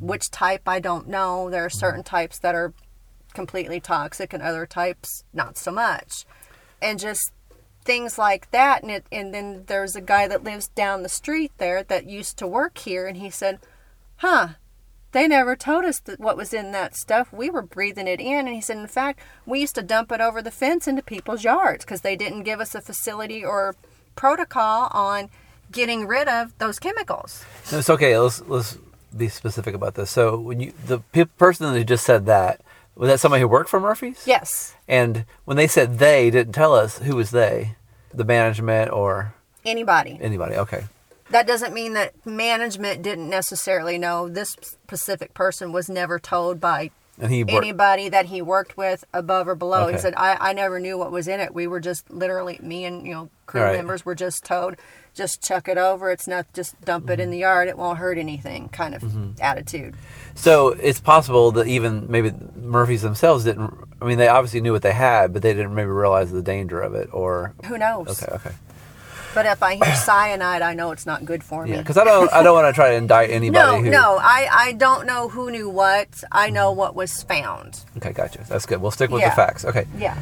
which 0.00 0.30
type 0.30 0.68
I 0.68 0.78
don't 0.78 1.08
know. 1.08 1.50
There 1.50 1.64
are 1.64 1.70
certain 1.70 2.04
types 2.04 2.38
that 2.38 2.54
are 2.54 2.72
completely 3.34 3.80
toxic 3.80 4.32
and 4.32 4.40
other 4.40 4.64
types 4.64 5.24
not 5.32 5.58
so 5.58 5.72
much. 5.72 6.24
And 6.80 7.00
just 7.00 7.32
things 7.84 8.18
like 8.18 8.52
that 8.52 8.82
and 8.82 8.92
it 8.92 9.04
and 9.10 9.34
then 9.34 9.64
there's 9.66 9.96
a 9.96 10.00
guy 10.00 10.28
that 10.28 10.44
lives 10.44 10.68
down 10.68 11.02
the 11.02 11.08
street 11.08 11.50
there 11.58 11.82
that 11.82 12.06
used 12.06 12.36
to 12.36 12.46
work 12.46 12.78
here 12.78 13.08
and 13.08 13.16
he 13.16 13.28
said 13.28 13.58
huh 14.18 14.50
they 15.10 15.26
never 15.26 15.56
told 15.56 15.84
us 15.84 15.98
that 15.98 16.20
what 16.20 16.36
was 16.36 16.54
in 16.54 16.70
that 16.70 16.94
stuff 16.94 17.32
we 17.32 17.50
were 17.50 17.60
breathing 17.60 18.06
it 18.06 18.20
in 18.20 18.46
and 18.46 18.54
he 18.54 18.60
said 18.60 18.76
in 18.76 18.86
fact 18.86 19.18
we 19.44 19.58
used 19.58 19.74
to 19.74 19.82
dump 19.82 20.12
it 20.12 20.20
over 20.20 20.40
the 20.40 20.52
fence 20.52 20.86
into 20.86 21.02
people's 21.02 21.42
yards 21.42 21.84
because 21.84 22.02
they 22.02 22.14
didn't 22.14 22.44
give 22.44 22.60
us 22.60 22.72
a 22.76 22.80
facility 22.80 23.44
or 23.44 23.74
protocol 24.14 24.88
on 24.92 25.28
getting 25.70 26.06
rid 26.06 26.28
of 26.28 26.56
those 26.58 26.78
chemicals 26.78 27.44
No, 27.70 27.78
it's 27.78 27.90
okay. 27.90 28.18
Let's 28.18 28.40
let's 28.46 28.78
be 29.16 29.28
specific 29.28 29.74
about 29.74 29.94
this. 29.94 30.10
So 30.10 30.38
when 30.38 30.60
you 30.60 30.72
the 30.86 30.98
pe- 31.12 31.24
person 31.24 31.72
that 31.72 31.84
just 31.84 32.04
said 32.04 32.26
that 32.26 32.60
was 32.94 33.08
that 33.08 33.20
somebody 33.20 33.40
who 33.40 33.48
worked 33.48 33.70
for 33.70 33.80
Murphy's? 33.80 34.22
yes 34.26 34.74
And 34.88 35.24
when 35.44 35.56
they 35.56 35.66
said 35.66 35.98
they, 35.98 36.30
didn't 36.30 36.52
tell 36.54 36.74
us 36.74 36.98
who 36.98 37.16
was 37.16 37.30
they, 37.30 37.76
the 38.12 38.24
management 38.24 38.90
or 38.92 39.34
anybody 39.64 40.18
anybody. 40.20 40.56
Okay. 40.56 40.84
that 41.30 41.46
doesn't 41.46 41.72
mean 41.72 41.94
that 41.94 42.12
management 42.26 43.02
didn't 43.02 43.30
necessarily 43.30 43.96
know 43.96 44.28
this 44.28 44.50
specific 44.62 45.32
person 45.34 45.72
was 45.72 45.88
never 45.88 46.18
told 46.18 46.60
by 46.60 46.90
And 47.20 47.30
he 47.30 47.44
worked. 47.44 47.52
anybody 47.56 48.08
that 48.08 48.26
he 48.26 48.40
worked 48.42 48.76
with 48.76 49.04
above 49.12 49.46
or 49.46 49.54
below. 49.54 49.84
Okay. 49.84 49.92
He 49.92 49.98
said, 49.98 50.14
I, 50.16 50.36
I 50.40 50.52
never 50.54 50.80
knew 50.80 50.96
what 50.98 51.12
was 51.12 51.28
in 51.28 51.40
it. 51.40 51.54
We 51.54 51.66
were 51.66 51.78
just 51.80 52.10
literally, 52.10 52.58
me 52.62 52.84
and, 52.86 53.06
you 53.06 53.12
know, 53.12 53.28
crew 53.46 53.60
Right. 53.62 53.76
members 53.76 54.04
were 54.04 54.14
just 54.14 54.44
told, 54.44 54.76
just 55.14 55.42
chuck 55.42 55.68
it 55.68 55.76
over. 55.76 56.10
It's 56.10 56.26
not, 56.26 56.50
just 56.54 56.80
dump 56.80 57.10
it 57.10 57.20
in 57.20 57.24
Mm-hmm. 57.26 57.30
the 57.32 57.38
yard. 57.38 57.68
It 57.68 57.76
won't 57.76 57.98
hurt 57.98 58.16
anything 58.16 58.70
kind 58.70 58.94
of 58.94 59.40
attitude. 59.40 59.94
So 60.34 60.68
it's 60.68 61.00
possible 61.00 61.52
that 61.52 61.66
even 61.66 62.06
maybe 62.10 62.32
Murphy's 62.56 63.02
themselves 63.02 63.44
didn't. 63.44 63.72
I 64.00 64.06
mean, 64.06 64.16
they 64.16 64.28
obviously 64.28 64.62
knew 64.62 64.72
what 64.72 64.82
they 64.82 64.92
had, 64.94 65.34
but 65.34 65.42
they 65.42 65.52
didn't 65.52 65.74
maybe 65.74 65.90
realize 65.90 66.32
the 66.32 66.42
danger 66.42 66.80
of 66.80 66.94
it. 66.94 67.10
Or 67.12 67.52
Who 67.66 67.76
knows? 67.76 68.22
okay, 68.22 68.34
okay, 68.36 68.50
But 69.34 69.46
if 69.46 69.62
I 69.62 69.76
hear 69.76 69.94
cyanide, 69.94 70.62
I 70.62 70.74
know 70.74 70.90
it's 70.92 71.06
not 71.06 71.24
good 71.24 71.42
for 71.42 71.64
me. 71.64 71.72
yeah. 71.72 71.78
Because 71.78 71.96
I 71.96 72.04
don't, 72.04 72.32
I 72.32 72.42
don't 72.42 72.54
want 72.54 72.66
to 72.72 72.72
try 72.78 72.90
to 72.90 72.94
indict 72.96 73.30
anybody. 73.30 73.64
no, 73.64 73.82
who, 73.82 73.90
no, 73.90 74.18
I, 74.20 74.48
I 74.52 74.72
don't 74.72 75.06
know 75.06 75.28
who 75.28 75.50
knew 75.50 75.68
what. 75.70 76.22
I 76.30 76.50
know 76.50 76.70
what 76.72 76.94
was 76.94 77.22
found. 77.22 77.80
Okay, 77.96 78.12
gotcha. 78.12 78.44
That's 78.48 78.66
good. 78.66 78.80
We'll 78.82 78.90
stick 78.90 79.10
with 79.10 79.22
Yeah. 79.22 79.30
the 79.30 79.36
facts. 79.36 79.64
Okay. 79.64 79.86
Yeah. 79.98 80.16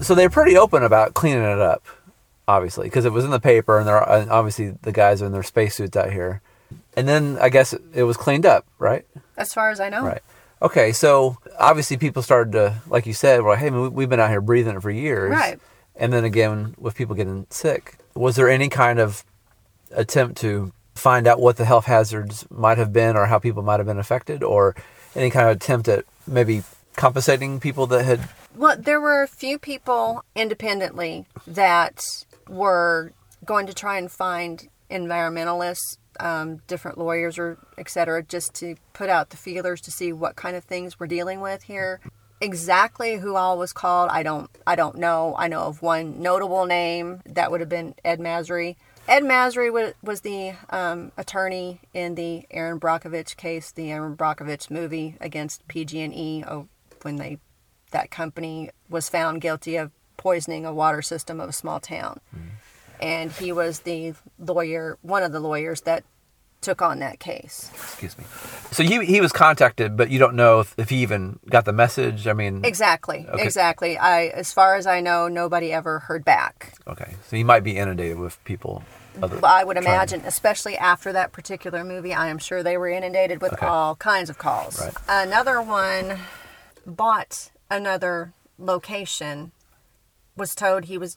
So 0.00 0.14
they're 0.14 0.30
pretty 0.30 0.56
open 0.56 0.82
about 0.82 1.14
cleaning 1.14 1.42
it 1.44 1.58
up, 1.60 1.84
obviously, 2.48 2.86
because 2.86 3.04
it 3.04 3.12
was 3.12 3.24
in 3.24 3.30
the 3.30 3.40
paper, 3.40 3.78
and 3.78 3.86
they're 3.86 4.02
and 4.02 4.30
obviously 4.30 4.74
the 4.82 4.92
guys 4.92 5.20
are 5.22 5.26
in 5.26 5.32
their 5.32 5.42
spacesuits 5.42 5.96
out 5.96 6.12
here. 6.12 6.40
And 6.94 7.06
then 7.08 7.38
I 7.40 7.48
guess 7.50 7.72
it, 7.94 8.02
was 8.02 8.16
cleaned 8.16 8.46
up, 8.46 8.66
right? 8.78 9.06
As 9.36 9.52
far 9.54 9.70
as 9.70 9.80
I 9.80 9.88
know. 9.88 10.02
Right. 10.02 10.22
Okay, 10.62 10.92
so 10.92 11.38
obviously 11.58 11.96
people 11.96 12.22
started 12.22 12.52
to, 12.52 12.74
like 12.88 13.06
you 13.06 13.14
said, 13.14 13.42
well, 13.42 13.56
hey, 13.56 13.70
man, 13.70 13.82
we- 13.82 13.88
we've 13.88 14.08
been 14.08 14.20
out 14.20 14.28
here 14.30 14.40
breathing 14.40 14.76
it 14.76 14.82
for 14.82 14.90
years. 14.90 15.30
Right. 15.30 15.58
And 15.96 16.12
then 16.12 16.24
again, 16.24 16.74
with 16.78 16.94
people 16.94 17.14
getting 17.14 17.46
sick, 17.50 17.96
was 18.14 18.36
there 18.36 18.48
any 18.48 18.68
kind 18.68 18.98
of 18.98 19.24
attempt 19.92 20.36
to 20.38 20.72
find 20.94 21.26
out 21.26 21.40
what 21.40 21.56
the 21.56 21.64
health 21.64 21.86
hazards 21.86 22.44
might 22.50 22.78
have 22.78 22.92
been 22.92 23.16
or 23.16 23.26
how 23.26 23.38
people 23.38 23.62
might 23.62 23.80
have 23.80 23.86
been 23.86 23.98
affected 23.98 24.42
or 24.42 24.74
any 25.14 25.30
kind 25.30 25.48
of 25.48 25.56
attempt 25.56 25.88
at 25.88 26.04
maybe 26.26 26.62
compensating 26.96 27.58
people 27.60 27.86
that 27.86 28.04
had 28.04 28.28
Well, 28.56 28.76
there 28.78 29.00
were 29.00 29.22
a 29.22 29.28
few 29.28 29.58
people 29.58 30.24
independently 30.34 31.26
that 31.46 32.02
were 32.48 33.12
going 33.44 33.66
to 33.66 33.74
try 33.74 33.96
and 33.98 34.10
find 34.10 34.68
environmentalists, 34.90 35.98
um, 36.18 36.60
different 36.66 36.98
lawyers 36.98 37.38
or 37.38 37.58
et 37.78 37.88
cetera, 37.88 38.22
just 38.22 38.52
to 38.54 38.74
put 38.92 39.08
out 39.08 39.30
the 39.30 39.36
feelers 39.36 39.80
to 39.82 39.90
see 39.90 40.12
what 40.12 40.36
kind 40.36 40.56
of 40.56 40.64
things 40.64 40.98
we're 40.98 41.06
dealing 41.06 41.40
with 41.40 41.62
here. 41.62 42.00
exactly 42.40 43.16
who 43.18 43.36
all 43.36 43.58
was 43.58 43.72
called, 43.72 44.08
I 44.10 44.22
don't 44.22 44.50
I 44.66 44.74
don't 44.74 44.96
know. 44.96 45.34
I 45.38 45.48
know 45.48 45.62
of 45.62 45.82
one 45.82 46.20
notable 46.22 46.66
name 46.66 47.20
that 47.26 47.50
would 47.50 47.60
have 47.60 47.68
been 47.68 47.94
Ed 48.04 48.18
Masry. 48.18 48.76
Ed 49.08 49.24
Masry 49.24 49.70
was, 49.70 49.94
was 50.02 50.20
the 50.20 50.54
um, 50.70 51.12
attorney 51.16 51.80
in 51.94 52.14
the 52.14 52.46
Erin 52.50 52.78
Brockovich 52.78 53.36
case, 53.36 53.72
the 53.72 53.90
Erin 53.90 54.16
Brockovich 54.16 54.70
movie 54.70 55.16
against 55.20 55.66
PG&E 55.68 56.44
oh, 56.46 56.68
when 57.02 57.16
they 57.16 57.38
that 57.90 58.10
company 58.10 58.70
was 58.88 59.08
found 59.08 59.40
guilty 59.40 59.76
of 59.76 59.90
poisoning 60.16 60.64
a 60.66 60.72
water 60.74 61.02
system 61.02 61.40
of 61.40 61.48
a 61.48 61.52
small 61.52 61.80
town. 61.80 62.20
Mm-hmm. 62.34 62.46
And 63.00 63.32
he 63.32 63.52
was 63.52 63.80
the 63.80 64.14
lawyer, 64.38 64.98
one 65.02 65.22
of 65.22 65.32
the 65.32 65.40
lawyers 65.40 65.80
that 65.82 66.04
took 66.60 66.82
on 66.82 66.98
that 66.98 67.18
case. 67.18 67.70
Excuse 67.72 68.18
me. 68.18 68.24
So 68.70 68.82
he 68.82 69.02
he 69.06 69.22
was 69.22 69.32
contacted, 69.32 69.96
but 69.96 70.10
you 70.10 70.18
don't 70.18 70.34
know 70.34 70.60
if, 70.60 70.74
if 70.76 70.90
he 70.90 70.96
even 70.96 71.38
got 71.48 71.64
the 71.64 71.72
message. 71.72 72.26
I 72.26 72.34
mean, 72.34 72.62
Exactly. 72.66 73.26
Okay. 73.26 73.42
Exactly. 73.42 73.96
I 73.96 74.26
as 74.26 74.52
far 74.52 74.74
as 74.74 74.86
I 74.86 75.00
know, 75.00 75.26
nobody 75.28 75.72
ever 75.72 76.00
heard 76.00 76.22
back. 76.22 76.74
okay, 76.86 77.14
so 77.26 77.36
he 77.36 77.44
might 77.44 77.64
be 77.64 77.78
inundated 77.78 78.18
with 78.18 78.42
people. 78.44 78.82
Other, 79.22 79.40
I 79.42 79.64
would 79.64 79.78
imagine, 79.78 80.20
especially 80.26 80.76
after 80.76 81.12
that 81.14 81.32
particular 81.32 81.82
movie, 81.82 82.12
I 82.12 82.28
am 82.28 82.38
sure 82.38 82.62
they 82.62 82.76
were 82.76 82.88
inundated 82.88 83.40
with 83.40 83.54
Okay. 83.54 83.66
all 83.66 83.96
kinds 83.96 84.28
of 84.28 84.36
calls. 84.36 84.78
Right. 84.80 84.94
Another 85.08 85.60
one 85.62 86.18
bought 86.86 87.50
another 87.70 88.32
location, 88.58 89.52
was 90.36 90.54
told 90.54 90.84
he 90.84 90.98
was, 90.98 91.16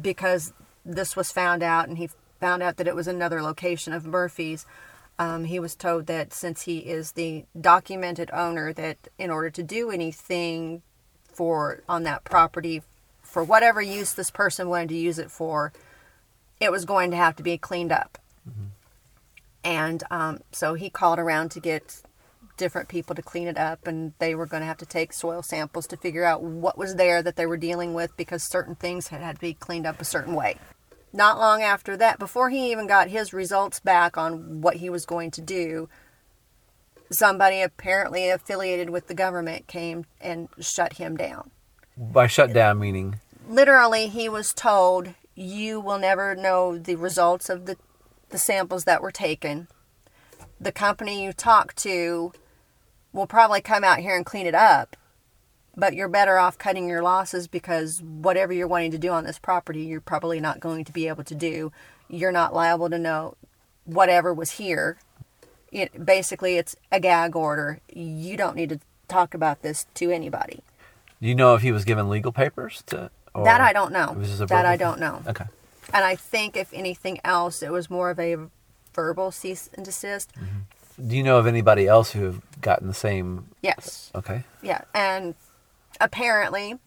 because 0.00 0.52
this 0.84 1.16
was 1.16 1.32
found 1.32 1.62
out 1.62 1.88
and 1.88 1.98
he 1.98 2.10
found 2.40 2.62
out 2.62 2.76
that 2.76 2.86
it 2.86 2.94
was 2.94 3.08
another 3.08 3.42
location 3.42 3.92
of 3.92 4.06
Murphy's. 4.06 4.66
Um, 5.18 5.44
he 5.44 5.58
was 5.58 5.74
told 5.74 6.06
that 6.06 6.32
since 6.32 6.62
he 6.62 6.78
is 6.78 7.12
the 7.12 7.44
documented 7.58 8.30
owner, 8.32 8.72
that 8.74 9.08
in 9.18 9.30
order 9.30 9.50
to 9.50 9.62
do 9.62 9.90
anything 9.90 10.82
for 11.32 11.82
on 11.88 12.02
that 12.02 12.24
property, 12.24 12.82
for 13.22 13.42
whatever 13.42 13.80
use 13.80 14.14
this 14.14 14.30
person 14.30 14.68
wanted 14.68 14.90
to 14.90 14.96
use 14.96 15.18
it 15.18 15.30
for, 15.30 15.72
it 16.60 16.70
was 16.70 16.84
going 16.84 17.10
to 17.10 17.16
have 17.16 17.36
to 17.36 17.42
be 17.42 17.56
cleaned 17.56 17.92
up. 17.92 18.18
And 19.64 20.04
um, 20.10 20.40
so 20.52 20.74
he 20.74 20.90
called 20.90 21.18
around 21.18 21.50
to 21.50 21.60
get 21.60 22.02
different 22.56 22.88
people 22.88 23.14
to 23.14 23.22
clean 23.22 23.48
it 23.48 23.58
up, 23.58 23.86
and 23.86 24.12
they 24.18 24.34
were 24.34 24.46
going 24.46 24.60
to 24.62 24.66
have 24.66 24.78
to 24.78 24.86
take 24.86 25.12
soil 25.12 25.42
samples 25.42 25.86
to 25.88 25.96
figure 25.96 26.24
out 26.24 26.42
what 26.42 26.78
was 26.78 26.96
there 26.96 27.22
that 27.22 27.36
they 27.36 27.46
were 27.46 27.56
dealing 27.56 27.94
with 27.94 28.16
because 28.16 28.42
certain 28.42 28.74
things 28.74 29.08
had, 29.08 29.20
had 29.20 29.36
to 29.36 29.40
be 29.40 29.54
cleaned 29.54 29.86
up 29.86 30.00
a 30.00 30.04
certain 30.04 30.34
way. 30.34 30.56
Not 31.12 31.38
long 31.38 31.62
after 31.62 31.96
that, 31.96 32.18
before 32.18 32.50
he 32.50 32.70
even 32.70 32.86
got 32.86 33.08
his 33.08 33.32
results 33.32 33.80
back 33.80 34.18
on 34.18 34.60
what 34.60 34.76
he 34.76 34.90
was 34.90 35.06
going 35.06 35.30
to 35.32 35.40
do, 35.40 35.88
somebody 37.10 37.62
apparently 37.62 38.28
affiliated 38.28 38.90
with 38.90 39.06
the 39.06 39.14
government 39.14 39.66
came 39.66 40.04
and 40.20 40.48
shut 40.60 40.94
him 40.94 41.16
down. 41.16 41.50
By 41.96 42.26
shut 42.26 42.52
down 42.52 42.78
meaning? 42.78 43.20
Literally 43.48 44.08
he 44.08 44.28
was 44.28 44.52
told 44.52 45.14
you 45.34 45.80
will 45.80 45.98
never 45.98 46.34
know 46.34 46.76
the 46.76 46.96
results 46.96 47.48
of 47.48 47.66
the, 47.66 47.76
the 48.30 48.38
samples 48.38 48.84
that 48.84 49.02
were 49.02 49.12
taken. 49.12 49.68
The 50.60 50.72
company 50.72 51.22
you 51.22 51.32
talk 51.32 51.74
to 51.76 52.32
will 53.16 53.26
probably 53.26 53.60
come 53.60 53.82
out 53.82 53.98
here 53.98 54.16
and 54.16 54.26
clean 54.26 54.46
it 54.46 54.54
up 54.54 54.96
but 55.78 55.94
you're 55.94 56.08
better 56.08 56.38
off 56.38 56.56
cutting 56.56 56.88
your 56.88 57.02
losses 57.02 57.48
because 57.48 58.00
whatever 58.02 58.52
you're 58.52 58.66
wanting 58.66 58.90
to 58.90 58.98
do 58.98 59.10
on 59.10 59.24
this 59.24 59.38
property 59.38 59.82
you're 59.84 60.00
probably 60.00 60.40
not 60.40 60.60
going 60.60 60.84
to 60.84 60.92
be 60.92 61.08
able 61.08 61.24
to 61.24 61.34
do 61.34 61.72
you're 62.08 62.32
not 62.32 62.54
liable 62.54 62.88
to 62.88 62.98
know 62.98 63.34
whatever 63.84 64.32
was 64.32 64.52
here 64.52 64.98
it, 65.72 66.04
basically 66.04 66.56
it's 66.56 66.76
a 66.92 67.00
gag 67.00 67.34
order 67.34 67.80
you 67.92 68.36
don't 68.36 68.56
need 68.56 68.68
to 68.68 68.78
talk 69.08 69.34
about 69.34 69.62
this 69.62 69.86
to 69.94 70.10
anybody 70.10 70.62
Do 71.20 71.28
you 71.28 71.34
know 71.34 71.54
if 71.54 71.62
he 71.62 71.72
was 71.72 71.84
given 71.84 72.08
legal 72.08 72.32
papers 72.32 72.82
to? 72.86 73.10
Or 73.34 73.44
that 73.44 73.60
I 73.60 73.72
don't 73.72 73.92
know. 73.92 74.14
was 74.16 74.28
just 74.28 74.40
a 74.40 74.46
That 74.46 74.64
I 74.64 74.76
don't 74.76 74.98
know. 74.98 75.22
Okay. 75.26 75.44
And 75.92 76.04
I 76.04 76.16
think, 76.16 76.56
if 76.56 76.72
anything 76.72 77.20
else, 77.24 77.62
it 77.62 77.70
was 77.70 77.90
more 77.90 78.10
of 78.10 78.18
a 78.18 78.36
verbal 78.94 79.30
cease 79.30 79.68
and 79.74 79.84
desist. 79.84 80.32
Mm-hmm. 80.34 80.60
Do 81.04 81.16
you 81.16 81.22
know 81.22 81.38
of 81.38 81.46
anybody 81.46 81.86
else 81.86 82.12
who 82.12 82.24
have 82.24 82.40
gotten 82.60 82.88
the 82.88 82.94
same? 82.94 83.48
Yes. 83.62 84.10
Okay. 84.14 84.44
Yeah. 84.62 84.82
And 84.94 85.34
apparently, 86.00 86.78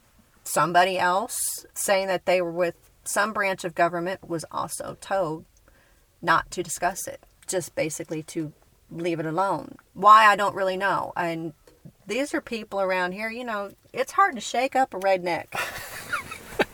somebody 0.44 0.98
else 0.98 1.66
saying 1.74 2.08
that 2.08 2.26
they 2.26 2.42
were 2.42 2.52
with 2.52 2.76
some 3.04 3.34
branch 3.34 3.64
of 3.64 3.76
government 3.76 4.28
was 4.28 4.46
also 4.52 4.98
told 5.02 5.46
not 6.22 6.50
to 6.52 6.64
discuss 6.64 7.08
it, 7.08 7.22
just 7.48 7.76
basically 7.76 8.24
to 8.24 8.52
leave 8.92 9.20
it 9.20 9.26
alone. 9.26 9.76
Why, 9.94 10.26
I 10.26 10.36
don't 10.36 10.56
really 10.56 10.78
know. 10.78 11.14
And 11.16 11.54
these 12.08 12.34
are 12.34 12.42
people 12.42 12.82
around 12.82 13.12
here, 13.14 13.30
you 13.30 13.44
know, 13.44 13.72
it's 13.94 14.12
hard 14.12 14.36
to 14.36 14.42
shake 14.42 14.76
up 14.76 14.94
a 14.94 15.00
redneck. 15.00 15.46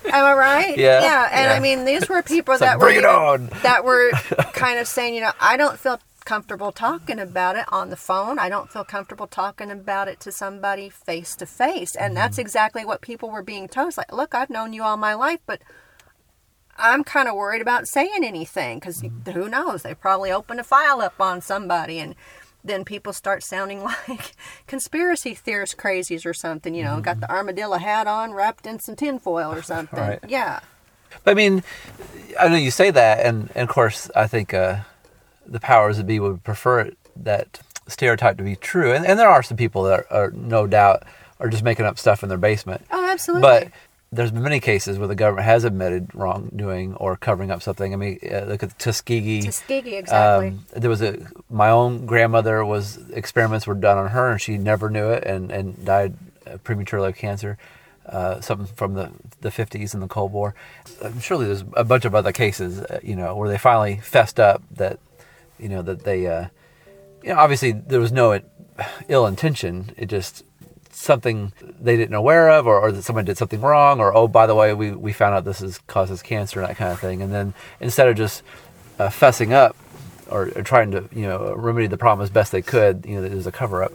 Am 0.05 0.23
I 0.25 0.33
right? 0.33 0.77
Yeah, 0.77 1.01
Yeah. 1.01 1.29
And 1.31 1.51
I 1.51 1.59
mean, 1.59 1.83
these 1.85 2.07
were 2.07 2.21
people 2.23 2.57
that 2.57 2.73
like, 2.73 2.79
"Bring 2.79 2.95
were 2.95 3.01
it 3.01 3.35
even- 3.37 3.51
on." 3.51 3.61
that 3.63 3.83
were 3.83 4.11
kind 4.53 4.79
of 4.79 4.87
saying, 4.87 5.13
you 5.15 5.21
know, 5.21 5.31
I 5.39 5.57
don't 5.57 5.77
feel 5.77 5.99
comfortable 6.25 6.71
talking 6.71 7.19
about 7.19 7.55
it 7.55 7.65
on 7.71 7.89
the 7.89 7.95
phone. 7.95 8.39
I 8.39 8.49
don't 8.49 8.71
feel 8.71 8.83
comfortable 8.83 9.27
talking 9.27 9.71
about 9.71 10.07
it 10.07 10.19
to 10.21 10.31
somebody 10.31 10.89
face 10.89 11.35
to 11.37 11.45
face. 11.45 11.95
And 11.95 12.11
mm-hmm. 12.11 12.15
that's 12.15 12.37
exactly 12.37 12.83
what 12.83 13.01
people 13.01 13.29
were 13.29 13.43
being 13.43 13.67
told. 13.67 13.89
It's 13.89 13.97
like, 13.97 14.11
look, 14.11 14.35
I've 14.35 14.49
known 14.49 14.73
you 14.73 14.83
all 14.83 14.97
my 14.97 15.13
life, 15.13 15.39
but 15.45 15.61
I'm 16.77 17.03
kind 17.03 17.29
of 17.29 17.35
worried 17.35 17.61
about 17.61 17.87
saying 17.87 18.23
anything 18.23 18.79
because 18.79 19.01
mm-hmm. 19.01 19.31
who 19.31 19.47
knows? 19.47 19.83
They 19.83 19.93
probably 19.93 20.31
open 20.31 20.59
a 20.59 20.63
file 20.63 20.99
up 20.99 21.21
on 21.21 21.41
somebody 21.41 21.99
and 21.99 22.15
then 22.63 22.83
people 22.83 23.13
start 23.13 23.43
sounding 23.43 23.83
like 23.83 24.33
conspiracy 24.67 25.33
theorist 25.33 25.77
crazies 25.77 26.25
or 26.25 26.33
something, 26.33 26.73
you 26.73 26.83
know, 26.83 26.99
got 26.99 27.17
mm-hmm. 27.17 27.21
the 27.21 27.31
armadillo 27.31 27.77
hat 27.77 28.07
on 28.07 28.33
wrapped 28.33 28.65
in 28.65 28.79
some 28.79 28.95
tinfoil 28.95 29.51
or 29.51 29.61
something. 29.61 29.99
Right. 29.99 30.19
Yeah. 30.27 30.59
But 31.23 31.31
I 31.31 31.33
mean, 31.35 31.63
I 32.39 32.49
know 32.49 32.57
you 32.57 32.71
say 32.71 32.91
that, 32.91 33.25
and, 33.25 33.49
and 33.55 33.69
of 33.69 33.73
course, 33.73 34.11
I 34.15 34.27
think 34.27 34.53
uh, 34.53 34.79
the 35.45 35.59
powers 35.59 35.97
that 35.97 36.07
be 36.07 36.19
would 36.19 36.43
prefer 36.43 36.81
it, 36.81 36.97
that 37.15 37.59
stereotype 37.87 38.37
to 38.37 38.43
be 38.43 38.55
true. 38.55 38.93
And, 38.93 39.05
and 39.05 39.19
there 39.19 39.29
are 39.29 39.43
some 39.43 39.57
people 39.57 39.83
that 39.83 39.99
are, 39.99 40.07
are 40.11 40.31
no 40.31 40.67
doubt 40.67 41.03
are 41.39 41.49
just 41.49 41.63
making 41.63 41.85
up 41.85 41.99
stuff 41.99 42.23
in 42.23 42.29
their 42.29 42.37
basement. 42.37 42.85
Oh, 42.91 43.05
absolutely. 43.05 43.41
But 43.41 43.71
there's 44.11 44.31
been 44.31 44.43
many 44.43 44.59
cases 44.59 44.97
where 44.97 45.07
the 45.07 45.15
government 45.15 45.45
has 45.45 45.63
admitted 45.63 46.13
wrongdoing 46.13 46.95
or 46.95 47.17
covering 47.17 47.51
up 47.51 47.61
something. 47.61 47.93
I 47.93 47.97
mean, 47.97 48.19
uh, 48.31 48.45
look 48.45 48.63
at 48.63 48.77
Tuskegee. 48.79 49.41
Tuskegee, 49.41 49.95
exactly. 49.95 50.49
Um, 50.49 50.65
there 50.75 50.89
was 50.89 51.01
a 51.01 51.27
my 51.49 51.69
own 51.69 52.05
grandmother 52.05 52.63
was 52.63 52.97
experiments 53.11 53.67
were 53.67 53.73
done 53.73 53.97
on 53.97 54.09
her 54.09 54.31
and 54.31 54.41
she 54.41 54.57
never 54.57 54.89
knew 54.89 55.09
it 55.09 55.23
and 55.25 55.51
and 55.51 55.83
died 55.85 56.15
prematurely 56.63 57.09
of 57.09 57.15
cancer. 57.15 57.57
Uh, 58.05 58.39
something 58.39 58.67
from 58.75 58.93
the 58.93 59.11
the 59.41 59.49
50s 59.49 59.95
and 59.95 60.03
the 60.03 60.07
Cold 60.07 60.31
War. 60.31 60.53
Surely 61.19 61.47
there's 61.47 61.63
a 61.73 61.83
bunch 61.83 62.05
of 62.05 62.13
other 62.13 62.31
cases, 62.31 62.79
uh, 62.79 62.99
you 63.01 63.15
know, 63.15 63.35
where 63.35 63.49
they 63.49 63.57
finally 63.57 63.97
fessed 63.97 64.39
up 64.39 64.61
that, 64.71 64.99
you 65.59 65.69
know, 65.69 65.81
that 65.81 66.03
they, 66.03 66.27
uh, 66.27 66.47
you 67.23 67.29
know, 67.29 67.37
obviously 67.37 67.71
there 67.71 67.99
was 67.99 68.11
no 68.11 68.39
ill 69.07 69.25
intention. 69.25 69.91
It 69.97 70.07
just 70.07 70.43
something 70.95 71.51
they 71.79 71.97
didn't 71.97 72.15
aware 72.15 72.49
of 72.49 72.65
or, 72.65 72.79
or 72.79 72.91
that 72.91 73.03
someone 73.03 73.25
did 73.25 73.37
something 73.37 73.59
wrong 73.59 73.99
or 73.99 74.15
oh 74.15 74.27
by 74.29 74.47
the 74.47 74.55
way 74.55 74.73
we, 74.73 74.91
we 74.91 75.11
found 75.11 75.35
out 75.35 75.43
this 75.43 75.61
is 75.61 75.79
causes 75.87 76.21
cancer 76.21 76.61
and 76.61 76.69
that 76.69 76.77
kind 76.77 76.91
of 76.91 76.99
thing 76.99 77.21
and 77.21 77.33
then 77.33 77.53
instead 77.81 78.07
of 78.07 78.15
just 78.15 78.43
uh, 78.97 79.09
fessing 79.09 79.51
up 79.51 79.75
or, 80.31 80.43
or 80.55 80.63
trying 80.63 80.91
to 80.91 81.07
you 81.13 81.23
know 81.23 81.53
remedy 81.53 81.87
the 81.87 81.97
problem 81.97 82.23
as 82.23 82.29
best 82.29 82.53
they 82.53 82.61
could 82.61 83.05
you 83.05 83.15
know 83.15 83.27
there's 83.27 83.45
a 83.45 83.51
cover 83.51 83.83
up 83.83 83.91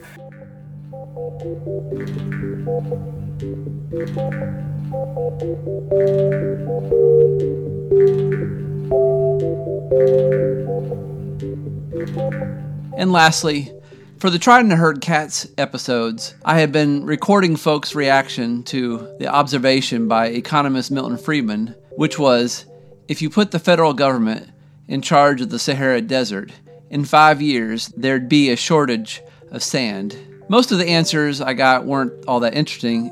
And 13.01 13.13
lastly, 13.13 13.73
for 14.19 14.29
the 14.29 14.39
Trying 14.39 14.69
to 14.69 14.77
Herd 14.77 15.01
Cats 15.01 15.49
episodes, 15.57 16.35
I 16.45 16.61
had 16.61 16.71
been 16.71 17.07
recording 17.07 17.57
folks' 17.57 17.95
reaction 17.95 18.63
to 18.65 19.09
the 19.19 19.27
observation 19.27 20.07
by 20.07 20.27
economist 20.27 20.91
Milton 20.91 21.17
Friedman, 21.17 21.75
which 21.93 22.19
was 22.19 22.67
if 23.09 23.23
you 23.23 23.31
put 23.31 23.53
the 23.53 23.59
federal 23.59 23.95
government 23.95 24.51
in 24.87 25.01
charge 25.01 25.41
of 25.41 25.49
the 25.49 25.59
Sahara 25.59 26.03
Desert, 26.03 26.53
in 26.91 27.07
five 27.07 27.41
years 27.41 27.89
there'd 27.97 28.29
be 28.29 28.51
a 28.51 28.57
shortage 28.57 29.23
of 29.51 29.63
sand. 29.63 30.15
Most 30.51 30.71
of 30.71 30.77
the 30.77 30.89
answers 30.89 31.41
I 31.41 31.55
got 31.55 31.87
weren't 31.87 32.13
all 32.29 32.41
that 32.41 32.55
interesting, 32.55 33.11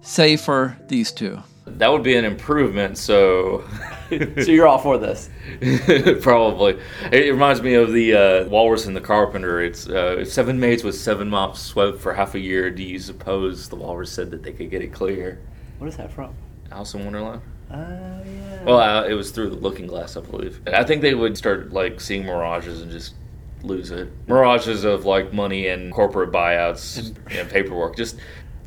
save 0.00 0.40
for 0.40 0.76
these 0.88 1.12
two. 1.12 1.38
That 1.64 1.92
would 1.92 2.02
be 2.02 2.16
an 2.16 2.24
improvement. 2.24 2.98
So, 2.98 3.62
so 4.42 4.50
you're 4.50 4.66
all 4.66 4.78
for 4.78 4.98
this? 4.98 5.28
probably. 6.22 6.78
It 7.12 7.32
reminds 7.32 7.62
me 7.62 7.74
of 7.74 7.92
the 7.92 8.14
uh, 8.14 8.48
Walrus 8.48 8.86
and 8.86 8.96
the 8.96 9.00
Carpenter. 9.00 9.60
It's 9.60 9.88
uh, 9.88 10.24
seven 10.24 10.58
maids 10.58 10.84
with 10.84 10.94
seven 10.94 11.28
mops 11.28 11.60
swept 11.60 11.98
for 11.98 12.14
half 12.14 12.34
a 12.34 12.38
year. 12.40 12.70
Do 12.70 12.82
you 12.82 12.98
suppose 12.98 13.68
the 13.68 13.76
Walrus 13.76 14.10
said 14.10 14.30
that 14.30 14.42
they 14.42 14.52
could 14.52 14.70
get 14.70 14.82
it 14.82 14.92
clear? 14.92 15.40
what 15.78 15.86
is 15.86 15.96
that 15.96 16.12
from 16.12 16.34
Alice 16.72 16.94
in 16.94 17.04
Wonderland. 17.04 17.40
oh 17.70 17.74
yeah 17.76 18.64
Well, 18.64 18.80
uh, 18.80 19.04
it 19.04 19.14
was 19.14 19.30
through 19.30 19.50
the 19.50 19.56
Looking 19.56 19.86
Glass, 19.86 20.16
I 20.16 20.20
believe. 20.20 20.60
I 20.66 20.82
think 20.82 21.02
they 21.02 21.14
would 21.14 21.38
start 21.38 21.72
like 21.72 22.00
seeing 22.00 22.26
mirages 22.26 22.82
and 22.82 22.90
just 22.90 23.14
lose 23.62 23.90
it. 23.92 24.08
Mirages 24.26 24.84
of 24.84 25.04
like 25.04 25.32
money 25.32 25.68
and 25.68 25.92
corporate 25.92 26.32
buyouts 26.32 27.14
and 27.30 27.48
paperwork. 27.48 27.96
Just 27.96 28.16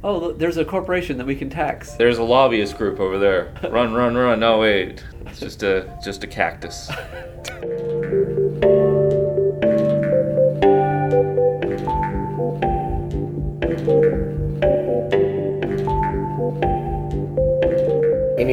Oh, 0.04 0.32
there's 0.32 0.58
a 0.58 0.66
corporation 0.66 1.18
that 1.20 1.28
we 1.28 1.36
can 1.36 1.50
tax. 1.50 1.92
There's 1.94 2.18
a 2.18 2.24
lobbyist 2.24 2.76
group 2.78 3.00
over 3.00 3.20
there. 3.20 3.54
Run, 3.70 3.94
run, 3.94 4.16
run. 4.16 4.40
No, 4.40 4.60
wait. 4.60 5.04
It's 5.28 5.40
just 5.40 5.64
a 5.64 5.98
just 6.04 6.24
a 6.24 6.28
cactus. 6.28 6.90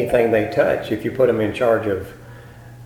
anything 0.08 0.30
they 0.30 0.50
touch, 0.50 0.90
if 0.90 1.04
you 1.04 1.10
put 1.10 1.26
them 1.26 1.40
in 1.40 1.52
charge 1.52 1.86
of, 1.86 2.12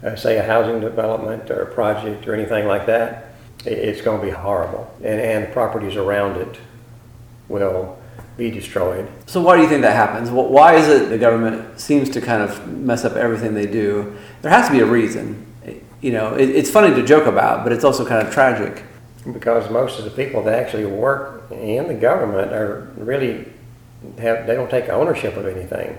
uh, 0.03 0.17
say, 0.17 0.39
a 0.39 0.43
housing 0.43 0.81
development 0.81 1.51
or 1.51 1.63
a 1.63 1.73
project 1.73 2.27
or 2.27 2.35
anything 2.35 2.67
like 2.67 2.87
that, 2.87 3.27
it's 3.65 4.01
going 4.01 4.21
to 4.21 4.27
be 4.27 4.33
horrible. 4.33 4.93
And, 4.99 5.21
and 5.21 5.45
the 5.45 5.51
properties 5.51 5.97
around 5.97 6.37
it 6.41 6.59
will 7.49 7.99
be 8.37 8.51
destroyed. 8.51 9.09
So 9.27 9.41
why 9.41 9.57
do 9.57 9.63
you 9.63 9.69
think 9.69 9.83
that 9.83 9.95
happens? 9.95 10.31
Why 10.31 10.75
is 10.75 10.89
it 10.89 11.09
the 11.11 11.19
government 11.19 11.79
seems 11.79 12.09
to 12.11 12.21
kind 12.21 12.43
of 12.43 12.67
mess 12.69 13.05
up 13.05 13.15
everything 13.15 13.55
they 13.55 13.67
do? 13.67 14.17
There 14.41 14.51
has 14.51 14.69
to 14.69 14.73
be 14.73 14.81
a 14.81 14.87
reason. 14.87 15.47
You 16.01 16.13
know, 16.13 16.35
it, 16.35 16.49
it's 16.51 16.71
funny 16.71 16.95
to 16.95 17.07
joke 17.07 17.27
about, 17.27 17.63
but 17.63 17.73
it's 17.73 17.85
also 17.85 18.05
kind 18.07 18.27
of 18.27 18.33
tragic. 18.33 18.83
Because 19.33 19.71
most 19.71 19.99
of 19.99 20.05
the 20.05 20.11
people 20.11 20.43
that 20.45 20.59
actually 20.59 20.87
work 20.87 21.51
in 21.53 21.87
the 21.87 21.95
government 21.95 22.53
are 22.53 22.93
really 22.97 23.53
have 24.19 24.49
they 24.49 24.55
don't 24.57 24.71
take 24.71 24.89
ownership 24.89 25.37
of 25.37 25.47
anything 25.47 25.97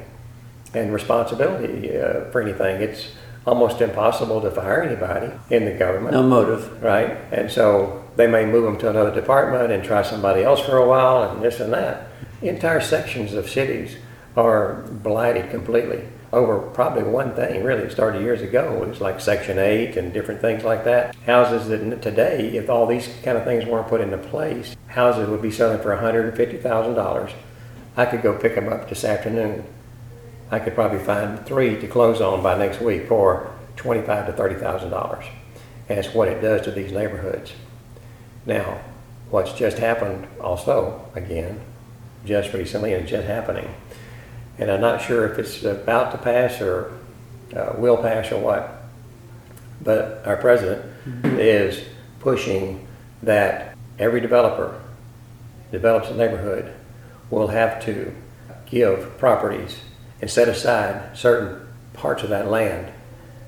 and 0.74 0.94
responsibility 0.94 1.96
uh, 1.96 2.26
for 2.32 2.42
anything. 2.42 2.82
It's 2.82 3.14
almost 3.46 3.82
impossible 3.82 4.42
to 4.42 4.52
fire 4.52 4.84
anybody 4.84 5.32
in 5.50 5.66
the 5.66 5.74
government. 5.74 6.14
No 6.14 6.24
motive. 6.24 6.82
right? 6.82 7.18
And 7.32 7.50
so 7.52 8.03
they 8.16 8.28
may 8.28 8.46
move 8.46 8.64
them 8.64 8.78
to 8.80 8.90
another 8.90 9.14
department 9.14 9.72
and 9.72 9.84
try 9.84 10.02
somebody 10.02 10.44
else 10.44 10.60
for 10.60 10.78
a 10.78 10.88
while 10.88 11.24
and 11.24 11.44
this 11.44 11.60
and 11.60 11.74
that. 11.74 12.08
Entire 12.42 12.82
sections 12.82 13.34
of 13.34 13.50
cities 13.50 13.98
are 14.36 14.84
blighted 14.84 15.50
completely 15.50 16.04
over 16.34 16.60
probably 16.60 17.04
one 17.04 17.36
thing, 17.36 17.64
really. 17.64 17.84
It 17.84 17.92
started 17.92 18.24
years 18.24 18.42
ago. 18.42 18.82
It 18.82 18.90
was 18.90 19.00
like 19.00 19.22
Section 19.22 19.60
8 19.60 19.96
and 19.96 20.12
different 20.12 20.42
things 20.42 20.64
like 20.64 20.84
that. 20.84 21.16
Houses 21.28 21.68
that 21.68 22.02
today, 22.02 22.58
if 22.58 22.70
all 22.72 22.88
these 22.88 23.08
kind 23.24 23.38
of 23.38 23.44
things 23.44 23.66
weren't 23.66 23.88
put 23.88 24.02
into 24.02 24.18
place, 24.18 24.76
houses 24.88 25.30
would 25.30 25.44
be 25.44 25.52
selling 25.52 25.80
for 25.80 25.96
$150,000. 25.96 27.34
I 27.96 28.06
could 28.08 28.24
go 28.24 28.36
pick 28.36 28.56
them 28.56 28.68
up 28.68 28.90
this 28.90 29.04
afternoon. 29.04 29.64
I 30.50 30.58
could 30.58 30.74
probably 30.74 31.00
find 31.00 31.46
three 31.46 31.80
to 31.80 31.88
close 31.88 32.20
on 32.20 32.42
by 32.42 32.58
next 32.58 32.82
week 32.82 33.08
for 33.08 33.52
twenty-five 33.76 34.28
to 34.28 34.34
thirty 34.34 34.56
thousand 34.56 34.92
dollars. 34.92 35.26
It's 35.90 36.14
what 36.14 36.28
it 36.28 36.42
does 36.42 36.62
to 36.64 36.72
these 36.72 36.92
neighborhoods. 36.92 37.54
Now, 38.46 38.82
what's 39.30 39.54
just 39.54 39.78
happened 39.78 40.28
also, 40.40 41.10
again, 41.16 41.62
just 42.26 42.54
recently 42.54 42.94
and 42.94 43.08
just 43.08 43.28
happening, 43.28 43.74
and 44.58 44.70
I'm 44.70 44.82
not 44.82 45.02
sure 45.02 45.28
if 45.28 45.40
it's 45.40 45.64
about 45.64 46.12
to 46.12 46.18
pass 46.18 46.62
or 46.62 46.92
uh, 47.56 47.74
will 47.78 47.98
pass 47.98 48.32
or 48.32 48.40
what, 48.40 48.84
but 49.82 50.22
our 50.26 50.38
president 50.38 50.86
is 51.24 51.84
pushing 52.20 52.88
that 53.22 53.76
every 54.00 54.22
developer 54.22 54.80
develops 55.72 56.10
a 56.10 56.16
neighborhood 56.16 56.74
will 57.30 57.48
have 57.48 57.84
to 57.86 58.14
give 58.66 59.18
properties 59.18 59.80
and 60.22 60.30
set 60.30 60.48
aside 60.48 61.18
certain 61.18 61.68
parts 61.94 62.24
of 62.24 62.30
that 62.30 62.50
land 62.50 62.92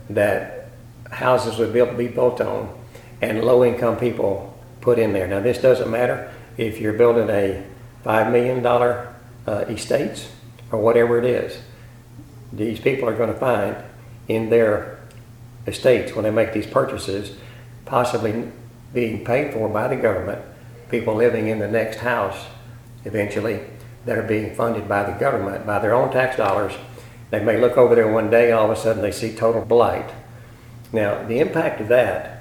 that 0.10 0.70
houses 1.12 1.58
would 1.58 1.72
be 1.72 1.80
able 1.80 1.92
to 1.92 1.98
be 1.98 2.08
built 2.08 2.42
on 2.42 2.74
and 3.22 3.44
low-income 3.44 3.98
people 3.98 4.55
put 4.86 5.00
in 5.00 5.12
there. 5.12 5.28
Now, 5.28 5.42
this 5.42 5.58
doesn't 5.58 5.90
matter 5.90 6.32
if 6.58 6.80
you're 6.80 6.94
building 6.94 7.30
a 7.30 7.66
$5 8.06 8.32
million 8.32 8.66
uh, 8.66 9.66
estates 9.68 10.30
or 10.72 10.80
whatever 10.80 11.18
it 11.18 11.26
is. 11.26 11.60
These 12.54 12.80
people 12.80 13.10
are 13.10 13.18
going 13.18 13.34
to 13.34 13.40
find 13.40 13.76
in 14.28 14.50
their 14.50 15.00
estates, 15.68 16.14
when 16.14 16.24
they 16.24 16.32
make 16.32 16.54
these 16.54 16.68
purchases, 16.68 17.36
possibly 17.86 18.52
being 18.94 19.26
paid 19.26 19.52
for 19.52 19.68
by 19.68 19.88
the 19.88 19.96
government, 19.96 20.42
people 20.90 21.16
living 21.16 21.48
in 21.48 21.60
the 21.60 21.68
next 21.68 21.98
house 21.98 22.46
eventually 23.04 23.60
that 24.06 24.18
are 24.18 24.24
being 24.24 24.54
funded 24.56 24.88
by 24.88 25.04
the 25.04 25.20
government, 25.20 25.66
by 25.66 25.80
their 25.80 25.94
own 25.94 26.12
tax 26.12 26.38
dollars. 26.38 26.74
They 27.32 27.44
may 27.44 27.60
look 27.60 27.76
over 27.76 27.96
there 27.96 28.12
one 28.12 28.30
day, 28.30 28.52
all 28.52 28.72
of 28.72 28.78
a 28.78 28.80
sudden 28.80 29.02
they 29.02 29.12
see 29.12 29.36
total 29.36 29.66
blight. 29.66 30.12
Now, 30.94 31.28
the 31.28 31.40
impact 31.40 31.82
of 31.82 31.88
that 31.88 32.35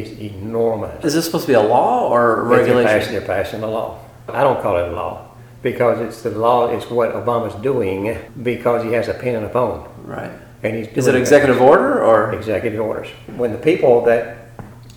is 0.00 0.18
enormous. 0.18 1.04
Is 1.04 1.14
this 1.14 1.26
supposed 1.26 1.44
to 1.46 1.52
be 1.52 1.54
a 1.54 1.62
law 1.62 2.08
or 2.08 2.44
But 2.44 2.48
They're 2.48 2.58
passing, 2.58 2.76
regulation? 2.76 3.12
they're 3.12 3.20
passing 3.22 3.62
a 3.62 3.66
law. 3.66 3.98
I 4.28 4.42
don't 4.42 4.62
call 4.62 4.76
it 4.78 4.88
a 4.88 4.92
law 4.92 5.28
because 5.62 6.00
it's 6.00 6.22
the 6.22 6.30
law, 6.30 6.68
it's 6.68 6.90
what 6.90 7.12
Obama's 7.12 7.54
doing 7.62 8.16
because 8.42 8.82
he 8.82 8.92
has 8.92 9.08
a 9.08 9.14
pen 9.14 9.36
and 9.36 9.46
a 9.46 9.48
phone. 9.48 9.88
Right. 10.04 10.30
And 10.62 10.76
he's 10.76 10.88
Is 10.88 11.06
it 11.06 11.12
doing 11.12 11.14
that. 11.14 11.20
executive 11.20 11.60
order 11.60 12.02
or? 12.02 12.32
Executive 12.32 12.80
orders. 12.80 13.08
When 13.36 13.52
the 13.52 13.58
people 13.58 14.04
that 14.04 14.38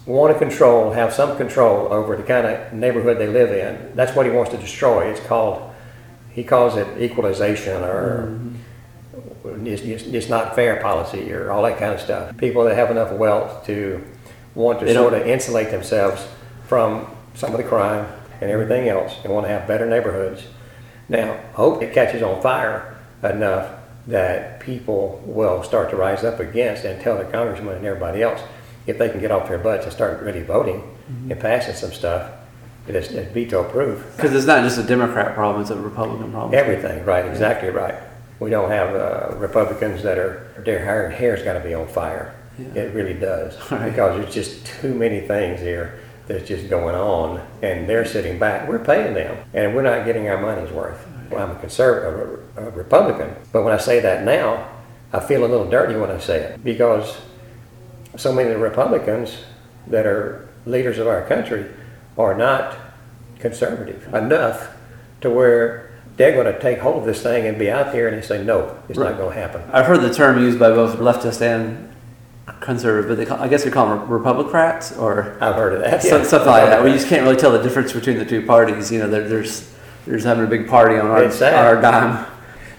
want 0.06 0.34
to 0.34 0.40
control, 0.40 0.92
have 0.92 1.14
some 1.14 1.36
control 1.38 1.92
over 1.92 2.16
the 2.16 2.24
kind 2.24 2.46
of 2.46 2.74
neighborhood 2.74 3.18
they 3.18 3.28
live 3.28 3.52
in, 3.52 3.96
that's 3.96 4.16
what 4.16 4.26
he 4.26 4.32
wants 4.32 4.52
to 4.52 4.58
destroy. 4.58 5.08
It's 5.08 5.20
called, 5.20 5.72
he 6.32 6.44
calls 6.44 6.78
it 6.78 6.88
equalization 7.02 7.84
or 7.84 8.28
mm-hmm. 8.28 9.68
it's, 9.68 9.82
it's, 9.82 10.04
it's 10.04 10.30
not 10.30 10.54
fair 10.54 10.80
policy 10.82 11.32
or 11.34 11.52
all 11.52 11.64
that 11.64 11.80
kind 11.80 11.94
of 11.94 12.00
stuff. 12.00 12.38
People 12.38 12.64
that 12.66 12.76
have 12.76 12.92
enough 12.92 13.12
wealth 13.14 13.66
to 13.66 14.04
want 14.56 14.80
to 14.80 14.86
They 14.86 14.94
don't- 14.94 15.10
sort 15.12 15.22
of 15.22 15.28
insulate 15.28 15.72
themselves 15.72 16.28
from 16.68 17.08
some 17.36 17.52
of 17.52 17.58
the 17.58 17.64
crime 17.64 18.08
and 18.42 18.50
everything 18.50 18.88
else 18.90 19.14
and 19.24 19.34
want 19.34 19.46
to 19.46 19.52
have 19.52 19.68
better 19.68 19.86
neighborhoods. 19.86 20.44
Now, 21.08 21.34
I 21.34 21.56
hope 21.56 21.84
it 21.84 21.94
catches 21.94 22.22
on 22.24 22.42
fire 22.42 22.96
enough 23.24 23.68
that 24.08 24.60
people 24.60 25.22
will 25.26 25.64
start 25.64 25.90
to 25.90 25.96
rise 25.96 26.24
up 26.24 26.40
against 26.40 26.84
and 26.86 27.02
tell 27.02 27.18
the 27.18 27.26
congressman 27.26 27.76
and 27.78 27.86
everybody 27.86 28.22
else 28.24 28.42
if 28.88 28.98
they 28.98 29.10
can 29.10 29.20
get 29.20 29.32
off 29.32 29.48
their 29.48 29.58
butts 29.58 29.84
and 29.86 29.94
start 29.94 30.22
really 30.22 30.44
voting 30.44 30.84
and 31.30 31.40
passing 31.40 31.74
some 31.76 31.92
stuff 31.92 32.30
that's 32.88 33.08
that's 33.10 33.32
veto 33.32 33.64
proof. 33.64 34.06
Because 34.16 34.34
it's 34.36 34.46
not 34.46 34.64
just 34.64 34.78
a 34.78 34.84
Democrat 34.84 35.34
problem; 35.34 35.62
it's 35.62 35.72
a 35.72 35.76
Republican 35.80 36.32
problem. 36.32 36.54
Everything, 36.54 37.04
right, 37.04 37.26
exactly 37.26 37.70
right. 37.70 37.96
We 38.40 38.50
don't 38.50 38.70
have 38.70 38.96
uh, 38.96 39.36
Republicans 39.38 40.04
that 40.04 40.18
are, 40.20 40.52
their 40.66 40.80
hair, 40.80 41.10
hair's 41.10 41.42
got 41.42 41.54
to 41.54 41.62
be 41.62 41.74
on 41.74 41.88
fire. 41.88 42.36
It 42.58 42.94
really 42.94 43.14
does. 43.14 43.58
Right. 43.72 43.90
Because 43.90 44.22
there's 44.22 44.34
just 44.34 44.66
too 44.66 44.94
many 44.94 45.22
things 45.22 45.60
here 45.60 46.00
that's 46.28 46.48
just 46.48 46.70
going 46.70 46.96
on, 46.96 47.46
and 47.62 47.88
they're 47.88 48.06
sitting 48.06 48.40
back. 48.40 48.68
We're 48.68 48.84
paying 48.84 49.14
them, 49.14 49.38
and 49.54 49.76
we're 49.76 49.84
not 49.84 50.06
getting 50.06 50.28
our 50.28 50.40
money's 50.40 50.72
worth. 50.72 51.06
Well, 51.30 51.44
I'm 51.44 51.56
a 51.56 51.60
conservative, 51.60 52.44
a 52.58 52.70
Republican, 52.72 53.36
but 53.52 53.64
when 53.64 53.74
I 53.74 53.78
say 53.78 54.00
that 54.00 54.24
now, 54.24 54.70
I 55.14 55.20
feel 55.20 55.46
a 55.46 55.48
little 55.48 55.70
dirty 55.70 55.96
when 55.96 56.12
I 56.12 56.20
say 56.20 56.40
it 56.42 56.64
because 56.64 57.18
so 58.18 58.34
many 58.34 58.50
of 58.50 58.56
the 58.56 58.64
Republicans 58.64 59.38
that 59.88 60.06
are 60.06 60.48
leaders 60.66 60.98
of 60.98 61.08
our 61.08 61.26
country 61.26 61.70
are 62.18 62.36
not 62.36 62.78
conservative 63.40 64.14
enough 64.14 64.76
to 65.22 65.30
where 65.30 65.92
they're 66.18 66.32
going 66.32 66.52
to 66.52 66.60
take 66.60 66.80
hold 66.80 66.98
of 66.98 67.06
this 67.06 67.22
thing 67.22 67.46
and 67.46 67.60
be 67.60 67.70
out 67.70 67.92
there 67.92 68.08
and 68.08 68.24
say, 68.24 68.44
no, 68.44 68.78
it's 68.88 68.98
not 68.98 69.18
going 69.18 69.36
to 69.36 69.40
happen. 69.40 69.62
I've 69.72 69.86
heard 69.86 70.02
the 70.02 70.14
term 70.14 70.40
used 70.40 70.58
by 70.58 70.70
both 70.70 70.98
leftist 70.98 71.42
and 71.42 71.92
conservative, 72.60 73.10
but 73.10 73.18
they 73.18 73.26
call, 73.26 73.40
I 73.40 73.48
guess 73.48 73.66
we 73.66 73.72
call 73.72 73.90
them 73.90 74.08
Republicrats 74.08 74.98
or 75.00 75.38
I've 75.42 75.56
heard 75.56 75.74
of 75.74 75.80
that. 75.80 76.04
yeah. 76.04 76.24
something 76.24 76.48
like 76.48 76.70
that. 76.70 76.84
We 76.84 76.92
just 76.92 77.08
can't 77.08 77.24
really 77.24 77.38
tell 77.38 77.52
the 77.52 77.62
difference 77.62 77.94
between 77.94 78.18
the 78.18 78.26
two 78.26 78.46
parties. 78.46 78.92
You 78.92 79.00
know, 79.00 79.10
there, 79.10 79.28
there's 79.28 79.72
there's 80.06 80.24
having 80.24 80.46
a 80.46 80.48
big 80.48 80.68
party 80.68 80.96
on 80.96 81.08
our, 81.08 81.24
our 81.24 81.82
dime. 81.82 82.28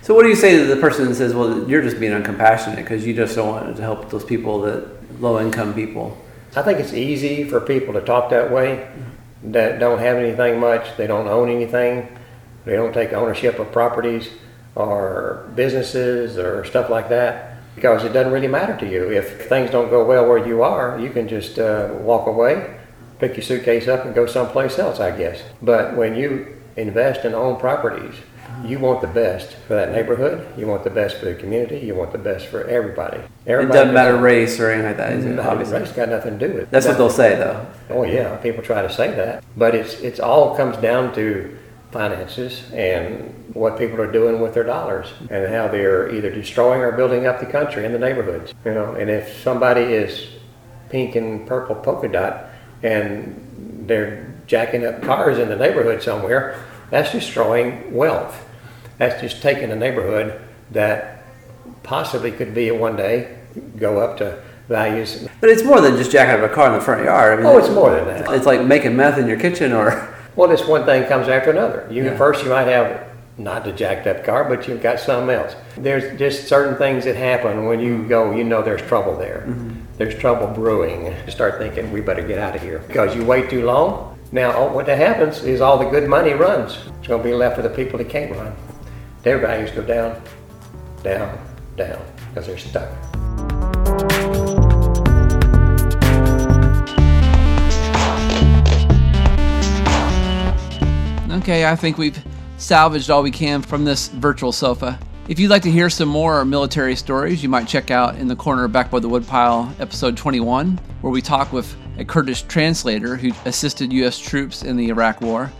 So 0.02 0.14
what 0.14 0.22
do 0.22 0.28
you 0.28 0.36
say 0.36 0.56
to 0.58 0.66
the 0.66 0.80
person 0.80 1.06
that 1.06 1.16
says, 1.16 1.34
"Well, 1.34 1.68
you're 1.68 1.82
just 1.82 1.98
being 1.98 2.12
uncompassionate 2.12 2.76
because 2.76 3.04
you 3.04 3.14
just 3.14 3.34
don't 3.34 3.48
want 3.48 3.76
to 3.76 3.82
help 3.82 4.10
those 4.10 4.24
people 4.24 4.60
that 4.62 5.20
low 5.20 5.40
income 5.40 5.74
people"? 5.74 6.16
I 6.54 6.62
think 6.62 6.78
it's 6.78 6.92
easy 6.92 7.44
for 7.44 7.60
people 7.60 7.92
to 7.94 8.00
talk 8.00 8.30
that 8.30 8.52
way 8.52 8.88
that 9.42 9.80
don't 9.80 9.98
have 9.98 10.16
anything 10.16 10.60
much, 10.60 10.96
they 10.96 11.06
don't 11.06 11.26
own 11.26 11.48
anything, 11.48 12.08
they 12.64 12.72
don't 12.74 12.92
take 12.92 13.12
ownership 13.12 13.58
of 13.58 13.72
properties 13.72 14.30
or 14.74 15.50
businesses 15.54 16.38
or 16.38 16.64
stuff 16.64 16.88
like 16.88 17.08
that 17.08 17.55
because 17.76 18.02
it 18.04 18.12
doesn't 18.12 18.32
really 18.32 18.48
matter 18.48 18.76
to 18.78 18.90
you. 18.90 19.12
If 19.12 19.48
things 19.48 19.70
don't 19.70 19.90
go 19.90 20.04
well 20.04 20.26
where 20.26 20.44
you 20.44 20.62
are, 20.62 20.98
you 20.98 21.10
can 21.10 21.28
just 21.28 21.58
uh, 21.58 21.90
walk 22.00 22.26
away, 22.26 22.78
pick 23.20 23.36
your 23.36 23.44
suitcase 23.44 23.86
up, 23.86 24.04
and 24.04 24.14
go 24.14 24.26
someplace 24.26 24.78
else, 24.78 24.98
I 24.98 25.16
guess. 25.16 25.42
But 25.62 25.94
when 25.94 26.16
you 26.16 26.56
invest 26.76 27.24
and 27.24 27.34
own 27.34 27.60
properties, 27.60 28.14
you 28.64 28.78
want 28.78 29.02
the 29.02 29.06
best 29.06 29.52
for 29.68 29.74
that 29.74 29.92
neighborhood. 29.92 30.46
You 30.58 30.66
want 30.66 30.84
the 30.84 30.90
best 30.90 31.18
for 31.18 31.26
the 31.26 31.34
community. 31.34 31.78
You 31.78 31.94
want 31.94 32.12
the 32.12 32.18
best 32.18 32.46
for 32.46 32.64
everybody. 32.64 33.20
It 33.44 33.66
doesn't 33.66 33.92
matter 33.92 34.16
race 34.16 34.58
or 34.58 34.70
anything 34.70 34.88
like 34.88 34.96
that. 34.96 35.12
it? 35.12 35.38
Obviously, 35.38 35.78
race 35.78 35.92
got 35.92 36.08
nothing 36.08 36.38
to 36.38 36.48
do 36.48 36.54
with 36.54 36.62
it. 36.62 36.70
that's 36.70 36.86
what 36.86 36.96
they'll 36.96 37.10
say 37.10 37.36
though. 37.36 37.66
Oh 37.90 38.04
yeah, 38.04 38.36
people 38.36 38.62
try 38.62 38.80
to 38.80 38.90
say 38.90 39.10
that, 39.10 39.44
but 39.56 39.74
it's 39.74 40.00
it's 40.00 40.18
all 40.18 40.56
comes 40.56 40.78
down 40.78 41.14
to 41.16 41.58
finances 41.96 42.62
and 42.74 43.32
what 43.54 43.78
people 43.78 43.98
are 44.02 44.12
doing 44.12 44.38
with 44.38 44.52
their 44.52 44.64
dollars 44.64 45.08
and 45.30 45.50
how 45.50 45.66
they're 45.66 46.14
either 46.14 46.30
destroying 46.30 46.82
or 46.82 46.92
building 46.92 47.26
up 47.26 47.40
the 47.40 47.46
country 47.46 47.86
and 47.86 47.94
the 47.94 47.98
neighborhoods. 47.98 48.52
You 48.66 48.74
know, 48.74 48.92
and 48.94 49.08
if 49.08 49.42
somebody 49.42 49.80
is 49.80 50.26
pink 50.90 51.16
and 51.16 51.46
purple 51.46 51.74
polka 51.74 52.08
dot 52.08 52.50
and 52.82 53.84
they're 53.88 54.34
jacking 54.46 54.84
up 54.84 55.00
cars 55.02 55.38
in 55.38 55.48
the 55.48 55.56
neighborhood 55.56 56.02
somewhere, 56.02 56.62
That's 56.90 57.10
destroying 57.12 57.94
wealth. 57.94 58.36
That's 58.98 59.18
just 59.20 59.40
taking 59.42 59.70
a 59.70 59.76
neighborhood 59.76 60.38
that 60.72 61.24
possibly 61.82 62.30
could 62.30 62.54
be 62.54 62.70
one 62.70 62.94
day 62.96 63.38
go 63.76 64.00
up 64.00 64.18
to 64.18 64.42
values. 64.68 65.26
But 65.40 65.48
it's 65.50 65.64
more 65.64 65.80
than 65.80 65.96
just 65.96 66.10
jacking 66.12 66.44
up 66.44 66.50
a 66.50 66.54
car 66.54 66.68
in 66.68 66.74
the 66.74 66.80
front 66.84 67.04
yard. 67.04 67.32
I 67.32 67.36
mean, 67.42 67.46
Oh, 67.46 67.56
it's 67.58 67.70
more 67.70 67.90
than 67.90 68.04
that. 68.06 68.30
It's 68.34 68.44
like 68.46 68.62
making 68.64 68.96
meth 68.96 69.16
in 69.18 69.26
your 69.26 69.40
kitchen 69.40 69.72
or. 69.72 70.12
Well, 70.36 70.48
this 70.48 70.64
one 70.66 70.84
thing 70.84 71.04
comes 71.08 71.28
after 71.28 71.50
another. 71.50 71.86
You 71.90 72.04
Yeah. 72.04 72.16
first 72.16 72.44
you 72.44 72.50
might 72.50 72.68
have 72.68 73.00
not 73.38 73.64
the 73.64 73.72
jacked 73.72 74.06
up 74.06 74.24
car, 74.24 74.44
but 74.44 74.66
you've 74.68 74.82
got 74.82 75.00
something 75.00 75.34
else. 75.34 75.56
There's 75.76 76.18
just 76.18 76.46
certain 76.48 76.76
things 76.76 77.04
that 77.04 77.16
happen 77.16 77.66
when 77.66 77.80
you 77.80 78.04
go. 78.08 78.30
You 78.32 78.44
know 78.44 78.62
there's 78.62 78.82
trouble 78.82 79.16
there. 79.16 79.44
Mm-hmm. 79.46 79.70
There's 79.98 80.14
trouble 80.14 80.46
brewing. 80.48 81.06
You 81.06 81.30
start 81.32 81.58
thinking 81.58 81.90
we 81.92 82.00
better 82.00 82.22
get 82.22 82.38
out 82.38 82.54
of 82.54 82.62
here 82.62 82.80
because 82.86 83.14
you 83.16 83.24
wait 83.24 83.50
too 83.50 83.64
long. 83.64 84.18
Now 84.32 84.52
all- 84.52 84.70
what 84.70 84.86
that 84.86 84.98
happens 84.98 85.42
is 85.44 85.60
all 85.60 85.78
the 85.78 85.86
good 85.86 86.08
money 86.08 86.32
runs. 86.34 86.78
It's 86.98 87.08
going 87.08 87.22
to 87.22 87.28
be 87.28 87.34
left 87.34 87.56
for 87.56 87.62
the 87.62 87.70
people 87.70 87.98
that 87.98 88.08
can't 88.08 88.30
run. 88.36 88.52
Their 89.22 89.38
values 89.38 89.70
go 89.70 89.82
down, 89.82 90.20
down, 91.02 91.38
down 91.76 91.98
because 92.30 92.46
they're 92.46 92.58
stuck. 92.58 92.88
Okay, 101.46 101.64
I 101.64 101.76
think 101.76 101.96
we've 101.96 102.20
salvaged 102.56 103.08
all 103.08 103.22
we 103.22 103.30
can 103.30 103.62
from 103.62 103.84
this 103.84 104.08
virtual 104.08 104.50
sofa. 104.50 104.98
If 105.28 105.38
you'd 105.38 105.48
like 105.48 105.62
to 105.62 105.70
hear 105.70 105.88
some 105.88 106.08
more 106.08 106.44
military 106.44 106.96
stories, 106.96 107.40
you 107.40 107.48
might 107.48 107.68
check 107.68 107.92
out 107.92 108.16
In 108.16 108.26
the 108.26 108.34
Corner 108.34 108.66
Back 108.66 108.90
by 108.90 108.98
the 108.98 109.08
Woodpile, 109.08 109.72
episode 109.78 110.16
21, 110.16 110.76
where 111.02 111.12
we 111.12 111.22
talk 111.22 111.52
with 111.52 111.76
a 111.98 112.04
Kurdish 112.04 112.42
translator 112.42 113.14
who 113.14 113.30
assisted 113.44 113.92
U.S. 113.92 114.18
troops 114.18 114.64
in 114.64 114.76
the 114.76 114.88
Iraq 114.88 115.20
War. 115.20 115.52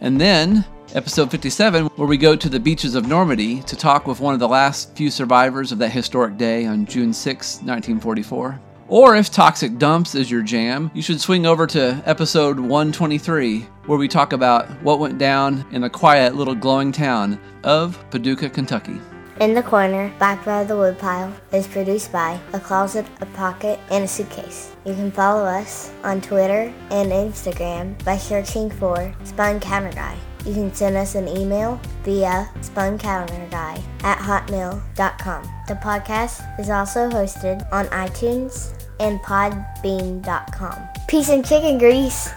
And 0.00 0.18
then, 0.18 0.64
episode 0.94 1.30
57, 1.30 1.88
where 1.88 2.08
we 2.08 2.16
go 2.16 2.34
to 2.34 2.48
the 2.48 2.58
beaches 2.58 2.94
of 2.94 3.06
Normandy 3.06 3.60
to 3.64 3.76
talk 3.76 4.06
with 4.06 4.20
one 4.20 4.32
of 4.32 4.40
the 4.40 4.48
last 4.48 4.96
few 4.96 5.10
survivors 5.10 5.72
of 5.72 5.78
that 5.80 5.90
historic 5.90 6.38
day 6.38 6.64
on 6.64 6.86
June 6.86 7.12
6, 7.12 7.56
1944. 7.56 8.58
Or 8.86 9.16
if 9.16 9.30
toxic 9.30 9.78
dumps 9.78 10.14
is 10.14 10.30
your 10.30 10.42
jam, 10.42 10.90
you 10.92 11.00
should 11.00 11.20
swing 11.20 11.46
over 11.46 11.66
to 11.68 12.02
episode 12.04 12.60
123, 12.60 13.60
where 13.86 13.98
we 13.98 14.08
talk 14.08 14.34
about 14.34 14.68
what 14.82 14.98
went 14.98 15.18
down 15.18 15.64
in 15.72 15.80
the 15.80 15.88
quiet 15.88 16.34
little 16.34 16.54
glowing 16.54 16.92
town 16.92 17.40
of 17.62 17.98
Paducah, 18.10 18.50
Kentucky. 18.50 19.00
In 19.40 19.54
the 19.54 19.62
Corner, 19.62 20.12
Back 20.18 20.44
by 20.44 20.64
the 20.64 20.76
Woodpile 20.76 21.32
is 21.52 21.66
produced 21.66 22.12
by 22.12 22.38
A 22.52 22.60
Closet, 22.60 23.06
a 23.20 23.26
Pocket, 23.26 23.80
and 23.90 24.04
a 24.04 24.08
Suitcase. 24.08 24.76
You 24.84 24.92
can 24.94 25.10
follow 25.10 25.44
us 25.44 25.90
on 26.04 26.20
Twitter 26.20 26.72
and 26.90 27.10
Instagram 27.10 28.02
by 28.04 28.18
searching 28.18 28.70
for 28.70 29.12
Spun 29.24 29.60
Counter 29.60 29.92
Guy. 29.92 30.16
You 30.44 30.52
can 30.52 30.74
send 30.74 30.96
us 30.96 31.14
an 31.14 31.26
email 31.28 31.80
via 32.02 32.48
spuncounterguy 32.60 33.82
at 34.02 34.18
hotmail.com. 34.18 35.42
The 35.68 35.74
podcast 35.74 36.60
is 36.60 36.68
also 36.68 37.08
hosted 37.08 37.66
on 37.72 37.86
iTunes 37.86 38.74
and 39.00 39.18
podbean.com. 39.20 40.88
Peace 41.08 41.28
and 41.30 41.44
chicken 41.44 41.78
grease! 41.78 42.30